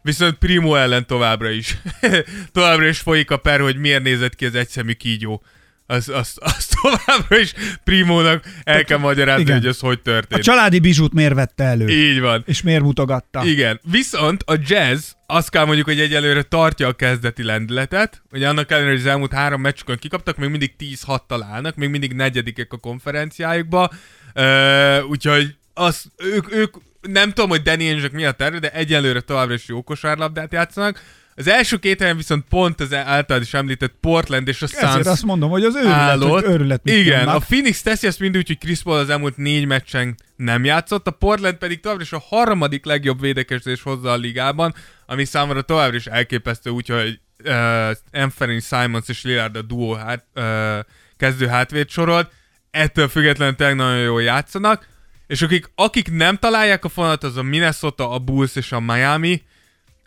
Viszont 0.03 0.35
Primo 0.35 0.75
ellen 0.75 1.07
továbbra 1.07 1.51
is. 1.51 1.77
továbbra 2.53 2.87
is 2.87 2.99
folyik 2.99 3.31
a 3.31 3.37
per, 3.37 3.61
hogy 3.61 3.77
miért 3.77 4.03
nézett 4.03 4.35
ki 4.35 4.47
az 4.47 4.55
egyszemű 4.55 4.93
kígyó. 4.93 5.43
Az, 5.91 6.09
az, 6.09 6.35
az 6.41 6.69
továbbra 6.83 7.39
is 7.39 7.53
Primónak 7.85 8.45
el 8.65 8.85
kell 8.85 8.99
magyarázni, 8.99 9.43
igen. 9.43 9.57
hogy 9.57 9.67
ez 9.67 9.79
hogy 9.79 9.99
A 9.99 10.03
történt. 10.03 10.43
családi 10.43 10.79
bizsút 10.79 11.13
miért 11.13 11.35
vette 11.35 11.65
elő? 11.65 11.89
Így 11.89 12.21
van. 12.21 12.43
És 12.47 12.63
miért 12.63 12.83
mutogatta? 12.83 13.45
Igen. 13.45 13.81
Viszont 13.91 14.43
a 14.47 14.55
jazz 14.67 15.11
azt 15.27 15.51
kell 15.51 15.65
mondjuk, 15.65 15.87
hogy 15.87 16.01
egyelőre 16.01 16.43
tartja 16.43 16.89
a 16.89 16.93
kezdeti 16.93 17.43
lendületet. 17.43 18.23
Ugye 18.33 18.49
annak 18.49 18.71
ellenére, 18.71 18.93
hogy 18.93 19.01
az 19.01 19.07
elmúlt 19.07 19.33
három 19.33 19.61
meccsükön 19.61 19.97
kikaptak, 19.97 20.37
még 20.37 20.49
mindig 20.49 20.75
10-6 20.79 21.19
találnak, 21.27 21.77
még 21.77 21.89
mindig 21.89 22.13
negyedikek 22.13 22.73
a 22.73 22.77
konferenciájukba. 22.77 23.91
Uh, 24.35 25.09
úgyhogy 25.09 25.55
az, 25.75 26.05
ők, 26.17 26.53
ők, 26.53 26.75
nem 27.01 27.33
tudom, 27.33 27.51
hogy 27.51 27.63
Danny 27.63 27.89
Ainge 27.89 28.09
mi 28.13 28.25
a 28.25 28.33
terve, 28.33 28.59
de 28.59 28.73
egyelőre 28.73 29.21
továbbra 29.21 29.55
is 29.55 29.67
jó 29.67 29.83
kosárlabdát 29.83 30.53
játszanak. 30.53 31.03
Az 31.41 31.49
első 31.49 31.77
két 31.77 32.01
helyen 32.01 32.17
viszont 32.17 32.45
pont 32.49 32.81
az 32.81 32.95
általad 32.95 33.43
is 33.43 33.55
említett 33.55 33.95
Portland 34.01 34.49
és 34.49 34.63
a 34.63 34.65
Ezért 34.65 34.93
Suns 34.93 35.07
azt 35.07 35.23
mondom, 35.25 35.51
hogy 35.51 35.65
az 35.65 35.75
őrület, 35.75 35.95
állott. 35.95 36.31
hogy 36.31 36.53
őrület 36.53 36.89
Igen, 36.89 37.19
nyomnak. 37.19 37.43
a 37.43 37.45
Phoenix 37.47 37.83
teszi 37.83 38.07
ezt 38.07 38.21
mind 38.21 38.37
úgy, 38.37 38.47
hogy 38.47 38.59
Chris 38.59 38.83
Paul 38.83 38.97
az 38.97 39.11
elmúlt 39.11 39.37
négy 39.37 39.67
meccsen 39.67 40.15
nem 40.37 40.65
játszott, 40.65 41.07
a 41.07 41.11
Portland 41.11 41.57
pedig 41.57 41.81
továbbra 41.81 42.05
is 42.05 42.13
a 42.13 42.23
harmadik 42.29 42.85
legjobb 42.85 43.21
védekezés 43.21 43.83
hozza 43.83 44.11
a 44.11 44.17
ligában, 44.17 44.75
ami 45.07 45.25
számomra 45.25 45.63
továbbra 45.63 45.97
is 45.97 46.07
elképesztő, 46.07 46.71
úgyhogy 46.71 47.21
uh, 47.45 47.91
Anthony 48.13 48.61
Simons 48.61 49.09
és 49.09 49.23
Lillard 49.23 49.57
a 49.57 49.63
duo 49.63 49.93
hát, 49.95 50.25
uh, 50.35 50.79
kezdő 51.17 51.47
hátvéd 51.47 51.89
sorolt, 51.91 52.33
ettől 52.71 53.09
függetlenül 53.09 53.55
tényleg 53.55 53.77
nagyon 53.77 54.01
jól 54.01 54.23
játszanak, 54.23 54.89
és 55.27 55.43
akik, 55.43 55.71
akik 55.75 56.11
nem 56.13 56.37
találják 56.37 56.85
a 56.85 56.89
fonalat, 56.89 57.25
az 57.25 57.37
a 57.37 57.43
Minnesota, 57.43 58.11
a 58.11 58.19
Bulls 58.19 58.57
és 58.57 58.73
a 58.73 58.81
Miami, 58.81 59.43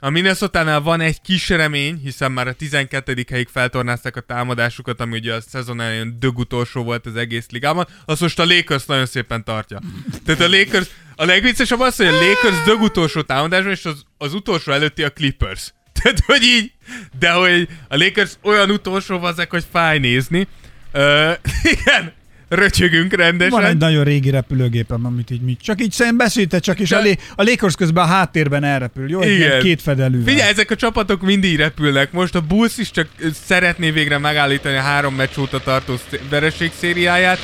a 0.03 0.09
minnesota 0.09 0.81
van 0.81 1.01
egy 1.01 1.21
kis 1.21 1.49
remény, 1.49 1.99
hiszen 2.03 2.31
már 2.31 2.47
a 2.47 2.53
12. 2.53 3.25
helyig 3.29 3.47
feltornázták 3.47 4.15
a 4.15 4.21
támadásukat, 4.21 5.01
ami 5.01 5.17
ugye 5.17 5.33
a 5.33 5.41
szezon 5.41 5.81
elején 5.81 6.19
dögutolsó 6.19 6.83
volt 6.83 7.05
az 7.05 7.15
egész 7.15 7.49
ligában, 7.49 7.87
azt 8.05 8.21
most 8.21 8.39
a 8.39 8.45
Lakers 8.45 8.85
nagyon 8.85 9.05
szépen 9.05 9.43
tartja. 9.43 9.79
Tehát 10.25 10.41
a 10.41 10.49
Lakers, 10.49 10.87
a 11.15 11.25
legviccesebb 11.25 11.79
az, 11.79 11.95
hogy 11.95 12.05
a 12.05 12.11
Lakers 12.11 12.63
dögutolsó 12.65 13.21
támadásban, 13.21 13.71
és 13.71 13.85
az, 13.85 14.03
az 14.17 14.33
utolsó 14.33 14.71
előtti 14.71 15.03
a 15.03 15.11
Clippers. 15.11 15.73
Tehát, 16.01 16.19
hogy 16.25 16.43
így, 16.43 16.71
de 17.19 17.31
hogy 17.31 17.67
a 17.87 17.95
Lakers 17.97 18.31
olyan 18.41 18.69
utolsó 18.69 19.19
vazek, 19.19 19.49
hogy 19.49 19.65
fáj 19.71 19.99
nézni. 19.99 20.47
Uh, 20.93 21.33
igen, 21.73 22.13
röcsögünk 22.55 23.13
rendesen. 23.13 23.59
Van 23.59 23.69
egy 23.69 23.77
nagyon 23.77 24.03
régi 24.03 24.29
repülőgépem, 24.29 25.05
amit 25.05 25.31
így 25.31 25.41
mit. 25.41 25.61
Csak 25.61 25.81
így 25.81 25.91
szerintem 25.91 26.17
beszélte 26.17 26.59
csak, 26.59 26.79
és 26.79 26.89
De- 26.89 26.97
a, 27.35 27.41
lé, 27.41 27.55
a 27.59 27.73
közben 27.77 28.03
a 28.03 28.07
háttérben 28.07 28.63
elrepül. 28.63 29.09
Jó, 29.09 29.21
egy 29.21 29.31
Igen. 29.31 29.39
ilyen 29.39 29.59
két 29.61 29.81
fedelűvel. 29.81 30.33
Figyelj, 30.33 30.49
ezek 30.51 30.71
a 30.71 30.75
csapatok 30.75 31.21
mindig 31.21 31.57
repülnek. 31.57 32.11
Most 32.11 32.35
a 32.35 32.41
Bulls 32.41 32.77
is 32.77 32.91
csak 32.91 33.07
szeretné 33.45 33.91
végre 33.91 34.17
megállítani 34.17 34.75
a 34.77 34.81
három 34.81 35.15
meccs 35.15 35.37
óta 35.39 35.59
tartó 35.59 35.99
vereség 36.29 36.71
szériáját, 36.79 37.39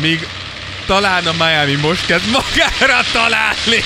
míg 0.00 0.18
talán 0.86 1.26
a 1.26 1.32
Miami 1.44 1.74
most 1.82 2.06
kezd 2.06 2.24
magára 2.30 3.00
találni. 3.12 3.82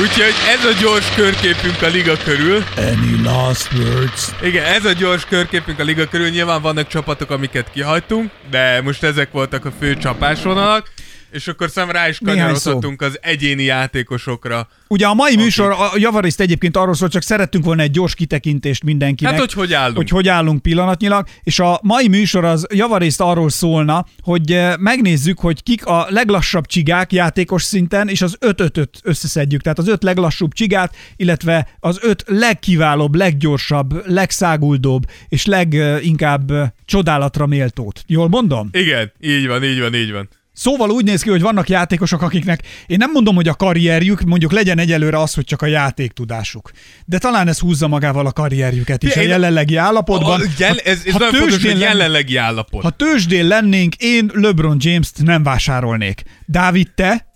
Úgyhogy 0.00 0.34
ez 0.48 0.64
a 0.64 0.80
gyors 0.80 1.14
körképünk 1.14 1.82
a 1.82 1.86
liga 1.86 2.16
körül. 2.24 2.64
Any 2.76 3.22
last 3.22 3.72
words? 3.72 4.28
Igen, 4.42 4.64
ez 4.64 4.84
a 4.84 4.92
gyors 4.92 5.24
körképünk 5.24 5.78
a 5.78 5.82
liga 5.82 6.06
körül. 6.06 6.28
Nyilván 6.28 6.62
vannak 6.62 6.86
csapatok, 6.86 7.30
amiket 7.30 7.70
kihagytunk, 7.70 8.30
de 8.50 8.80
most 8.82 9.02
ezek 9.02 9.30
voltak 9.30 9.64
a 9.64 9.72
fő 9.80 9.96
csapásvonalak. 9.96 10.90
És 11.34 11.48
akkor 11.48 11.70
szem 11.70 11.90
rá 11.90 12.08
is 12.08 12.18
kanyarodhatunk 12.24 13.02
az 13.02 13.18
egyéni 13.22 13.62
játékosokra. 13.62 14.68
Ugye 14.88 15.06
a 15.06 15.14
mai 15.14 15.36
műsor, 15.36 15.70
a 15.70 15.90
javarészt 15.96 16.40
egyébként 16.40 16.76
arról 16.76 16.94
szól, 16.94 17.08
csak 17.08 17.22
szerettünk 17.22 17.64
volna 17.64 17.82
egy 17.82 17.90
gyors 17.90 18.14
kitekintést 18.14 18.84
mindenkinek. 18.84 19.32
Hát, 19.32 19.40
hogy 19.40 19.52
hogy 19.52 19.72
állunk. 19.72 19.96
Hogy 19.96 20.08
hogy 20.08 20.28
állunk 20.28 20.62
pillanatnyilag, 20.62 21.26
és 21.42 21.58
a 21.58 21.78
mai 21.82 22.08
műsor 22.08 22.44
az 22.44 22.66
javarészt 22.74 23.20
arról 23.20 23.50
szólna, 23.50 24.06
hogy 24.20 24.52
eh, 24.52 24.76
megnézzük, 24.76 25.38
hogy 25.38 25.62
kik 25.62 25.86
a 25.86 26.06
leglassabb 26.08 26.66
csigák 26.66 27.12
játékos 27.12 27.62
szinten, 27.62 28.08
és 28.08 28.22
az 28.22 28.36
5-5-öt 28.40 28.90
összeszedjük. 29.02 29.60
Tehát 29.60 29.78
az 29.78 29.88
öt 29.88 30.02
leglassúbb 30.02 30.52
csigát, 30.52 30.96
illetve 31.16 31.68
az 31.80 31.98
öt 32.02 32.24
legkiválóbb, 32.26 33.14
leggyorsabb, 33.14 34.06
legszáguldóbb, 34.06 35.02
és 35.28 35.46
leginkább 35.46 36.50
eh, 36.50 36.68
csodálatra 36.84 37.46
méltót. 37.46 38.04
Jól 38.06 38.28
mondom? 38.28 38.68
Igen, 38.72 39.12
így 39.20 39.46
van, 39.46 39.64
így 39.64 39.80
van, 39.80 39.94
így 39.94 40.12
van. 40.12 40.28
Szóval 40.54 40.90
úgy 40.90 41.04
néz 41.04 41.22
ki, 41.22 41.30
hogy 41.30 41.40
vannak 41.40 41.68
játékosok, 41.68 42.22
akiknek 42.22 42.60
én 42.86 42.96
nem 42.96 43.10
mondom, 43.10 43.34
hogy 43.34 43.48
a 43.48 43.54
karrierjük, 43.54 44.20
mondjuk 44.22 44.52
legyen 44.52 44.78
egyelőre 44.78 45.18
az, 45.18 45.34
hogy 45.34 45.44
csak 45.44 45.62
a 45.62 45.66
játéktudásuk. 45.66 46.70
De 47.04 47.18
talán 47.18 47.48
ez 47.48 47.58
húzza 47.58 47.88
magával 47.88 48.26
a 48.26 48.32
karrierjüket 48.32 49.02
is 49.02 49.14
Ja, 49.14 49.20
a 49.20 49.24
én- 49.24 49.30
jelenlegi 49.30 49.76
állapotban. 49.76 50.40
A, 50.40 50.44
jel, 50.58 50.76
ez 50.84 51.02
ez 51.06 51.12
ha 51.12 51.18
nagyon 51.18 51.34
fontos, 51.40 51.62
hogy 51.64 51.80
jelenlegi 51.80 52.36
állapot. 52.36 52.82
Ha 52.82 52.90
tőzsdén 52.90 53.46
lennénk, 53.46 53.94
én 53.94 54.30
LeBron 54.34 54.76
James-t 54.80 55.22
nem 55.22 55.42
vásárolnék. 55.42 56.22
Dávid, 56.46 56.88
te? 56.94 57.26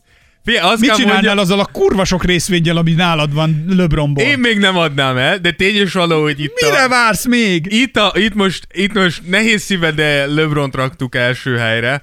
Figyelj, 0.45 0.67
azt 0.73 0.81
Mit 0.81 0.91
csinálnál 0.91 1.15
mondjam, 1.23 1.39
azzal 1.39 1.61
a 1.61 1.65
kurva 1.65 2.05
sok 2.05 2.25
részvényel, 2.25 2.77
ami 2.77 2.93
nálad 2.93 3.35
van 3.35 3.65
LeBronból? 3.77 4.25
én 4.25 4.39
még 4.39 4.59
nem 4.59 4.77
adnám 4.77 5.17
el, 5.17 5.39
de 5.39 5.51
tény 5.51 5.81
is 5.83 5.93
való, 5.93 6.23
hogy 6.23 6.41
itt 6.41 6.63
Mire 6.63 6.83
a, 6.83 6.89
vársz 6.89 7.27
még? 7.27 7.67
itt, 7.73 7.97
a, 7.97 8.13
itt, 8.15 8.35
most, 8.35 8.67
itt 8.75 8.93
most 8.93 9.23
nehéz 9.29 9.63
szíve, 9.63 9.91
de 9.91 10.27
LeBron 10.27 10.71
raktuk 10.73 11.15
első 11.15 11.57
helyre. 11.57 12.03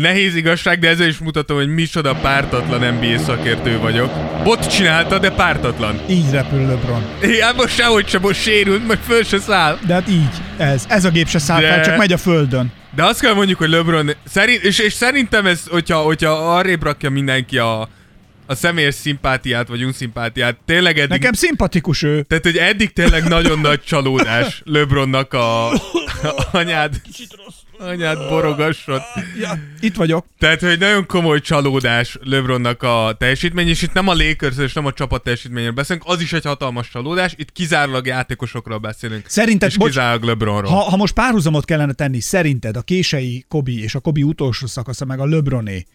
Nehéz 0.00 0.34
igazság, 0.34 0.78
de 0.78 0.88
ezzel 0.88 1.08
is 1.08 1.18
mutatom, 1.18 1.56
hogy 1.56 1.74
micsoda 1.74 2.14
pártatlan 2.14 2.94
NBA 2.94 3.18
szakértő 3.18 3.78
vagyok. 3.78 4.12
Bot 4.44 4.66
csinálta, 4.70 5.18
de 5.18 5.30
pártatlan. 5.30 6.00
Így 6.08 6.30
repül 6.30 6.66
LeBron. 6.66 7.04
Igen, 7.22 7.54
most 7.54 7.74
sehogy 7.74 8.08
sem, 8.08 8.20
most 8.20 8.40
sérült, 8.42 8.86
majd 8.86 8.98
föl 8.98 9.22
se 9.22 9.38
száll. 9.38 9.78
De 9.86 9.94
hát 9.94 10.08
így, 10.08 10.30
ez. 10.56 10.84
Ez 10.88 11.04
a 11.04 11.10
gép 11.10 11.28
se 11.28 11.38
száll 11.38 11.60
De- 11.60 11.68
fel, 11.68 11.84
csak 11.84 11.96
megy 11.96 12.12
a 12.12 12.16
földön. 12.16 12.72
De 12.94 13.04
azt 13.04 13.20
kell 13.20 13.34
mondjuk, 13.34 13.58
hogy 13.58 13.68
LeBron, 13.68 14.10
szerint, 14.24 14.62
és, 14.62 14.78
és 14.78 14.92
szerintem 14.92 15.46
ez, 15.46 15.62
hogyha, 15.70 15.98
hogyha 15.98 16.56
arrébb 16.56 16.82
rakja 16.82 17.10
mindenki 17.10 17.58
a, 17.58 17.88
a 18.46 18.54
személyes 18.54 18.94
szimpátiát, 18.94 19.68
vagy 19.68 19.84
unszimpátiát, 19.84 20.56
tényleg 20.66 20.98
eddig... 20.98 21.10
Nekem 21.10 21.32
szimpatikus 21.32 22.02
ő. 22.02 22.22
Tehát, 22.22 22.44
hogy 22.44 22.56
eddig 22.56 22.92
tényleg 22.92 23.28
nagyon 23.28 23.58
nagy 23.58 23.80
csalódás 23.82 24.62
LeBronnak 24.64 25.32
a, 25.32 25.72
a 25.72 25.78
anyád, 26.52 27.00
anyád 27.82 28.28
borogassod. 28.28 29.02
Ja, 29.40 29.58
itt 29.80 29.96
vagyok. 29.96 30.26
Tehát, 30.38 30.60
hogy 30.60 30.78
nagyon 30.78 31.06
komoly 31.06 31.40
csalódás 31.40 32.18
LeBronnak 32.22 32.82
a 32.82 33.14
teljesítmény, 33.18 33.68
és 33.68 33.82
itt 33.82 33.92
nem 33.92 34.08
a 34.08 34.14
lakers 34.14 34.58
és 34.58 34.72
nem 34.72 34.86
a 34.86 34.92
csapat 34.92 35.22
teljesítményről 35.22 35.72
beszélünk, 35.72 36.04
az 36.06 36.20
is 36.20 36.32
egy 36.32 36.44
hatalmas 36.44 36.88
csalódás, 36.88 37.34
itt 37.36 37.52
kizárólag 37.52 38.06
játékosokról 38.06 38.78
beszélünk. 38.78 39.24
Szerinted, 39.28 39.68
és 39.68 39.76
bocs, 39.76 39.88
kizárólag 39.88 40.22
LeBronról. 40.22 40.70
ha, 40.70 40.80
ha 40.80 40.96
most 40.96 41.14
párhuzamot 41.14 41.64
kellene 41.64 41.92
tenni, 41.92 42.20
szerinted 42.20 42.76
a 42.76 42.82
kései 42.82 43.44
Kobi 43.48 43.82
és 43.82 43.94
a 43.94 44.00
Kobi 44.00 44.22
utolsó 44.22 44.66
szakasza 44.66 45.04
meg 45.04 45.20
a 45.20 45.24
LeBroné, 45.26 45.86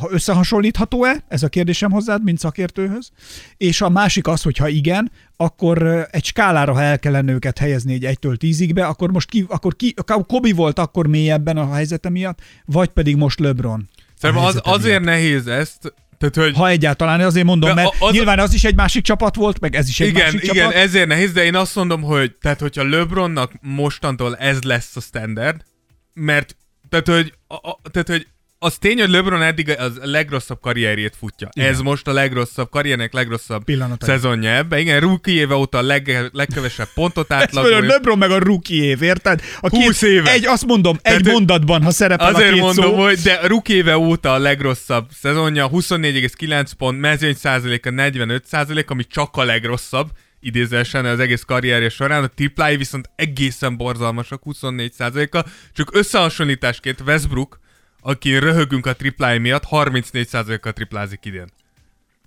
ha 0.00 0.08
összehasonlítható-e? 0.10 1.24
Ez 1.28 1.42
a 1.42 1.48
kérdésem 1.48 1.90
hozzád, 1.90 2.22
mint 2.24 2.38
szakértőhöz. 2.38 3.10
És 3.56 3.80
a 3.80 3.88
másik 3.88 4.26
az, 4.26 4.42
hogy 4.42 4.56
ha 4.56 4.68
igen, 4.68 5.10
akkor 5.36 6.06
egy 6.10 6.24
skálára, 6.24 6.72
ha 6.72 6.82
el 6.82 6.98
kellene 6.98 7.32
őket 7.32 7.58
helyezni 7.58 7.92
egy 7.92 8.16
1-től 8.20 8.36
10-ig 8.40 8.70
be, 8.74 8.86
akkor 8.86 9.10
most 9.10 9.28
ki, 9.28 9.44
akkor 9.48 9.76
ki, 9.76 9.94
Kobi 10.26 10.52
volt 10.52 10.78
akkor 10.78 11.06
mélyebben 11.06 11.56
a 11.56 11.74
helyzete 11.74 12.10
miatt, 12.10 12.38
vagy 12.64 12.88
pedig 12.88 13.16
most 13.16 13.40
LeBron? 13.40 13.88
Szerintem 14.18 14.44
az, 14.44 14.60
azért 14.62 15.00
miatt? 15.00 15.14
nehéz 15.14 15.46
ezt, 15.46 15.94
tehát, 16.18 16.34
hogy 16.34 16.54
Ha 16.56 16.68
egyáltalán, 16.68 17.20
azért 17.20 17.46
mondom, 17.46 17.74
mert 17.74 17.94
az- 17.98 18.12
nyilván 18.12 18.38
az 18.38 18.54
is 18.54 18.64
egy 18.64 18.74
másik 18.74 19.02
csapat 19.02 19.34
volt, 19.34 19.60
meg 19.60 19.74
ez 19.74 19.88
is 19.88 20.00
egy 20.00 20.08
igen, 20.08 20.22
másik 20.22 20.42
igen, 20.42 20.54
csapat. 20.56 20.74
ezért 20.74 21.06
nehéz, 21.08 21.32
de 21.32 21.44
én 21.44 21.54
azt 21.54 21.74
mondom, 21.74 22.02
hogy 22.02 22.36
tehát, 22.40 22.60
hogyha 22.60 22.88
LeBronnak 22.88 23.52
mostantól 23.60 24.36
ez 24.36 24.62
lesz 24.62 24.96
a 24.96 25.00
standard, 25.00 25.62
mert 26.14 26.56
tehát, 26.88 27.08
hogy, 27.08 27.32
a, 27.46 27.54
a, 27.54 27.78
tehát, 27.90 28.08
hogy 28.08 28.26
az 28.66 28.76
tény, 28.78 28.98
hogy 29.00 29.10
LeBron 29.10 29.42
eddig 29.42 29.70
az 29.78 29.92
legrosszabb 30.02 30.60
karrierjét 30.60 31.16
futja. 31.18 31.48
Igen. 31.52 31.68
Ez 31.68 31.80
most 31.80 32.06
a 32.06 32.12
legrosszabb, 32.12 32.70
karriernek 32.70 33.12
legrosszabb 33.12 33.64
Pillanatai. 33.64 34.08
szezonja 34.08 34.50
ebbe. 34.50 34.78
Igen, 34.78 35.00
rookie 35.00 35.34
éve 35.34 35.54
óta 35.54 35.78
a 35.78 35.82
leg, 35.82 36.28
legkevesebb 36.32 36.88
pontot 36.94 37.32
Ez 37.32 37.52
vagy 37.52 37.72
a. 37.72 37.80
LeBron 37.80 38.18
meg 38.18 38.30
a 38.30 38.38
rookie 38.38 38.82
év, 38.84 39.02
érted? 39.02 39.40
A 39.60 39.68
20 39.68 40.02
éve. 40.02 40.30
Egy, 40.30 40.46
azt 40.46 40.66
mondom, 40.66 40.96
Tehát, 40.96 41.18
egy 41.18 41.26
mondatban, 41.32 41.82
ha 41.82 41.90
szerepel 41.90 42.26
a 42.26 42.36
Azért 42.36 42.52
két 42.52 42.60
mondom, 42.60 42.84
szó. 42.84 43.02
hogy 43.02 43.18
de 43.18 43.32
a 43.32 43.46
rookie 43.46 43.76
éve 43.76 43.98
óta 43.98 44.32
a 44.32 44.38
legrosszabb 44.38 45.08
szezonja, 45.20 45.70
24,9 45.70 46.70
pont, 46.78 47.00
mezőny 47.00 47.34
százaléka 47.34 47.90
45 47.90 48.44
százalék, 48.46 48.90
ami 48.90 49.04
csak 49.06 49.36
a 49.36 49.44
legrosszabb 49.44 50.08
idézősen 50.40 51.04
az 51.04 51.18
egész 51.20 51.42
karrierje 51.42 51.88
során, 51.88 52.22
a 52.22 52.26
triplái 52.26 52.76
viszont 52.76 53.10
egészen 53.16 53.76
borzalmasak, 53.76 54.42
24 54.42 54.92
százaléka, 54.92 55.44
csak 55.72 55.90
összehasonlításként 55.94 57.00
Westbrook, 57.06 57.58
aki 58.06 58.38
röhögünk 58.38 58.86
a 58.86 58.96
triplái 58.96 59.38
miatt, 59.38 59.64
34 59.64 60.28
százalékkal 60.28 60.72
triplázik 60.72 61.24
idén. 61.24 61.46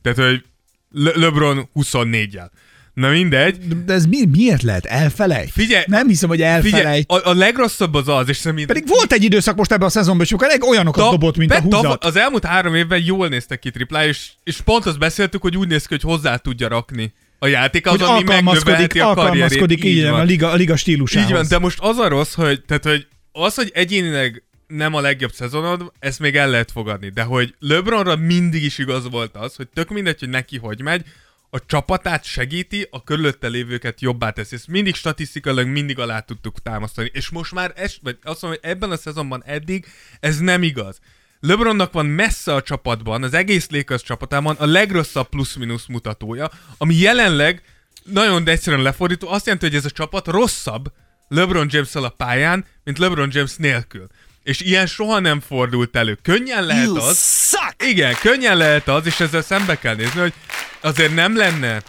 Tehát, 0.02 0.18
hogy 0.18 0.44
Le- 0.92 1.12
LeBron 1.16 1.70
24-jel. 1.76 2.50
Na 2.94 3.10
mindegy. 3.10 3.58
De 3.86 3.94
ez 3.94 4.06
mi, 4.06 4.26
miért 4.26 4.62
lehet? 4.62 4.86
Elfelejt? 4.86 5.52
Figyelj, 5.52 5.84
Nem 5.88 6.08
hiszem, 6.08 6.30
hogy 6.30 6.42
elfelejt. 6.42 6.76
Figyelj, 6.76 7.04
a, 7.08 7.30
a 7.30 7.34
legrosszabb 7.34 7.94
az 7.94 8.08
az, 8.08 8.30
és 8.30 8.38
szerintem... 8.38 8.68
Pedig 8.68 8.88
volt 8.88 9.12
egy 9.12 9.24
időszak 9.24 9.56
most 9.56 9.72
ebben 9.72 9.88
a 9.88 9.90
szezonban, 9.90 10.22
és 10.22 10.28
sokkal 10.28 10.50
olyanokat 10.70 11.04
Ta- 11.04 11.12
dobott, 11.12 11.38
mint 11.38 11.52
a 11.52 11.62
húzat. 11.62 12.04
Az 12.04 12.16
elmúlt 12.16 12.46
három 12.46 12.76
évben 12.76 13.02
jól 13.04 13.28
néztek 13.28 13.60
ki 13.60 13.72
triplá, 13.72 14.06
és, 14.06 14.30
és 14.44 14.62
pont 14.62 14.86
azt 14.86 15.00
beszéltük, 15.00 15.42
hogy 15.42 15.58
úgy 15.58 15.68
néz 15.68 15.82
ki, 15.86 15.88
hogy 15.90 16.02
hozzá 16.02 16.36
tudja 16.36 16.68
rakni 16.68 17.14
a 17.40 17.48
játék, 17.48 17.88
az, 17.88 17.92
hogy 17.92 18.02
ami 18.02 18.18
alkalmazkodik, 18.18 19.02
a 19.02 19.08
alkalmazkodik 19.08 19.84
így, 19.84 20.04
van. 20.04 20.20
a 20.20 20.24
liga, 20.24 20.52
a 20.52 20.56
liga 20.56 20.76
stílusához. 20.76 21.30
Így 21.30 21.36
van, 21.36 21.46
de 21.50 21.60
most 21.60 21.80
az 21.82 21.98
a 21.98 22.08
rossz, 22.08 22.34
hogy, 22.34 22.62
tehát, 22.62 22.84
hogy 22.84 23.08
az, 23.32 23.56
hogy 23.56 23.72
egyénileg 23.74 24.44
nem 24.70 24.94
a 24.94 25.02
legjobb 25.02 25.32
szezonod, 25.32 25.92
ezt 26.00 26.20
még 26.20 26.36
el 26.36 26.50
lehet 26.50 26.72
fogadni. 26.72 27.10
De 27.10 27.24
hogy 27.24 27.56
LeBronra 27.60 28.16
mindig 28.16 28.64
is 28.64 28.78
igaz 28.78 29.10
volt 29.10 29.36
az, 29.36 29.56
hogy 29.56 29.68
tök 29.68 29.90
mindegy, 29.90 30.20
hogy 30.20 30.30
neki 30.30 30.58
hogy 30.58 30.82
megy, 30.82 31.06
a 31.50 31.66
csapatát 31.66 32.24
segíti, 32.24 32.88
a 32.92 33.04
körülötte 33.04 33.48
lévőket 33.48 34.02
jobbá 34.02 34.30
teszi. 34.30 34.56
Ezt 34.56 34.68
mindig 34.68 34.96
statisztikailag 34.96 35.68
mindig 35.68 36.00
alá 36.00 36.20
tudtuk 36.20 36.62
támasztani. 36.62 37.10
És 37.14 37.30
most 37.30 37.54
már, 37.54 37.74
es, 37.76 38.00
vagy 38.04 38.18
azt 38.24 38.42
mondom, 38.42 38.60
hogy 38.62 38.72
ebben 38.72 38.92
a 38.92 38.98
szezonban 38.98 39.44
eddig 39.46 39.86
ez 40.20 40.38
nem 40.38 40.64
igaz. 40.64 41.00
LeBronnak 41.40 41.92
van 41.92 42.06
messze 42.06 42.54
a 42.54 42.62
csapatban, 42.62 43.24
az 43.24 43.34
egész 43.34 43.70
Lakers 43.70 44.04
csapatában 44.04 44.56
a 44.56 44.66
legrosszabb 44.66 45.30
plusz-minusz 45.30 45.86
mutatója, 45.86 46.52
ami 46.78 46.96
jelenleg 46.96 47.62
nagyon 48.04 48.48
egyszerűen 48.48 48.82
lefordító, 48.82 49.28
azt 49.28 49.46
jelenti, 49.46 49.68
hogy 49.68 49.76
ez 49.76 49.86
a 49.86 49.90
csapat 49.90 50.28
rosszabb 50.28 50.92
LeBron 51.28 51.68
james 51.70 51.96
a 51.96 52.10
pályán, 52.10 52.66
mint 52.84 52.98
LeBron 52.98 53.30
James 53.32 53.56
nélkül. 53.56 54.08
És 54.44 54.60
ilyen 54.60 54.86
soha 54.86 55.20
nem 55.20 55.40
fordult 55.40 55.96
elő. 55.96 56.18
Könnyen 56.22 56.66
lehet 56.66 56.88
az... 56.88 57.58
Igen, 57.86 58.16
könnyen 58.22 58.58
lehet 58.58 58.88
az, 58.88 59.06
és 59.06 59.20
ezzel 59.20 59.42
szembe 59.42 59.80
kell 59.80 59.96
nézni, 59.96 60.20
hogy 60.20 60.34
azért 60.82 61.14
nem 61.14 61.38
lenne 61.38 61.84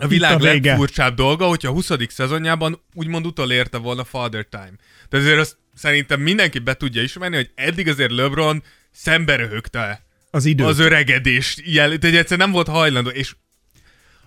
a 0.00 0.06
világ 0.06 0.40
a 0.40 0.42
legfurcsább 0.42 1.14
dolga, 1.14 1.46
hogyha 1.46 1.68
a 1.68 1.72
20. 1.72 1.90
szezonjában 2.08 2.80
úgymond 2.94 3.26
utolérte 3.26 3.78
volna 3.78 4.04
Father 4.04 4.46
Time. 4.50 4.72
Tehát 5.08 5.26
azért 5.26 5.38
azt 5.38 5.56
szerintem 5.74 6.20
mindenki 6.20 6.58
be 6.58 6.74
tudja 6.74 7.02
ismerni, 7.02 7.36
hogy 7.36 7.50
eddig 7.54 7.88
azért 7.88 8.10
LeBron 8.10 8.62
szembe 8.92 9.36
röhögte 9.36 10.06
az 10.30 10.44
idő. 10.44 10.64
az 10.64 10.78
öregedést, 10.78 11.60
jel, 11.64 11.98
tehát 11.98 12.16
egyszerűen 12.16 12.48
nem 12.48 12.50
volt 12.50 12.68
hajlandó, 12.68 13.08
és 13.08 13.34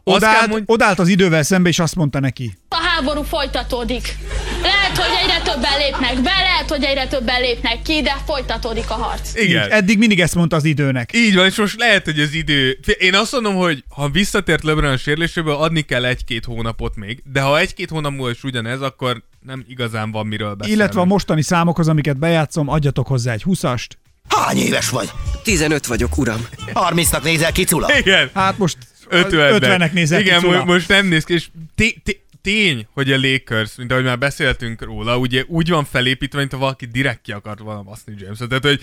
kell 0.03 0.13
Odállt, 0.15 0.47
mondj- 0.47 0.69
odállt 0.69 0.99
az 0.99 1.07
idővel 1.07 1.43
szembe, 1.43 1.69
és 1.69 1.79
azt 1.79 1.95
mondta 1.95 2.19
neki. 2.19 2.57
A 2.69 2.75
háború 3.01 3.21
folytatódik. 3.21 4.15
Lehet, 4.61 4.97
hogy 4.97 5.09
egyre 5.23 5.41
többen 5.53 5.77
lépnek 5.77 6.21
be, 6.21 6.29
lehet, 6.41 6.69
hogy 6.69 6.83
egyre 6.83 7.07
többen 7.07 7.41
lépnek 7.41 7.81
ki, 7.81 8.01
de 8.01 8.15
folytatódik 8.25 8.89
a 8.89 8.93
harc. 8.93 9.35
igen. 9.35 9.65
Így, 9.65 9.71
eddig 9.71 9.97
mindig 9.97 10.19
ezt 10.19 10.35
mondta 10.35 10.55
az 10.55 10.63
időnek. 10.63 11.09
Így 11.13 11.35
van, 11.35 11.45
és 11.45 11.55
most 11.55 11.79
lehet, 11.79 12.05
hogy 12.05 12.19
az 12.19 12.33
idő... 12.33 12.79
Én 12.99 13.15
azt 13.15 13.31
mondom, 13.31 13.55
hogy 13.55 13.83
ha 13.89 14.09
visszatért 14.09 14.63
LeBron 14.63 14.91
a 14.91 14.97
sérüléséből, 14.97 15.53
adni 15.53 15.81
kell 15.81 16.05
egy-két 16.05 16.45
hónapot 16.45 16.95
még, 16.95 17.21
de 17.31 17.41
ha 17.41 17.59
egy-két 17.59 17.89
hónap 17.89 18.11
múlva 18.11 18.29
is 18.29 18.43
ugyanez, 18.43 18.81
akkor 18.81 19.23
nem 19.45 19.63
igazán 19.67 20.11
van 20.11 20.27
miről 20.27 20.53
beszélni. 20.53 20.79
Illetve 20.79 21.01
a 21.01 21.05
mostani 21.05 21.41
számokhoz, 21.41 21.87
amiket 21.87 22.17
bejátszom, 22.17 22.69
adjatok 22.69 23.07
hozzá 23.07 23.33
egy 23.33 23.43
20-ast. 23.45 23.87
Hány 24.29 24.57
éves 24.57 24.89
vagy? 24.89 25.09
15 25.43 25.85
vagyok, 25.85 26.17
uram. 26.17 26.47
30-nak 26.73 27.23
nézel 27.23 27.51
ki, 27.51 27.63
Cula? 27.63 27.97
Igen, 27.97 28.29
Hát 28.33 28.57
most 28.57 28.77
50 29.07 29.59
50-nek 29.61 29.91
nézek 29.91 30.19
Igen, 30.19 30.39
ki, 30.39 30.45
Cula. 30.45 30.63
most 30.65 30.87
nem 30.87 31.05
néz 31.07 31.23
ki, 31.23 31.33
és 31.33 31.47
té- 31.75 32.01
té- 32.03 32.21
tény, 32.41 32.87
hogy 32.93 33.11
a 33.11 33.17
Lakers, 33.19 33.75
mint 33.75 33.91
ahogy 33.91 34.03
már 34.03 34.17
beszéltünk 34.17 34.81
róla, 34.81 35.17
ugye 35.17 35.43
úgy 35.47 35.69
van 35.69 35.85
felépítve, 35.85 36.39
mint 36.39 36.51
ha 36.51 36.57
valaki 36.57 36.85
direkt 36.85 37.21
ki 37.21 37.31
akart 37.31 37.59
volna 37.59 37.81
baszni 37.81 38.13
james 38.17 38.37
Tehát, 38.37 38.63
hogy 38.65 38.81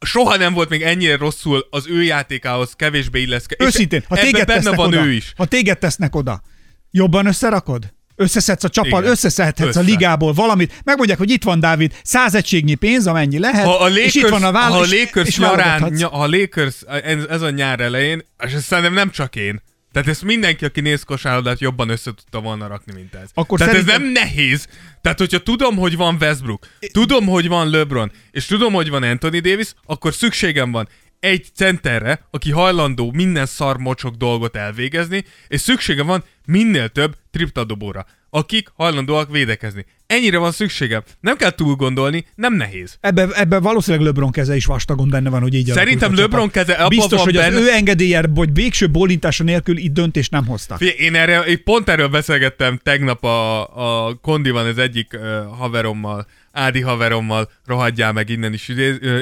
soha 0.00 0.36
nem 0.36 0.52
volt 0.52 0.68
még 0.68 0.82
ennyire 0.82 1.16
rosszul 1.16 1.66
az 1.70 1.86
ő 1.88 2.02
játékához 2.02 2.72
kevésbé 2.72 3.20
illeszkedő. 3.20 3.64
Őszintén, 3.64 4.04
ha 4.08 4.16
téged 4.16 4.46
benne 4.46 4.74
van 4.74 4.86
oda, 4.86 5.04
ő 5.04 5.12
is. 5.12 5.32
ha 5.36 5.44
téged 5.44 5.78
tesznek 5.78 6.14
oda, 6.14 6.42
jobban 6.90 7.26
összerakod? 7.26 7.92
Összeszedsz 8.16 8.64
a 8.64 8.68
csapat, 8.68 9.04
összeszedhetsz 9.04 9.68
Össze. 9.68 9.80
a 9.80 9.82
ligából 9.82 10.32
valamit. 10.32 10.80
Megmondják, 10.84 11.18
hogy 11.18 11.30
itt 11.30 11.42
van 11.42 11.60
Dávid, 11.60 11.92
száz 12.02 12.34
egységnyi 12.34 12.74
pénz, 12.74 13.06
amennyi 13.06 13.38
lehet, 13.38 13.64
Ha 13.64 13.74
a 13.78 13.88
Lakers, 13.88 14.04
és 14.04 14.14
itt 14.14 14.28
van 14.28 14.44
a 14.44 14.52
váll, 14.52 14.70
ha 14.70 14.78
a 14.78 14.84
és- 14.84 14.90
Lakers 15.00 15.28
és 15.28 15.38
nyarán, 15.38 15.56
válogathatsz. 15.56 16.00
ny- 16.00 16.02
ha 16.10 16.22
a 16.22 16.26
Lakers 16.28 16.74
ez, 17.02 17.24
ez 17.24 17.42
a 17.42 17.50
nyár 17.50 17.80
elején, 17.80 18.22
és 18.46 18.52
ezt 18.52 18.64
szerintem 18.66 18.92
nem 18.94 19.10
csak 19.10 19.36
én, 19.36 19.62
tehát 19.94 20.08
ezt 20.08 20.22
mindenki, 20.24 20.64
aki 20.64 20.80
néz 20.80 21.02
kosárlabdát, 21.02 21.60
jobban 21.60 21.88
össze 21.88 22.10
tudta 22.14 22.40
volna 22.40 22.66
rakni, 22.66 22.92
mint 22.94 23.14
ez. 23.14 23.30
Akkor 23.34 23.58
Tehát 23.58 23.72
szerintem- 23.74 23.96
ez 23.96 24.02
nem 24.02 24.12
nehéz. 24.12 24.68
Tehát, 25.00 25.18
hogyha 25.18 25.38
tudom, 25.38 25.76
hogy 25.76 25.96
van 25.96 26.16
Westbrook, 26.20 26.66
tudom, 26.92 27.26
hogy 27.26 27.48
van 27.48 27.70
LeBron, 27.70 28.12
és 28.30 28.46
tudom, 28.46 28.72
hogy 28.72 28.88
van 28.90 29.02
Anthony 29.02 29.40
Davis, 29.40 29.74
akkor 29.86 30.14
szükségem 30.14 30.70
van 30.70 30.88
egy 31.20 31.46
centerre, 31.54 32.26
aki 32.30 32.50
hajlandó 32.50 33.12
minden 33.12 33.46
szar 33.46 33.76
mocsok 33.78 34.14
dolgot 34.14 34.56
elvégezni, 34.56 35.24
és 35.48 35.60
szükségem 35.60 36.06
van 36.06 36.24
minél 36.46 36.88
több 36.88 37.16
triptadobóra, 37.30 38.06
akik 38.30 38.68
hajlandóak 38.74 39.30
védekezni. 39.30 39.84
Ennyire 40.14 40.38
van 40.38 40.52
szükségem. 40.52 41.02
Nem 41.20 41.36
kell 41.36 41.50
túl 41.50 41.74
gondolni, 41.74 42.26
nem 42.34 42.54
nehéz. 42.54 42.96
Ebben 43.00 43.34
ebbe 43.34 43.58
valószínűleg 43.58 44.06
LeBron 44.06 44.30
keze 44.30 44.56
is 44.56 44.66
vastagon 44.66 45.08
benne 45.08 45.30
van, 45.30 45.40
hogy 45.42 45.54
így 45.54 45.66
Szerintem 45.66 46.14
LeBron 46.14 46.50
keze 46.50 46.72
abban 46.72 46.88
Biztos, 46.88 47.10
van 47.10 47.20
hogy 47.24 47.34
benne- 47.34 47.56
az 47.56 47.62
ő 47.62 47.70
engedélye, 47.70 48.22
vagy 48.34 48.54
végső 48.54 48.88
bólintása 48.90 49.44
nélkül 49.44 49.76
itt 49.76 49.92
döntést 49.92 50.30
nem 50.30 50.46
hoztak. 50.46 50.78
Figyelj, 50.78 50.96
én 50.98 51.14
erre, 51.14 51.40
én 51.40 51.62
pont 51.64 51.88
erről 51.88 52.08
beszélgettem 52.08 52.80
tegnap 52.82 53.24
a, 53.24 54.06
a 54.06 54.14
Kondiban 54.14 54.66
az 54.66 54.78
egyik 54.78 55.12
uh, 55.12 55.20
haverommal, 55.58 56.26
Ádi 56.54 56.80
haverommal 56.80 57.50
rohadjál 57.66 58.12
meg 58.12 58.28
innen 58.28 58.52
is 58.52 58.68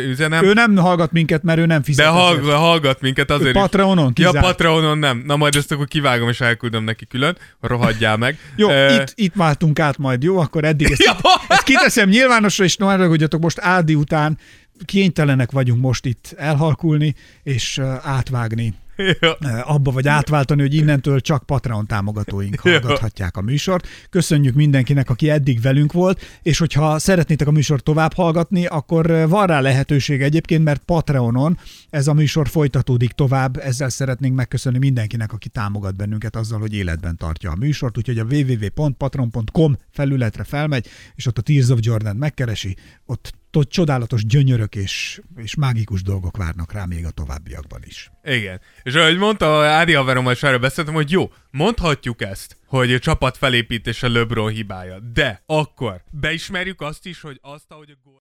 üzenem. 0.09 0.45
Ő 0.45 0.53
nem 0.53 0.77
hallgat 0.77 1.13
minket, 1.13 1.43
mert 1.43 1.59
ő 1.59 1.67
nem 1.67 1.83
fizet. 1.83 2.05
de 2.05 2.11
hallg, 2.11 2.45
hallgat 2.45 3.01
minket 3.01 3.31
azért 3.31 3.53
Patreonon 3.53 4.13
is. 4.15 4.25
Ja. 4.25 4.41
Patreonon 4.41 4.99
nem. 4.99 5.23
Na 5.27 5.37
majd 5.37 5.57
ezt 5.57 5.73
akkor 5.73 5.87
kivágom 5.87 6.29
és 6.29 6.41
elküldöm 6.41 6.85
neki 6.85 7.07
külön. 7.07 7.37
Rohadjál 7.61 8.17
meg. 8.17 8.39
Jó, 8.57 8.71
Ö, 8.71 8.95
itt, 8.95 9.13
itt 9.15 9.35
váltunk 9.35 9.79
át 9.79 9.99
majd, 9.99 10.23
jó? 10.23 10.39
Akkor 10.39 10.65
eddig 10.65 10.91
ezt, 10.91 11.03
Ja. 11.09 11.17
ezt 11.49 11.63
kiteszem 11.63 12.09
nyilvánosra, 12.09 12.65
és 12.65 12.77
no, 12.77 12.87
haragudjatok, 12.87 13.41
most 13.41 13.59
Ádi 13.61 13.95
után 13.95 14.39
kénytelenek 14.85 15.51
vagyunk 15.51 15.81
most 15.81 16.07
itt 16.07 16.35
elhalkulni, 16.37 17.15
és 17.43 17.79
uh, 17.79 17.95
átvágni 18.03 18.75
ja. 19.21 19.33
abba, 19.63 19.91
vagy 19.91 20.09
átváltani, 20.09 20.61
hogy 20.61 20.75
innentől 20.75 21.21
csak 21.21 21.47
Patreon 21.47 21.87
támogatóink 21.87 22.61
hallgathatják 22.61 23.37
a 23.37 23.41
műsort. 23.41 23.89
Köszönjük 24.11 24.55
mindenkinek, 24.55 25.11
aki 25.11 25.31
eddig 25.31 25.61
velünk 25.61 25.93
volt, 25.93 26.21
és 26.43 26.59
hogyha 26.59 26.99
szeretnétek 26.99 27.47
a 27.47 27.51
műsort 27.51 27.85
tovább 27.85 28.13
hallgatni, 28.13 28.67
akkor 28.67 29.29
van 29.29 29.47
rá 29.47 29.61
lehetőség 29.61 30.23
egyébként, 30.23 30.65
mert 30.65 30.85
Patreonon 30.85 31.59
ez 31.91 32.07
a 32.07 32.13
műsor 32.13 32.49
folytatódik 32.49 33.13
tovább, 33.13 33.59
ezzel 33.59 33.89
szeretnénk 33.89 34.35
megköszönni 34.35 34.79
mindenkinek, 34.79 35.33
aki 35.33 35.49
támogat 35.49 35.97
bennünket 35.97 36.37
azzal, 36.37 36.59
hogy 36.59 36.75
életben 36.75 37.17
tartja 37.17 37.51
a 37.51 37.57
műsort, 37.57 37.99
úgyhogy 37.99 38.19
a 38.19 38.25
www.patreon.com 38.25 39.77
felületre 39.91 40.45
felmegy, 40.45 40.87
és 41.15 41.27
ott 41.27 41.39
a 41.39 41.43
Tears 41.43 41.69
of 41.69 41.79
Jordan 41.83 42.17
megkeresi, 42.17 42.77
ott 43.07 43.41
ott 43.57 43.71
csodálatos 43.71 44.27
gyönyörök 44.27 44.75
és, 44.75 45.21
és 45.37 45.55
mágikus 45.55 46.03
dolgok 46.03 46.37
várnak 46.37 46.73
rá 46.73 46.85
még 46.85 47.05
a 47.05 47.11
továbbiakban 47.11 47.83
is. 47.85 48.11
Igen. 48.25 48.61
És 48.83 48.95
ahogy 48.95 49.17
mondta, 49.19 49.65
Ádi 49.65 49.93
haverommal 49.93 50.33
is 50.33 50.43
erről 50.43 50.59
beszéltem, 50.59 50.95
hogy 50.95 51.11
jó, 51.11 51.33
mondhatjuk 51.51 52.23
ezt, 52.23 52.57
hogy 52.67 52.93
a 52.93 52.99
csapat 52.99 53.37
felépítése 53.37 54.09
LeBron 54.09 54.51
hibája, 54.51 54.99
de 55.13 55.43
akkor 55.47 56.03
beismerjük 56.11 56.81
azt 56.81 57.07
is, 57.07 57.21
hogy 57.21 57.39
azt, 57.43 57.65
ahogy 57.69 57.91
a 57.91 57.95
gól... 58.05 58.11